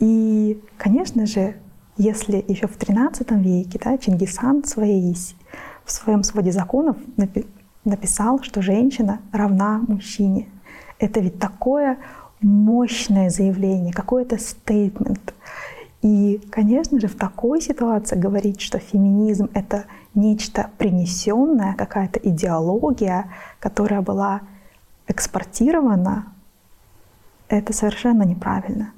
И, 0.00 0.60
конечно 0.78 1.26
же, 1.26 1.56
если 1.96 2.44
еще 2.48 2.66
в 2.66 2.78
XIII 2.78 3.40
веке 3.40 3.80
да, 3.82 3.98
Чингисхан 3.98 4.64
своей, 4.64 5.16
в 5.84 5.92
своем 5.92 6.22
своде 6.22 6.52
законов 6.52 6.96
написал, 7.84 8.42
что 8.42 8.62
женщина 8.62 9.20
равна 9.32 9.82
мужчине, 9.86 10.48
это 10.98 11.20
ведь 11.20 11.38
такое 11.38 11.98
мощное 12.40 13.30
заявление, 13.30 13.92
какой-то 13.92 14.38
стейтмент. 14.38 15.34
И, 16.06 16.40
конечно 16.52 17.00
же, 17.00 17.08
в 17.08 17.16
такой 17.16 17.60
ситуации 17.60 18.14
говорить, 18.14 18.60
что 18.60 18.78
феминизм— 18.78 19.50
это 19.54 19.86
нечто 20.14 20.70
принесенное, 20.78 21.74
какая-то 21.74 22.20
идеология, 22.20 23.32
которая 23.58 24.02
была 24.02 24.42
экспортирована, 25.08 26.32
это 27.48 27.72
совершенно 27.72 28.22
неправильно. 28.22 28.92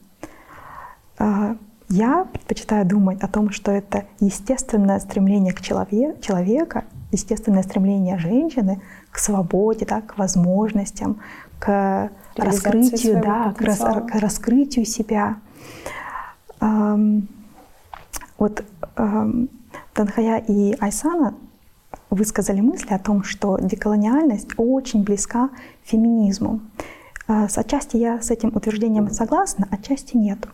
А, 1.19 1.57
я 1.89 2.27
предпочитаю 2.31 2.85
думать 2.85 3.23
о 3.23 3.29
том, 3.29 3.53
что 3.53 3.73
это 3.73 4.05
естественное 4.21 5.01
стремление 5.01 5.55
к 5.55 5.63
человек, 5.63 6.21
человека, 6.21 6.85
естественное 7.11 7.63
стремление 7.63 8.19
женщины 8.19 8.83
к 9.11 9.19
свободе, 9.19 9.87
да, 9.87 10.03
к 10.03 10.19
возможностям, 10.19 11.21
к 11.59 12.11
раскрытию, 12.37 13.23
да, 13.23 13.55
к, 13.57 13.63
рас, 13.63 13.79
к 13.79 14.15
раскрытию 14.15 14.85
себя. 14.85 15.37
Вот 16.61 18.65
Танхая 19.95 20.39
и 20.39 20.77
Айсана 20.79 21.35
высказали 22.11 22.61
мысли 22.61 22.95
о 22.95 22.99
том, 22.99 23.25
что 23.25 23.59
деколониальность 23.61 24.51
очень 24.57 25.03
близка 25.03 25.51
феминизму. 25.83 26.61
Э, 27.27 27.47
отчасти 27.55 27.97
я 27.97 28.21
с 28.21 28.31
этим 28.31 28.53
утверждением 28.55 29.11
согласна, 29.11 29.69
отчасти 29.71 30.17
нет. 30.17 30.49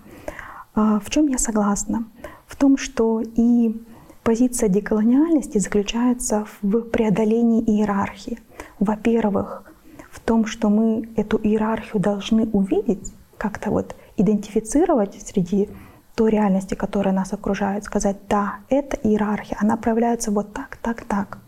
Э, 0.75 0.99
в 1.03 1.11
чем 1.11 1.29
я 1.29 1.38
согласна? 1.38 2.05
В 2.47 2.57
том, 2.57 2.77
что 2.77 3.21
и 3.21 3.81
позиция 4.23 4.69
деколониальности 4.69 5.59
заключается 5.59 6.47
в 6.62 6.81
преодолении 6.81 7.62
иерархии. 7.62 8.38
Во-первых, 8.79 9.64
в 10.11 10.21
том, 10.21 10.47
что 10.47 10.71
мы 10.71 11.09
эту 11.17 11.37
иерархию 11.37 12.01
должны 12.01 12.47
увидеть, 12.47 13.12
как-то 13.37 13.71
вот 13.71 13.95
идентифицировать 14.17 15.21
среди 15.21 15.69
той 16.14 16.31
реальности, 16.31 16.74
которая 16.74 17.14
нас 17.14 17.33
окружает, 17.33 17.85
сказать, 17.85 18.16
да, 18.29 18.57
это 18.68 18.96
иерархия, 19.03 19.57
она 19.61 19.77
проявляется 19.77 20.31
вот 20.31 20.53
так, 20.53 20.77
так, 20.77 21.05
так. 21.05 21.38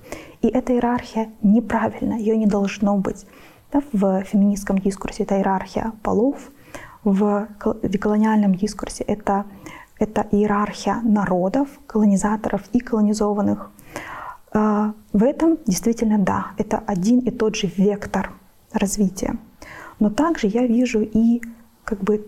И 0.42 0.48
эта 0.48 0.72
иерархия 0.72 1.30
неправильна, 1.42 2.14
ее 2.14 2.36
не 2.36 2.46
должно 2.46 2.96
быть. 2.96 3.26
Да, 3.72 3.82
в 3.92 4.22
феминистском 4.24 4.78
дискурсе 4.78 5.24
это 5.24 5.36
иерархия 5.36 5.92
полов, 6.02 6.50
в 7.04 7.48
деколониальном 7.82 8.54
дискурсе 8.54 9.04
это, 9.04 9.44
это 9.98 10.26
иерархия 10.32 11.00
народов, 11.02 11.68
колонизаторов 11.86 12.62
и 12.72 12.80
колонизованных. 12.80 13.70
А, 14.52 14.92
в 15.12 15.22
этом 15.22 15.58
действительно 15.66 16.18
да, 16.18 16.48
это 16.58 16.82
один 16.86 17.20
и 17.20 17.30
тот 17.30 17.54
же 17.54 17.70
вектор 17.76 18.32
развития. 18.72 19.36
Но 20.00 20.10
также 20.10 20.48
я 20.48 20.66
вижу 20.66 21.00
и 21.00 21.40
как 21.84 22.00
бы 22.00 22.26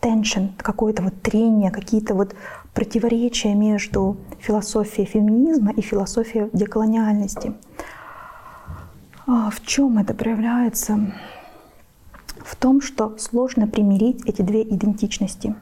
tension, 0.00 0.50
какое-то 0.56 1.02
вот 1.02 1.20
трение, 1.22 1.70
какие-то 1.70 2.14
вот 2.14 2.34
противоречия 2.74 3.54
между 3.54 4.16
философией 4.38 5.06
феминизма 5.06 5.72
и 5.72 5.80
философией 5.80 6.50
деколониальности. 6.52 7.54
А 9.26 9.50
в 9.50 9.64
чем 9.64 9.98
это 9.98 10.14
проявляется? 10.14 11.12
В 12.44 12.56
том, 12.56 12.80
что 12.80 13.16
сложно 13.18 13.66
примирить 13.66 14.26
эти 14.26 14.42
две 14.42 14.62
идентичности. 14.62 15.54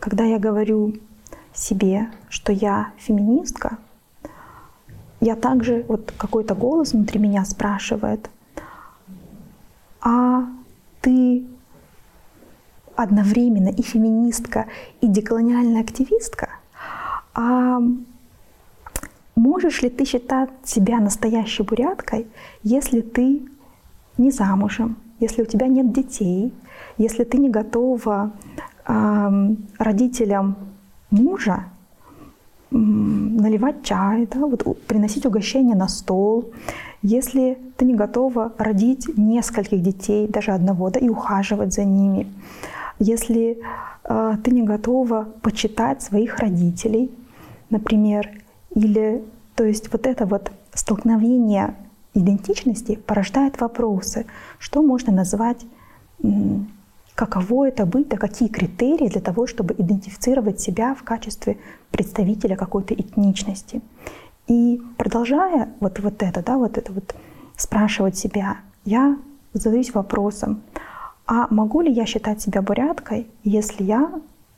Когда 0.00 0.24
я 0.24 0.38
говорю 0.38 0.94
себе, 1.54 2.10
что 2.28 2.52
я 2.52 2.92
феминистка, 2.98 3.78
я 5.20 5.34
также, 5.36 5.84
вот 5.88 6.12
какой-то 6.16 6.54
голос 6.54 6.92
внутри 6.92 7.18
меня 7.18 7.44
спрашивает, 7.44 8.30
а 10.00 10.46
ты 11.00 11.46
одновременно 12.98 13.68
и 13.68 13.82
феминистка, 13.82 14.66
и 15.00 15.06
деколониальная 15.06 15.82
активистка, 15.82 16.48
а 17.32 17.78
можешь 19.36 19.82
ли 19.82 19.88
ты 19.88 20.04
считать 20.04 20.50
себя 20.64 20.98
настоящей 20.98 21.62
буряткой, 21.62 22.26
если 22.64 23.00
ты 23.00 23.42
не 24.18 24.32
замужем, 24.32 24.96
если 25.20 25.42
у 25.42 25.46
тебя 25.46 25.68
нет 25.68 25.92
детей, 25.92 26.52
если 26.96 27.22
ты 27.22 27.38
не 27.38 27.48
готова 27.48 28.32
э, 28.86 29.54
родителям 29.78 30.56
мужа 31.10 31.66
наливать 32.70 33.82
чай, 33.84 34.26
да, 34.26 34.40
вот, 34.40 34.82
приносить 34.86 35.24
угощение 35.24 35.76
на 35.76 35.88
стол, 35.88 36.50
если 37.02 37.58
ты 37.76 37.84
не 37.84 37.94
готова 37.94 38.52
родить 38.58 39.06
нескольких 39.16 39.82
детей, 39.82 40.26
даже 40.26 40.50
одного, 40.50 40.90
да, 40.90 40.98
и 40.98 41.08
ухаживать 41.08 41.72
за 41.72 41.84
ними, 41.84 42.26
если 42.98 43.58
э, 44.04 44.36
ты 44.42 44.50
не 44.50 44.62
готова 44.62 45.28
почитать 45.42 46.02
своих 46.02 46.38
родителей, 46.38 47.10
например, 47.70 48.30
или 48.74 49.24
то 49.54 49.64
есть 49.64 49.92
вот 49.92 50.06
это 50.06 50.26
вот 50.26 50.52
столкновение 50.72 51.74
идентичности 52.14 52.96
порождает 52.96 53.60
вопросы, 53.60 54.26
что 54.58 54.82
можно 54.82 55.12
назвать, 55.12 55.66
каково 57.14 57.68
это 57.68 57.84
быть, 57.86 58.08
да 58.08 58.16
какие 58.16 58.48
критерии 58.48 59.08
для 59.08 59.20
того, 59.20 59.46
чтобы 59.46 59.74
идентифицировать 59.76 60.60
себя 60.60 60.94
в 60.94 61.02
качестве 61.02 61.58
представителя 61.90 62.56
какой-то 62.56 62.94
этничности. 62.94 63.80
И 64.46 64.80
продолжая 64.96 65.68
вот, 65.80 65.98
вот 66.00 66.22
это, 66.22 66.42
да, 66.42 66.56
вот 66.56 66.78
это 66.78 66.92
вот 66.92 67.14
спрашивать 67.56 68.16
себя, 68.16 68.58
я 68.84 69.18
задаюсь 69.52 69.92
вопросом, 69.92 70.62
а 71.28 71.46
могу 71.50 71.82
ли 71.82 71.92
я 71.92 72.06
считать 72.06 72.40
себя 72.40 72.62
буряткой, 72.62 73.26
если 73.44 73.84
я, 73.84 74.10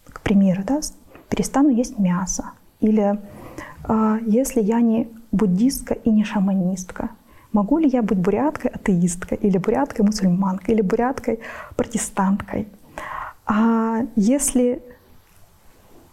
к 0.04 0.20
примеру, 0.20 0.62
да, 0.64 0.80
перестану 1.28 1.68
есть 1.68 1.98
мясо? 1.98 2.52
Или 2.78 3.18
э, 3.88 4.18
если 4.24 4.62
я 4.62 4.80
не 4.80 5.08
буддистка 5.32 5.94
и 5.94 6.10
не 6.10 6.22
шаманистка? 6.22 7.10
Могу 7.52 7.78
ли 7.78 7.88
я 7.88 8.02
быть 8.02 8.18
буряткой 8.18 8.70
атеисткой, 8.70 9.36
или 9.38 9.58
буряткой 9.58 10.04
мусульманкой, 10.04 10.74
или 10.74 10.82
буряткой 10.82 11.40
протестанткой? 11.74 12.68
А 13.46 14.06
если 14.14 14.80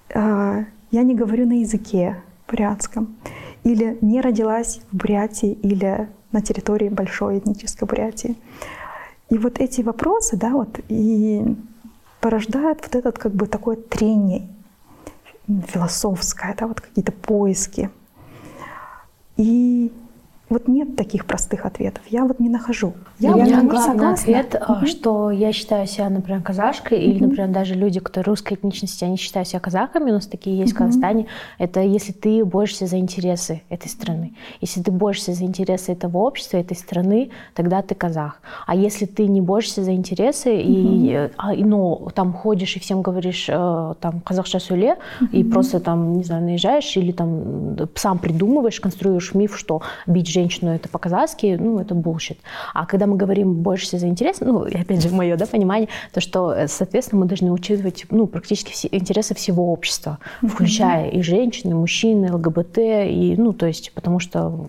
э, 0.09 0.65
я 0.89 1.03
не 1.03 1.13
говорю 1.13 1.45
на 1.45 1.59
языке 1.59 2.15
бурятском, 2.47 3.15
или 3.63 3.99
не 4.01 4.21
родилась 4.21 4.81
в 4.91 4.97
Бурятии 4.97 5.51
или 5.51 6.09
на 6.31 6.41
территории 6.41 6.89
большой 6.89 7.37
этнической 7.37 7.87
Бурятии, 7.87 8.35
и 9.29 9.37
вот 9.37 9.59
эти 9.59 9.81
вопросы, 9.81 10.37
да, 10.37 10.51
вот 10.51 10.79
и 10.87 11.43
порождают 12.21 12.81
вот 12.81 12.95
этот 12.95 13.17
как 13.17 13.33
бы 13.33 13.47
такое 13.47 13.75
трение 13.75 14.47
философское, 15.47 16.55
да, 16.57 16.67
вот 16.67 16.81
какие-то 16.81 17.11
поиски. 17.11 17.89
И 19.37 19.91
вот 20.49 20.67
нет 20.67 20.95
таких 20.95 21.25
простых 21.25 21.65
ответов. 21.65 22.03
Я 22.07 22.23
вот 22.23 22.39
не 22.39 22.47
нахожу. 22.47 22.93
Я 23.19 23.33
У 23.33 23.35
меня 23.35 23.61
главный 23.61 23.79
согласна. 23.79 24.13
ответ, 24.13 24.61
угу. 24.67 24.85
что 24.85 25.31
я 25.31 25.51
считаю 25.51 25.87
себя, 25.87 26.09
например, 26.09 26.41
казашкой, 26.41 26.99
угу. 26.99 27.05
или, 27.05 27.23
например, 27.23 27.49
даже 27.49 27.75
люди, 27.75 27.99
которые 27.99 28.31
русской 28.31 28.53
этничности, 28.53 29.03
они 29.03 29.17
считают 29.17 29.49
себя 29.49 29.59
казахами, 29.59 30.11
у 30.11 30.13
нас 30.13 30.27
такие 30.27 30.57
есть 30.57 30.71
угу. 30.71 30.77
в 30.77 30.77
Казахстане. 30.79 31.25
Это 31.57 31.81
если 31.81 32.13
ты 32.13 32.45
борешься 32.45 32.85
за 32.85 32.97
интересы 32.97 33.61
этой 33.69 33.89
страны. 33.89 34.35
Если 34.61 34.81
ты 34.81 34.91
борешься 34.91 35.33
за 35.33 35.43
интересы 35.43 35.91
этого 35.91 36.19
общества, 36.19 36.57
этой 36.57 36.77
страны, 36.77 37.31
тогда 37.53 37.81
ты 37.81 37.93
казах. 37.95 38.41
А 38.65 38.75
если 38.75 39.05
ты 39.05 39.27
не 39.27 39.41
борешься 39.41 39.83
за 39.83 39.93
интересы, 39.93 40.51
угу. 40.51 40.59
и, 40.59 41.29
а, 41.35 41.53
и, 41.53 41.63
ну, 41.63 42.07
там 42.15 42.31
ходишь 42.31 42.77
и 42.77 42.79
всем 42.79 43.01
говоришь, 43.01 43.47
э, 43.49 43.93
там, 43.99 44.21
казахша 44.21 44.59
суле, 44.59 44.97
угу. 45.19 45.29
и 45.33 45.43
просто 45.43 45.81
там, 45.81 46.13
не 46.13 46.23
знаю, 46.23 46.43
наезжаешь, 46.43 46.95
или 46.95 47.11
там 47.11 47.75
сам 47.95 48.17
придумываешь, 48.19 48.79
конструируешь 48.79 49.33
миф, 49.33 49.57
что 49.57 49.81
бить 50.05 50.36
женщину 50.37 50.71
это 50.71 50.87
по-казахски, 50.89 51.57
ну, 51.59 51.79
это 51.79 51.95
bullshit. 51.95 52.37
А 52.73 52.85
когда 52.85 53.07
мы 53.07 53.17
говорим 53.17 53.53
больше 53.53 53.97
за 53.97 54.07
интерес, 54.07 54.37
ну, 54.39 54.61
опять 54.61 55.01
же, 55.01 55.09
мое 55.09 55.35
да, 55.35 55.45
понимание, 55.45 55.89
то, 56.13 56.21
что, 56.21 56.53
э, 56.53 56.67
соответственно, 56.67 57.21
мы 57.21 57.27
должны 57.27 57.51
учитывать 57.51 58.05
ну, 58.11 58.27
практически 58.27 58.71
все 58.71 58.87
интересы 58.91 59.33
всего 59.33 59.71
общества, 59.71 60.19
включая 60.41 61.09
и 61.09 61.21
женщины, 61.21 61.71
и 61.71 61.75
мужчины, 61.75 62.33
ЛГБТ, 62.33 62.77
и, 62.77 63.35
ну, 63.37 63.53
то 63.53 63.65
есть, 63.65 63.91
потому 63.93 64.19
что 64.19 64.67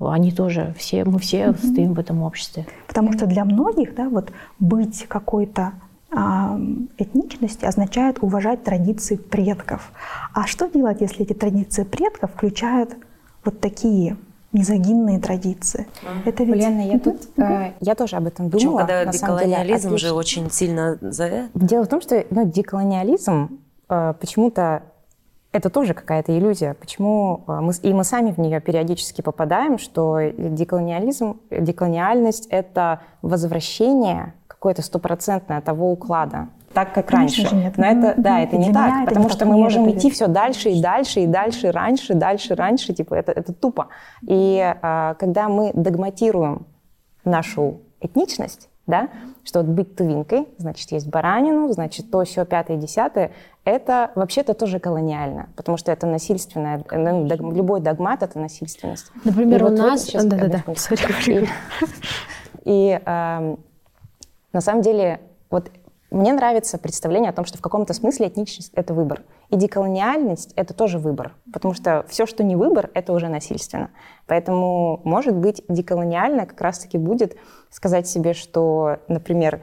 они 0.00 0.32
тоже 0.32 0.74
все, 0.76 1.04
мы 1.04 1.18
все 1.18 1.38
mm-hmm. 1.38 1.72
стоим 1.72 1.94
в 1.94 2.00
этом 2.00 2.22
обществе. 2.22 2.66
Потому 2.88 3.12
что 3.12 3.26
для 3.26 3.44
многих, 3.44 3.94
да, 3.94 4.08
вот 4.08 4.32
быть 4.58 5.06
какой-то 5.08 5.72
этничности 6.96 7.64
означает 7.64 8.18
уважать 8.20 8.62
традиции 8.62 9.16
предков. 9.16 9.90
А 10.32 10.46
что 10.46 10.68
делать, 10.68 11.00
если 11.00 11.22
эти 11.24 11.32
традиции 11.32 11.82
предков 11.82 12.30
включают 12.32 12.96
вот 13.44 13.60
такие 13.60 14.16
мизогинные 14.54 15.20
традиции. 15.20 15.86
Это 16.24 16.44
ведь... 16.44 16.56
Лена, 16.56 16.80
я 16.80 16.98
тут, 16.98 17.28
э, 17.36 17.72
я 17.80 17.94
тоже 17.94 18.16
об 18.16 18.26
этом 18.26 18.48
думала. 18.48 18.58
Причем, 18.58 18.76
когда 18.78 19.04
деколониализм 19.12 19.88
деле, 19.88 19.98
же 19.98 20.12
очень 20.12 20.50
сильно 20.50 20.96
за 21.00 21.48
Дело 21.54 21.84
в 21.84 21.88
том, 21.88 22.00
что 22.00 22.24
ну, 22.30 22.50
деколониализм 22.50 23.58
э, 23.90 24.14
почему-то 24.18 24.84
это 25.52 25.70
тоже 25.70 25.94
какая-то 25.94 26.36
иллюзия. 26.36 26.74
Почему 26.74 27.44
э, 27.46 27.60
мы, 27.60 27.72
и 27.82 27.92
мы 27.92 28.04
сами 28.04 28.32
в 28.32 28.38
нее 28.38 28.60
периодически 28.60 29.20
попадаем, 29.20 29.78
что 29.78 30.20
деколониализм, 30.36 31.40
деколониальность— 31.50 32.46
это 32.50 33.02
возвращение 33.22 34.34
какое-то 34.46 34.82
стопроцентное 34.82 35.60
того 35.60 35.92
уклада, 35.92 36.48
так, 36.74 36.92
как 36.92 37.06
Конечно 37.06 37.44
раньше. 37.44 37.56
Нет. 37.56 37.78
Но 37.78 37.86
это, 37.86 38.14
да, 38.20 38.40
это 38.40 38.56
не 38.56 38.72
так, 38.72 39.02
это 39.02 39.08
потому 39.08 39.28
что 39.30 39.46
мы 39.46 39.56
можем 39.56 39.90
идти 39.90 40.10
все 40.10 40.26
дальше 40.26 40.70
и 40.70 40.82
дальше 40.82 41.20
и 41.20 41.26
дальше, 41.26 41.70
раньше, 41.70 42.14
дальше, 42.14 42.54
раньше, 42.54 42.92
типа 42.92 43.14
это, 43.14 43.32
это 43.32 43.52
тупо. 43.52 43.88
И 44.22 44.60
а, 44.82 45.14
когда 45.14 45.48
мы 45.48 45.70
догматируем 45.72 46.66
нашу 47.24 47.80
этничность, 48.00 48.68
да, 48.86 49.08
что 49.44 49.60
вот 49.60 49.68
быть 49.68 49.96
тувинкой, 49.96 50.46
значит, 50.58 50.92
есть 50.92 51.08
баранину, 51.08 51.72
значит, 51.72 52.10
то, 52.10 52.24
все, 52.24 52.44
пятое, 52.44 52.76
десятое, 52.76 53.32
это 53.64 54.10
вообще-то 54.14 54.52
тоже 54.52 54.78
колониально, 54.78 55.48
потому 55.56 55.78
что 55.78 55.90
это 55.90 56.06
насильственное, 56.06 56.84
ну, 56.90 57.26
любой 57.26 57.80
догмат— 57.80 58.22
это 58.24 58.38
насильственность. 58.38 59.10
Например, 59.24 59.60
и 59.60 59.64
у 59.64 59.68
вот 59.68 59.78
нас... 59.78 60.12
Да-да-да, 60.12 60.64
И, 61.26 61.46
и 62.64 63.00
э, 63.02 63.56
на 64.52 64.60
самом 64.60 64.82
деле 64.82 65.20
вот 65.50 65.70
мне 66.14 66.32
нравится 66.32 66.78
представление 66.78 67.30
о 67.30 67.32
том, 67.32 67.44
что 67.44 67.58
в 67.58 67.60
каком-то 67.60 67.92
смысле 67.92 68.28
этничность— 68.28 68.72
это 68.74 68.94
выбор. 68.94 69.22
И 69.50 69.56
деколониальность— 69.56 70.52
это 70.56 70.72
тоже 70.72 70.98
выбор, 70.98 71.34
потому 71.52 71.74
что 71.74 72.04
все, 72.08 72.24
что 72.26 72.44
не 72.44 72.56
выбор, 72.56 72.90
это 72.94 73.12
уже 73.12 73.28
насильственно. 73.28 73.90
Поэтому, 74.26 75.00
может 75.04 75.34
быть, 75.34 75.62
деколониально 75.68 76.46
как 76.46 76.60
раз-таки 76.60 76.98
будет 76.98 77.36
сказать 77.70 78.06
себе, 78.06 78.34
что, 78.34 78.98
например, 79.08 79.60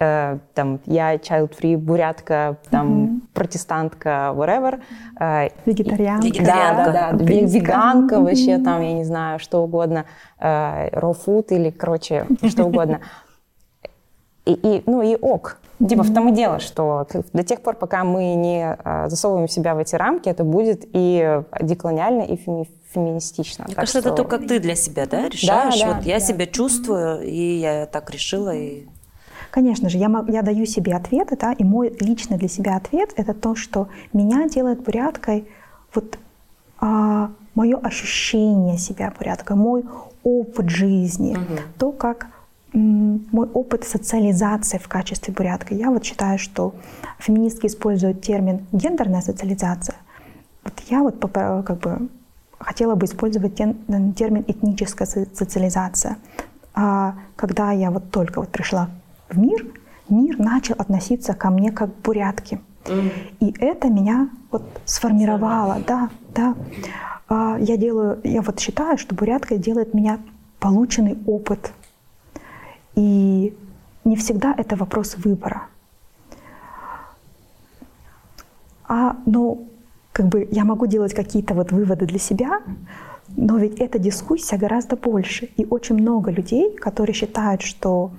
э, 0.00 0.38
там, 0.54 0.80
я 0.86 1.14
child-free 1.14 1.76
бурятка, 1.76 2.58
там, 2.70 3.04
mm-hmm. 3.04 3.20
протестантка, 3.32 4.32
whatever. 4.34 4.80
Э, 5.20 5.48
вегетарианка. 5.64 6.44
Да, 6.44 6.84
да, 6.84 7.12
да, 7.12 7.24
веганка 7.24 8.16
mm-hmm. 8.16 8.22
вообще, 8.22 8.58
там, 8.58 8.82
я 8.82 8.92
не 8.92 9.04
знаю, 9.04 9.38
что 9.38 9.62
угодно, 9.62 10.06
э, 10.40 10.88
raw 10.90 11.16
food 11.24 11.46
или, 11.50 11.70
короче, 11.70 12.26
что 12.48 12.64
угодно. 12.64 13.00
И, 14.44 14.52
и, 14.52 14.82
ну 14.86 15.02
и 15.02 15.16
ок. 15.16 15.58
Типа 15.88 16.02
в 16.02 16.14
том 16.14 16.28
и 16.28 16.32
дело, 16.32 16.60
что 16.60 17.06
до 17.32 17.42
тех 17.42 17.60
пор, 17.60 17.74
пока 17.74 18.04
мы 18.04 18.34
не 18.34 18.76
а, 18.84 19.08
засовываем 19.08 19.48
себя 19.48 19.74
в 19.74 19.78
эти 19.78 19.96
рамки, 19.96 20.28
это 20.28 20.44
будет 20.44 20.84
и 20.92 21.42
деколониально, 21.60 22.22
и 22.22 22.36
феми 22.36 22.68
феминистично. 22.92 23.64
Мне 23.66 23.74
кажется, 23.74 24.00
что... 24.00 24.10
это 24.10 24.22
то, 24.22 24.28
как 24.28 24.46
ты 24.46 24.60
для 24.60 24.74
себя 24.74 25.06
да, 25.06 25.28
решаешь. 25.28 25.80
Да, 25.80 25.86
да, 25.86 25.94
вот 25.94 26.04
я 26.04 26.18
да. 26.18 26.20
себя 26.20 26.46
чувствую, 26.46 27.22
и 27.22 27.58
я 27.58 27.86
так 27.86 28.10
решила. 28.10 28.54
И... 28.54 28.86
Конечно 29.50 29.88
же, 29.88 29.98
я, 29.98 30.10
я 30.28 30.42
даю 30.42 30.66
себе 30.66 30.94
ответы, 30.94 31.36
да, 31.40 31.52
и 31.52 31.64
мой 31.64 31.96
личный 32.00 32.36
для 32.36 32.48
себя 32.48 32.76
ответ— 32.76 33.14
это 33.16 33.34
то, 33.34 33.54
что 33.54 33.88
меня 34.12 34.46
делает 34.48 34.82
буряткой 34.82 35.48
вот 35.94 36.18
а, 36.78 37.30
мое 37.54 37.78
ощущение 37.78 38.78
себя 38.78 39.12
буряткой, 39.16 39.56
мой 39.56 39.84
опыт 40.22 40.68
жизни, 40.68 41.32
угу. 41.32 41.60
то, 41.78 41.92
как 41.92 42.28
мой 42.72 43.48
опыт 43.52 43.84
социализации 43.84 44.78
в 44.78 44.88
качестве 44.88 45.34
бурятка. 45.34 45.74
Я 45.74 45.90
вот 45.90 46.04
считаю, 46.04 46.38
что 46.38 46.74
феминистки 47.18 47.66
используют 47.66 48.22
термин 48.22 48.66
гендерная 48.72 49.20
социализация. 49.20 49.96
Вот 50.64 50.74
я 50.88 51.02
вот 51.02 51.20
как 51.20 51.78
бы 51.78 52.08
хотела 52.58 52.94
бы 52.94 53.06
использовать 53.06 53.56
термин 53.56 54.44
этническая 54.46 55.06
социализация. 55.06 56.16
А 56.74 57.14
когда 57.36 57.72
я 57.72 57.90
вот 57.90 58.10
только 58.10 58.40
вот 58.40 58.48
пришла 58.48 58.88
в 59.28 59.38
мир, 59.38 59.66
мир 60.08 60.38
начал 60.38 60.74
относиться 60.78 61.34
ко 61.34 61.50
мне 61.50 61.72
как 61.72 61.94
к 61.94 62.02
бурятке. 62.02 62.60
И 63.40 63.54
это 63.58 63.88
меня 63.88 64.30
вот 64.50 64.62
сформировало, 64.86 65.78
да, 65.86 66.10
да. 66.34 66.54
А 67.28 67.56
я 67.58 67.76
делаю, 67.76 68.20
я 68.24 68.42
вот 68.42 68.58
считаю, 68.60 68.98
что 68.98 69.14
бурятка 69.14 69.56
делает 69.56 69.94
меня 69.94 70.18
полученный 70.58 71.18
опыт 71.26 71.72
и 72.94 73.54
не 74.04 74.16
всегда 74.16 74.54
это 74.56 74.76
вопрос 74.76 75.16
выбора. 75.16 75.62
А, 78.88 79.16
ну, 79.26 79.68
как 80.12 80.26
бы 80.26 80.48
я 80.50 80.64
могу 80.64 80.86
делать 80.86 81.14
какие-то 81.14 81.54
вот 81.54 81.72
выводы 81.72 82.06
для 82.06 82.18
себя, 82.18 82.60
но 83.36 83.58
ведь 83.58 83.78
эта 83.78 83.98
дискуссия 83.98 84.58
гораздо 84.58 84.96
больше. 84.96 85.46
И 85.56 85.64
очень 85.64 85.96
много 85.96 86.30
людей, 86.30 86.76
которые 86.76 87.14
считают, 87.14 87.62
что 87.62 88.10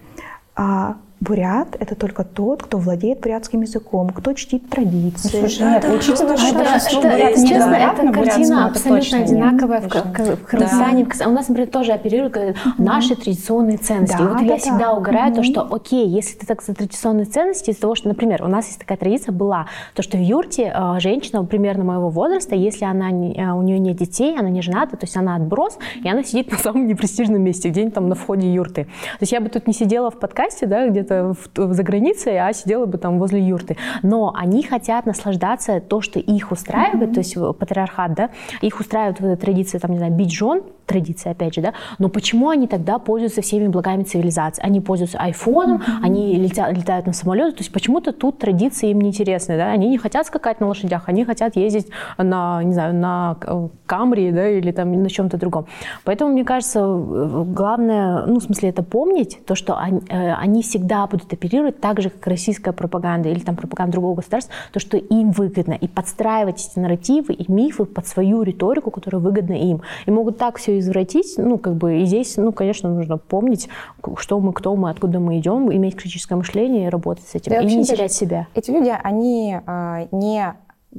а, 0.55 0.97
бурят— 1.23 1.75
это 1.79 1.95
только 1.95 2.23
тот, 2.23 2.63
кто 2.63 2.77
владеет 2.77 3.21
бурятским 3.21 3.61
языком, 3.61 4.09
кто 4.09 4.33
чтит 4.33 4.69
традиции. 4.69 5.39
Слушай, 5.39 5.67
нет, 5.67 5.83
это, 5.85 5.93
учитывая, 5.95 6.37
что 6.37 6.59
это, 6.99 7.07
это, 7.07 7.47
честно, 7.47 7.73
это 7.73 8.11
картина 8.11 8.67
абсолютно 8.67 9.17
одинаковая 9.19 9.81
в, 9.81 9.87
в 9.87 10.45
Кыргызстане. 10.45 11.07
Да. 11.19 11.27
У 11.27 11.31
нас, 11.31 11.47
например, 11.47 11.69
тоже 11.69 11.93
оперируют 11.93 12.37
наши 12.77 13.15
традиционные 13.15 13.77
ценности. 13.77 14.17
Да, 14.17 14.23
и 14.23 14.27
вот 14.27 14.37
да, 14.37 14.43
я 14.43 14.49
да. 14.49 14.57
всегда 14.57 14.93
угораю 14.93 15.33
то, 15.33 15.43
что 15.43 15.67
окей, 15.71 16.07
если 16.07 16.37
ты 16.37 16.45
так 16.45 16.61
за 16.61 16.73
традиционные 16.73 17.25
ценности, 17.25 17.71
из 17.71 17.77
того, 17.77 17.95
что, 17.95 18.09
например, 18.09 18.43
у 18.43 18.47
нас 18.47 18.67
есть 18.67 18.79
такая 18.79 18.97
традиция 18.97 19.31
была, 19.31 19.67
то, 19.93 20.01
что 20.01 20.17
в 20.17 20.21
юрте 20.21 20.73
э, 20.75 20.99
женщина 20.99 21.43
примерно 21.43 21.83
моего 21.83 22.09
возраста, 22.09 22.55
если 22.55 22.85
она 22.85 23.11
не, 23.11 23.35
э, 23.35 23.51
у 23.51 23.61
нее 23.61 23.79
нет 23.79 23.95
детей, 23.95 24.37
она 24.37 24.49
не 24.49 24.61
жената, 24.61 24.97
то 24.97 25.05
есть 25.05 25.15
она 25.15 25.35
отброс, 25.35 25.77
и 26.03 26.09
она 26.09 26.23
сидит 26.23 26.51
на 26.51 26.57
самом 26.57 26.87
непрестижном 26.87 27.41
месте, 27.41 27.69
где-нибудь 27.69 27.93
там 27.93 28.09
на 28.09 28.15
входе 28.15 28.51
юрты. 28.51 28.85
То 28.85 29.21
есть 29.21 29.31
я 29.31 29.39
бы 29.39 29.49
тут 29.49 29.67
не 29.67 29.73
сидела 29.73 30.11
в 30.11 30.19
подкасте, 30.19 30.65
да, 30.65 30.87
где-то 30.87 31.12
где-то 31.13 31.33
в, 31.55 31.73
за 31.73 31.83
границей, 31.83 32.39
а 32.39 32.53
сидела 32.53 32.85
бы 32.85 32.97
там 32.97 33.19
возле 33.19 33.41
юрты. 33.41 33.77
Но 34.01 34.33
они 34.35 34.63
хотят 34.63 35.05
наслаждаться 35.05 35.79
то, 35.79 36.01
что 36.01 36.19
их 36.19 36.51
устраивает, 36.51 37.09
mm-hmm. 37.09 37.13
то 37.13 37.19
есть 37.19 37.59
патриархат, 37.59 38.13
да, 38.13 38.29
их 38.61 38.79
устраивает 38.79 39.19
вот 39.19 39.27
эта 39.27 39.41
традиция, 39.41 39.79
там, 39.79 39.91
не 39.91 39.97
знаю, 39.97 40.13
бить 40.13 40.31
жен, 40.31 40.63
традиция, 40.85 41.31
опять 41.31 41.55
же, 41.55 41.61
да, 41.61 41.73
но 41.99 42.09
почему 42.09 42.49
они 42.49 42.67
тогда 42.67 42.99
пользуются 42.99 43.41
всеми 43.41 43.67
благами 43.67 44.03
цивилизации? 44.03 44.63
Они 44.63 44.81
пользуются 44.81 45.17
айфоном, 45.17 45.77
mm-hmm. 45.77 45.99
они 46.03 46.35
летят, 46.35 46.77
летают 46.77 47.05
на 47.05 47.13
самолете, 47.13 47.57
то 47.57 47.61
есть 47.61 47.71
почему-то 47.71 48.11
тут 48.11 48.39
традиции 48.39 48.89
им 48.89 49.01
неинтересны, 49.01 49.57
да, 49.57 49.71
они 49.71 49.89
не 49.89 49.97
хотят 49.97 50.27
скакать 50.27 50.59
на 50.59 50.67
лошадях, 50.67 51.03
они 51.07 51.25
хотят 51.25 51.55
ездить 51.55 51.87
на, 52.17 52.63
не 52.63 52.73
знаю, 52.73 52.93
на 52.93 53.37
Камри, 53.85 54.31
да, 54.31 54.49
или 54.49 54.71
там 54.71 54.91
на 55.01 55.09
чем-то 55.09 55.37
другом. 55.37 55.65
Поэтому, 56.03 56.31
мне 56.31 56.43
кажется, 56.43 56.81
главное, 56.85 58.25
ну, 58.25 58.39
в 58.39 58.43
смысле, 58.43 58.69
это 58.69 58.83
помнить, 58.83 59.39
то, 59.45 59.55
что 59.55 59.77
они, 59.77 60.01
э, 60.09 60.33
они 60.33 60.61
всегда 60.61 61.07
будут 61.07 61.31
оперировать 61.33 61.79
так 61.79 62.01
же, 62.01 62.09
как 62.09 62.27
российская 62.27 62.71
пропаганда 62.71 63.29
или 63.29 63.39
там 63.39 63.55
пропаганда 63.55 63.93
другого 63.93 64.15
государства, 64.15 64.53
то, 64.71 64.79
что 64.79 64.97
им 64.97 65.31
выгодно, 65.31 65.73
и 65.73 65.87
подстраивать 65.87 66.65
эти 66.65 66.79
нарративы 66.79 67.33
и 67.33 67.51
мифы 67.51 67.85
под 67.85 68.07
свою 68.07 68.43
риторику, 68.43 68.91
которая 68.91 69.21
выгодна 69.21 69.53
им. 69.53 69.81
И 70.05 70.11
могут 70.11 70.37
так 70.37 70.57
все 70.57 70.72
извратить, 70.79 71.35
ну, 71.37 71.57
как 71.57 71.75
бы, 71.75 72.01
и 72.01 72.05
здесь, 72.05 72.37
ну, 72.37 72.51
конечно, 72.51 72.89
нужно 72.89 73.17
помнить, 73.17 73.69
что 74.17 74.39
мы, 74.39 74.53
кто 74.53 74.75
мы, 74.75 74.89
откуда 74.89 75.19
мы 75.19 75.37
идем, 75.39 75.71
иметь 75.71 75.95
критическое 75.95 76.35
мышление 76.35 76.87
и 76.87 76.89
работать 76.89 77.27
с 77.27 77.35
этим, 77.35 77.51
да, 77.51 77.61
и 77.61 77.65
не 77.65 77.83
терять 77.83 78.11
себя. 78.11 78.47
Эти 78.53 78.71
люди, 78.71 78.93
они 79.03 79.57
э, 79.65 80.07
не 80.11 80.53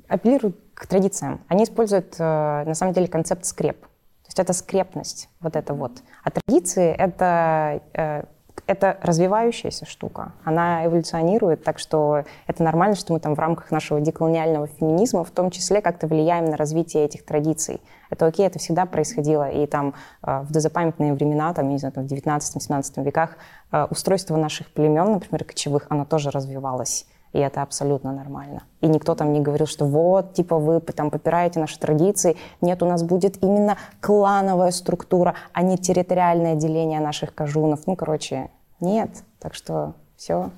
апеллируют 0.09 0.57
к 0.75 0.87
традициям, 0.87 1.41
они 1.49 1.65
используют, 1.65 2.17
э, 2.19 2.65
на 2.67 2.75
самом 2.75 2.95
деле, 2.95 3.09
концепт 3.09 3.45
скреп. 3.45 3.81
То 3.81 4.29
есть 4.29 4.39
это 4.39 4.53
скрепность, 4.53 5.29
вот 5.41 5.55
это 5.57 5.75
вот. 5.75 6.03
А 6.23 6.31
традиции— 6.31 6.95
это 6.99 7.83
э, 7.93 8.25
это 8.67 8.99
развивающаяся 9.03 9.87
штука. 9.87 10.33
Она 10.45 10.87
эволюционирует, 10.87 11.65
так 11.65 11.79
что 11.79 12.25
это 12.47 12.63
нормально, 12.63 12.97
что 12.97 13.13
мы 13.13 13.21
там 13.21 13.35
в 13.35 13.39
рамках 13.39 13.71
нашего 13.71 14.01
деколониального 14.01 14.67
феминизма 14.67 15.25
в 15.25 15.31
том 15.31 15.51
числе 15.51 15.83
как-то 15.83 16.07
влияем 16.07 16.47
на 16.47 16.57
развитие 16.57 17.05
этих 17.05 17.25
традиций. 17.25 17.81
Это 18.11 18.27
окей, 18.27 18.47
это 18.47 18.59
всегда 18.59 18.87
происходило. 18.87 19.49
И 19.51 19.67
там 19.67 19.95
э, 20.23 20.41
в 20.41 20.53
дозапамятные 20.53 21.15
времена, 21.15 21.53
там, 21.53 21.69
не 21.69 21.79
знаю, 21.79 21.93
там, 21.93 22.07
в 22.07 22.13
19-17 22.13 23.03
веках 23.05 23.37
э, 23.73 23.87
устройство 23.91 24.37
наших 24.37 24.71
племен, 24.73 25.13
например, 25.13 25.45
кочевых, 25.45 25.87
оно 25.89 26.05
тоже 26.05 26.31
развивалось. 26.31 27.07
И 27.35 27.39
это 27.39 27.63
абсолютно 27.63 28.13
нормально. 28.13 28.63
И 28.81 28.87
никто 28.87 29.17
там 29.17 29.33
не 29.33 29.41
говорил, 29.41 29.67
что 29.67 29.87
вот, 29.87 30.35
типа, 30.35 30.57
вы 30.57 30.81
там 30.81 31.11
попираете 31.11 31.59
наши 31.59 31.79
традиции. 31.79 32.37
Нет, 32.61 32.81
у 32.83 32.87
нас 32.87 33.03
будет 33.03 33.43
именно 33.43 33.77
клановая 34.01 34.71
структура, 34.71 35.35
а 35.53 35.63
не 35.63 35.77
территориальное 35.77 36.55
деление 36.55 37.01
наших 37.01 37.35
кожунов. 37.35 37.87
Ну, 37.87 37.97
короче, 37.97 38.51
нет. 38.79 39.11
Так 39.41 39.55
что 39.55 39.95
все. 40.17 40.51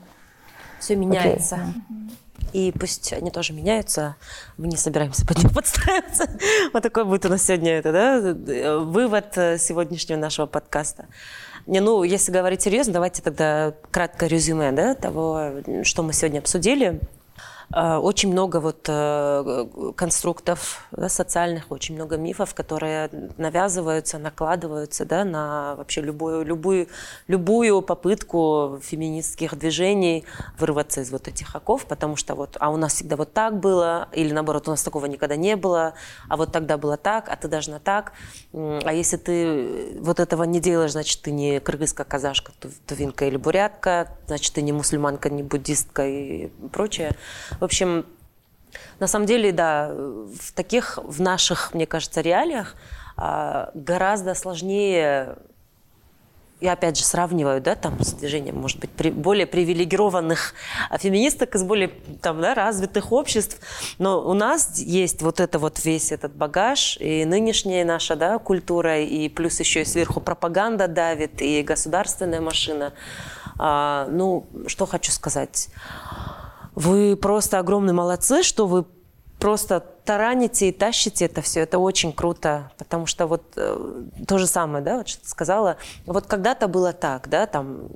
Все 0.78 0.96
меняется. 0.96 1.56
Okay. 1.56 2.10
И 2.52 2.72
пусть 2.78 3.12
они 3.12 3.30
тоже 3.30 3.52
меняются, 3.52 4.16
мы 4.56 4.68
не 4.68 4.76
собираемся 4.76 5.26
под 5.26 5.42
них 5.42 5.52
подстраиваться. 5.52 6.28
Вот 6.72 6.82
такой 6.82 7.04
будет 7.04 7.26
у 7.26 7.28
нас 7.28 7.42
сегодня 7.42 7.72
это, 7.72 7.92
да, 7.92 8.78
вывод 8.80 9.32
сегодняшнего 9.34 10.18
нашего 10.18 10.46
подкаста. 10.46 11.06
Не, 11.66 11.80
ну, 11.80 12.04
если 12.04 12.30
говорить 12.30 12.62
серьезно, 12.62 12.92
давайте 12.92 13.22
тогда 13.22 13.74
кратко 13.90 14.26
резюме 14.26 14.70
да, 14.72 14.94
того, 14.94 15.50
что 15.82 16.02
мы 16.02 16.12
сегодня 16.12 16.38
обсудили. 16.38 17.00
Э, 17.74 17.96
очень 17.96 18.30
много 18.30 18.60
вот 18.60 18.86
э, 18.88 19.66
конструктов 19.96 20.86
да, 20.92 21.08
социальных, 21.08 21.70
очень 21.70 21.94
много 21.94 22.16
мифов, 22.16 22.54
которые 22.54 23.10
навязываются, 23.36 24.18
накладываются 24.18 25.04
да, 25.04 25.24
на 25.24 25.74
вообще 25.76 26.00
любую, 26.00 26.44
любую, 26.44 26.88
любую 27.26 27.82
попытку 27.82 28.78
феминистских 28.82 29.58
движений 29.58 30.24
вырваться 30.58 31.00
из 31.00 31.10
вот 31.10 31.28
этих 31.28 31.54
оков, 31.54 31.86
потому 31.86 32.16
что 32.16 32.34
вот, 32.34 32.56
а 32.60 32.70
у 32.70 32.76
нас 32.76 32.94
всегда 32.94 33.16
вот 33.16 33.32
так 33.32 33.58
было, 33.58 34.08
или 34.12 34.32
наоборот, 34.32 34.68
у 34.68 34.70
нас 34.70 34.82
такого 34.82 35.06
никогда 35.06 35.36
не 35.36 35.56
было, 35.56 35.94
а 36.28 36.36
вот 36.36 36.52
тогда 36.52 36.78
было 36.78 36.96
так, 36.96 37.28
а 37.28 37.36
ты 37.36 37.48
должна 37.48 37.78
так. 37.78 38.12
А 38.52 38.92
если 38.92 39.16
ты 39.16 39.98
вот 40.00 40.20
этого 40.20 40.44
не 40.44 40.60
делаешь, 40.60 40.92
значит, 40.92 41.22
ты 41.22 41.32
не 41.32 41.60
кыргызка, 41.60 42.04
казашка, 42.04 42.52
тувинка 42.86 43.26
или 43.26 43.36
бурятка, 43.36 44.16
значит, 44.26 44.54
ты 44.54 44.62
не 44.62 44.72
мусульманка, 44.72 45.30
не 45.30 45.42
буддистка 45.42 46.06
и 46.06 46.48
прочее. 46.72 47.16
В 47.60 47.64
общем, 47.64 48.06
на 48.98 49.06
самом 49.06 49.26
деле, 49.26 49.52
да, 49.52 49.90
в 49.92 50.52
таких, 50.54 50.98
в 51.02 51.20
наших, 51.20 51.74
мне 51.74 51.86
кажется, 51.86 52.20
реалиях 52.20 52.74
а, 53.16 53.70
гораздо 53.74 54.34
сложнее 54.34 55.36
я 56.60 56.72
опять 56.72 56.96
же 56.96 57.04
сравниваю, 57.04 57.60
да, 57.60 57.74
там 57.74 58.02
с 58.02 58.12
движением, 58.14 58.56
может 58.56 58.78
быть, 58.78 58.90
при, 58.90 59.10
более 59.10 59.46
привилегированных 59.46 60.54
феминисток 60.98 61.54
из 61.54 61.62
более 61.62 61.90
там, 62.22 62.40
да, 62.40 62.54
развитых 62.54 63.12
обществ, 63.12 63.60
но 63.98 64.26
у 64.26 64.32
нас 64.32 64.78
есть 64.78 65.20
вот 65.20 65.40
это 65.40 65.58
вот 65.58 65.84
весь 65.84 66.12
этот 66.12 66.34
багаж, 66.34 66.96
и 66.98 67.24
нынешняя 67.26 67.84
наша, 67.84 68.16
да, 68.16 68.38
культура, 68.38 69.00
и 69.00 69.28
плюс 69.28 69.60
еще 69.60 69.82
и 69.82 69.84
сверху 69.84 70.20
пропаганда 70.20 70.88
давит, 70.88 71.42
и 71.42 71.62
государственная 71.62 72.40
машина. 72.40 72.94
А, 73.58 74.08
ну, 74.10 74.46
что 74.66 74.86
хочу 74.86 75.12
сказать. 75.12 75.68
Вы 76.76 77.16
просто 77.16 77.58
огромные 77.58 77.94
молодцы, 77.94 78.42
что 78.42 78.66
вы 78.66 78.84
просто 79.38 79.80
тараните 79.80 80.68
и 80.68 80.72
тащите 80.72 81.24
это 81.24 81.42
все, 81.42 81.60
это 81.60 81.78
очень 81.78 82.12
круто, 82.12 82.70
потому 82.78 83.06
что 83.06 83.26
вот 83.26 83.42
э, 83.56 84.02
то 84.26 84.38
же 84.38 84.46
самое, 84.46 84.84
да, 84.84 84.98
вот 84.98 85.08
что 85.08 85.22
ты 85.22 85.28
сказала, 85.28 85.78
вот 86.06 86.26
когда-то 86.26 86.68
было 86.68 86.92
так, 86.92 87.28
да, 87.28 87.46
там 87.46 87.88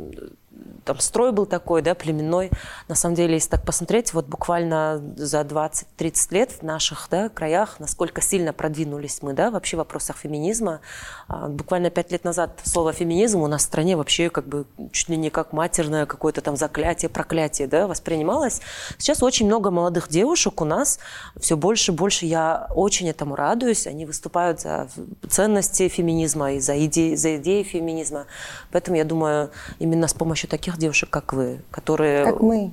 там 0.84 0.98
строй 1.00 1.32
был 1.32 1.46
такой, 1.46 1.82
да, 1.82 1.94
племенной. 1.94 2.50
На 2.88 2.94
самом 2.94 3.14
деле, 3.14 3.34
если 3.34 3.50
так 3.50 3.64
посмотреть, 3.64 4.12
вот 4.12 4.26
буквально 4.26 5.02
за 5.16 5.40
20-30 5.40 6.34
лет 6.34 6.52
в 6.52 6.62
наших 6.62 7.08
да, 7.10 7.28
краях, 7.28 7.80
насколько 7.80 8.20
сильно 8.20 8.52
продвинулись 8.52 9.20
мы, 9.22 9.32
да, 9.32 9.50
вообще 9.50 9.76
в 9.76 9.78
вопросах 9.78 10.16
феминизма. 10.16 10.80
А, 11.28 11.48
буквально 11.48 11.90
5 11.90 12.12
лет 12.12 12.24
назад 12.24 12.60
слово 12.64 12.92
феминизм 12.92 13.40
у 13.40 13.46
нас 13.46 13.62
в 13.62 13.64
стране 13.64 13.96
вообще 13.96 14.30
как 14.30 14.46
бы 14.46 14.66
чуть 14.92 15.08
ли 15.08 15.16
не 15.16 15.30
как 15.30 15.52
матерное 15.52 16.06
какое-то 16.06 16.40
там 16.40 16.56
заклятие, 16.56 17.08
проклятие, 17.08 17.68
да, 17.68 17.86
воспринималось. 17.86 18.60
Сейчас 18.98 19.22
очень 19.22 19.46
много 19.46 19.70
молодых 19.70 20.08
девушек 20.08 20.60
у 20.60 20.64
нас, 20.64 20.98
все 21.38 21.56
больше 21.56 21.92
и 21.92 21.94
больше. 21.94 22.26
Я 22.26 22.68
очень 22.74 23.08
этому 23.08 23.36
радуюсь. 23.36 23.86
Они 23.86 24.06
выступают 24.06 24.60
за 24.60 24.88
ценности 25.28 25.88
феминизма 25.88 26.52
и 26.52 26.60
за 26.60 26.84
идеи, 26.86 27.14
за 27.14 27.36
идеи 27.36 27.62
феминизма. 27.62 28.26
Поэтому 28.70 28.96
я 28.96 29.04
думаю, 29.04 29.50
именно 29.78 30.08
с 30.08 30.14
помощью 30.14 30.48
таких 30.48 30.69
девушек, 30.78 31.10
как 31.10 31.32
вы, 31.32 31.60
которые... 31.70 32.24
Как 32.24 32.40
мы. 32.40 32.72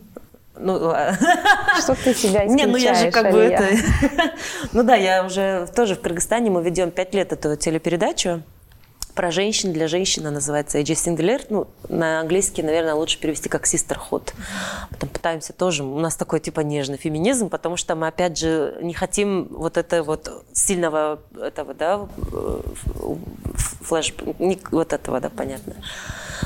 Ну, 0.59 0.79
что 1.79 1.95
ты 1.95 2.13
себя 2.15 2.45
исключаешь, 2.45 2.51
Не, 2.51 2.65
ну 2.65 2.77
я 2.77 2.95
же 2.95 3.11
как 3.11 3.31
бы 3.31 3.39
это... 3.39 3.67
ну 4.73 4.83
да, 4.83 4.95
я 4.95 5.23
уже 5.23 5.67
тоже 5.75 5.95
в 5.95 6.01
Кыргызстане, 6.01 6.49
мы 6.49 6.63
ведем 6.63 6.89
пять 6.91 7.13
лет 7.13 7.31
эту 7.31 7.55
телепередачу 7.55 8.41
про 9.17 9.31
женщин 9.31 9.73
для 9.73 9.87
женщины 9.87 10.29
называется 10.29 10.77
AJ 10.77 10.93
Singler. 10.93 11.43
Ну, 11.49 11.67
на 11.89 12.19
английский, 12.19 12.61
наверное, 12.61 12.93
лучше 12.93 13.19
перевести 13.19 13.49
как 13.49 13.65
sisterhood. 13.65 14.31
Потом 14.91 15.09
пытаемся 15.09 15.53
тоже, 15.53 15.83
у 15.83 15.97
нас 15.97 16.15
такой 16.15 16.39
типа 16.39 16.59
нежный 16.59 16.97
феминизм, 16.97 17.49
потому 17.49 17.77
что 17.77 17.95
мы, 17.95 18.07
опять 18.07 18.37
же, 18.37 18.77
не 18.79 18.93
хотим 18.93 19.47
вот 19.49 19.77
это 19.77 20.03
вот 20.03 20.45
сильного 20.53 21.19
этого, 21.41 21.73
да, 21.73 22.07
флэш, 23.81 24.13
вот 24.71 24.93
этого, 24.93 25.19
да, 25.19 25.29
понятно. 25.29 25.73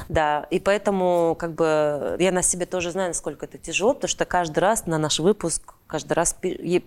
Да, 0.10 0.48
и 0.50 0.60
поэтому 0.60 1.36
как 1.40 1.54
бы 1.54 2.16
я 2.20 2.32
на 2.32 2.42
себе 2.42 2.66
тоже 2.66 2.92
знаю, 2.92 3.10
насколько 3.10 3.46
это 3.46 3.58
тяжело, 3.58 3.94
потому 3.94 4.10
что 4.10 4.26
каждый 4.26 4.60
раз 4.60 4.86
на 4.86 4.98
наш 4.98 5.20
выпуск 5.20 5.74
каждый 5.92 6.14
раз 6.14 6.38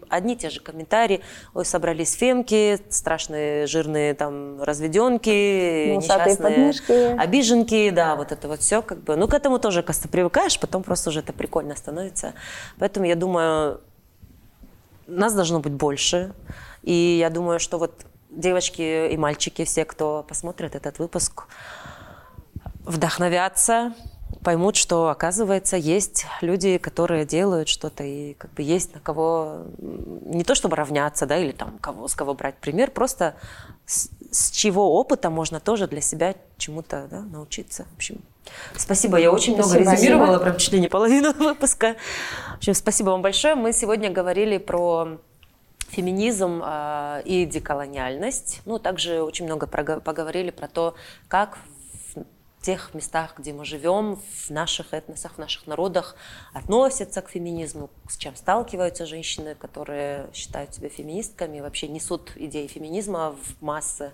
одни 0.09 0.33
и 0.33 0.37
те 0.37 0.49
же 0.49 0.61
комментарии. 0.61 1.21
Ой, 1.53 1.67
собрались 1.67 2.13
фемки, 2.15 2.81
страшные 2.89 3.67
жирные 3.67 4.15
там 4.15 4.63
разведенки, 4.63 5.95
несчастные 5.97 6.37
подмышки. 6.37 7.21
обиженки, 7.21 7.91
да, 7.91 8.17
вот 8.17 8.33
это 8.33 8.49
вот 8.49 8.61
все 8.61 8.81
как 8.81 9.03
бы. 9.03 9.17
Ну, 9.17 9.29
к 9.29 9.35
этому 9.35 9.59
тоже, 9.59 9.83
кажется, 9.83 10.09
привыкаешь, 10.09 10.59
потом 10.59 10.83
просто 10.83 11.11
уже 11.11 11.21
это 11.21 11.35
прикольно 11.35 11.77
становится. 11.77 12.33
Поэтому 12.79 13.05
я 13.05 13.15
думаю, 13.15 13.83
нас 15.07 15.35
должно 15.35 15.61
быть 15.61 15.73
больше. 15.73 16.33
И 16.83 17.19
я 17.21 17.29
думаю, 17.29 17.61
что 17.61 17.79
вот 17.79 18.07
девочки 18.31 19.09
и 19.13 19.17
мальчики, 19.17 19.65
все, 19.65 19.85
кто 19.85 20.25
посмотрит 20.27 20.75
этот 20.75 20.99
выпуск, 20.99 21.45
вдохновятся, 22.85 23.95
поймут, 24.43 24.77
что, 24.77 25.09
оказывается, 25.09 25.77
есть 25.77 26.27
люди, 26.41 26.79
которые 26.79 27.25
делают 27.25 27.69
что-то, 27.69 28.05
и 28.05 28.35
как 28.35 28.53
бы 28.53 28.63
есть 28.63 28.95
на 28.95 29.01
кого 29.01 29.65
не 29.79 30.45
то 30.45 30.55
чтобы 30.55 30.77
равняться, 30.77 31.27
да, 31.27 31.37
или 31.37 31.53
там 31.53 31.79
кого, 31.81 32.07
с 32.09 32.15
кого 32.15 32.35
брать 32.35 32.57
пример, 32.57 32.91
просто 32.91 33.35
с, 33.87 34.11
с 34.31 34.51
чего 34.51 34.99
опыта 34.99 35.31
можно 35.31 35.61
тоже 35.61 35.89
для 35.89 36.01
себя 36.01 36.35
чему-то 36.59 37.07
да, 37.11 37.21
научиться. 37.21 37.87
В 37.93 37.97
общем, 37.97 38.21
спасибо, 38.77 39.19
я 39.19 39.33
очень 39.33 39.55
спасибо, 39.55 39.81
много 39.81 39.93
резюмировала, 39.93 40.27
спасибо. 40.27 40.45
прям 40.45 40.57
чуть 40.59 40.73
ли 40.73 40.81
не 40.81 40.89
половину 40.89 41.33
выпуска. 41.39 41.97
В 42.53 42.57
общем, 42.59 42.75
спасибо 42.75 43.11
вам 43.11 43.23
большое. 43.23 43.55
Мы 43.55 43.73
сегодня 43.73 44.11
говорили 44.11 44.59
про 44.59 45.19
феминизм 45.89 46.63
э, 46.65 47.23
и 47.25 47.47
деколониальность. 47.47 48.61
Ну, 48.65 48.79
также 48.79 49.23
очень 49.23 49.47
много 49.47 49.67
поговорили 49.67 50.51
про 50.51 50.69
то, 50.69 50.95
как 51.29 51.59
тех 52.65 52.95
местах, 52.95 53.35
где 53.39 53.53
мы 53.53 53.65
живем, 53.65 54.17
в 54.17 54.51
наших 54.51 54.95
этносах, 54.95 55.35
в 55.35 55.39
наших 55.39 55.67
народах 55.67 56.17
относятся 56.55 57.21
к 57.21 57.29
феминизму, 57.29 57.91
с 58.09 58.17
чем 58.17 58.35
сталкиваются 58.35 59.05
женщины, 59.05 59.55
которые 59.55 60.31
считают 60.33 60.75
себя 60.75 60.89
феминистками, 60.89 61.61
вообще 61.61 61.89
несут 61.89 62.33
идеи 62.37 62.67
феминизма 62.67 63.37
в 63.43 63.63
массы. 63.63 64.13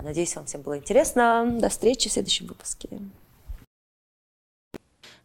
Надеюсь, 0.00 0.36
вам 0.36 0.44
всем 0.44 0.60
было 0.60 0.76
интересно. 0.76 1.58
До 1.58 1.68
встречи 1.70 2.08
в 2.08 2.12
следующем 2.12 2.46
выпуске. 2.46 2.88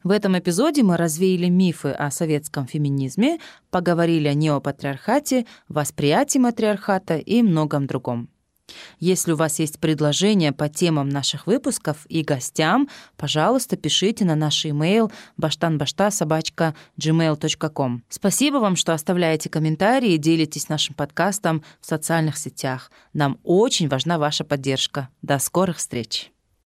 В 0.04 0.12
этом 0.12 0.38
эпизоде 0.38 0.84
мы 0.84 0.98
развеяли 0.98 1.50
мифы 1.50 1.90
о 1.90 2.12
советском 2.12 2.68
феминизме, 2.68 3.40
поговорили 3.70 4.28
о 4.28 4.34
неопатриархате, 4.34 5.46
восприятии 5.68 6.38
матриархата 6.38 7.18
и 7.18 7.42
многом 7.42 7.88
другом. 7.88 8.30
Если 9.00 9.32
у 9.32 9.36
вас 9.36 9.60
есть 9.60 9.80
предложения 9.80 10.52
по 10.52 10.68
темам 10.70 11.10
наших 11.10 11.46
выпусков 11.48 12.06
и 12.10 12.24
гостям, 12.24 12.90
пожалуйста, 13.18 13.76
пишите 13.78 14.26
на 14.26 14.36
наш 14.36 14.66
email 14.66 15.12
bashtanbashta.gmail.com. 15.40 18.04
Спасибо 18.10 18.58
вам, 18.58 18.76
что 18.76 18.94
оставляете 18.94 19.50
комментарии 19.50 20.14
и 20.14 20.18
делитесь 20.18 20.70
нашим 20.70 20.96
подкастом 20.96 21.64
в 21.80 21.86
социальных 21.86 22.38
сетях. 22.38 22.92
Нам 23.14 23.40
очень 23.44 23.88
важна 23.88 24.18
ваша 24.18 24.44
поддержка. 24.44 25.10
До 25.22 25.38
скорых 25.40 25.78
встреч! 25.78 26.32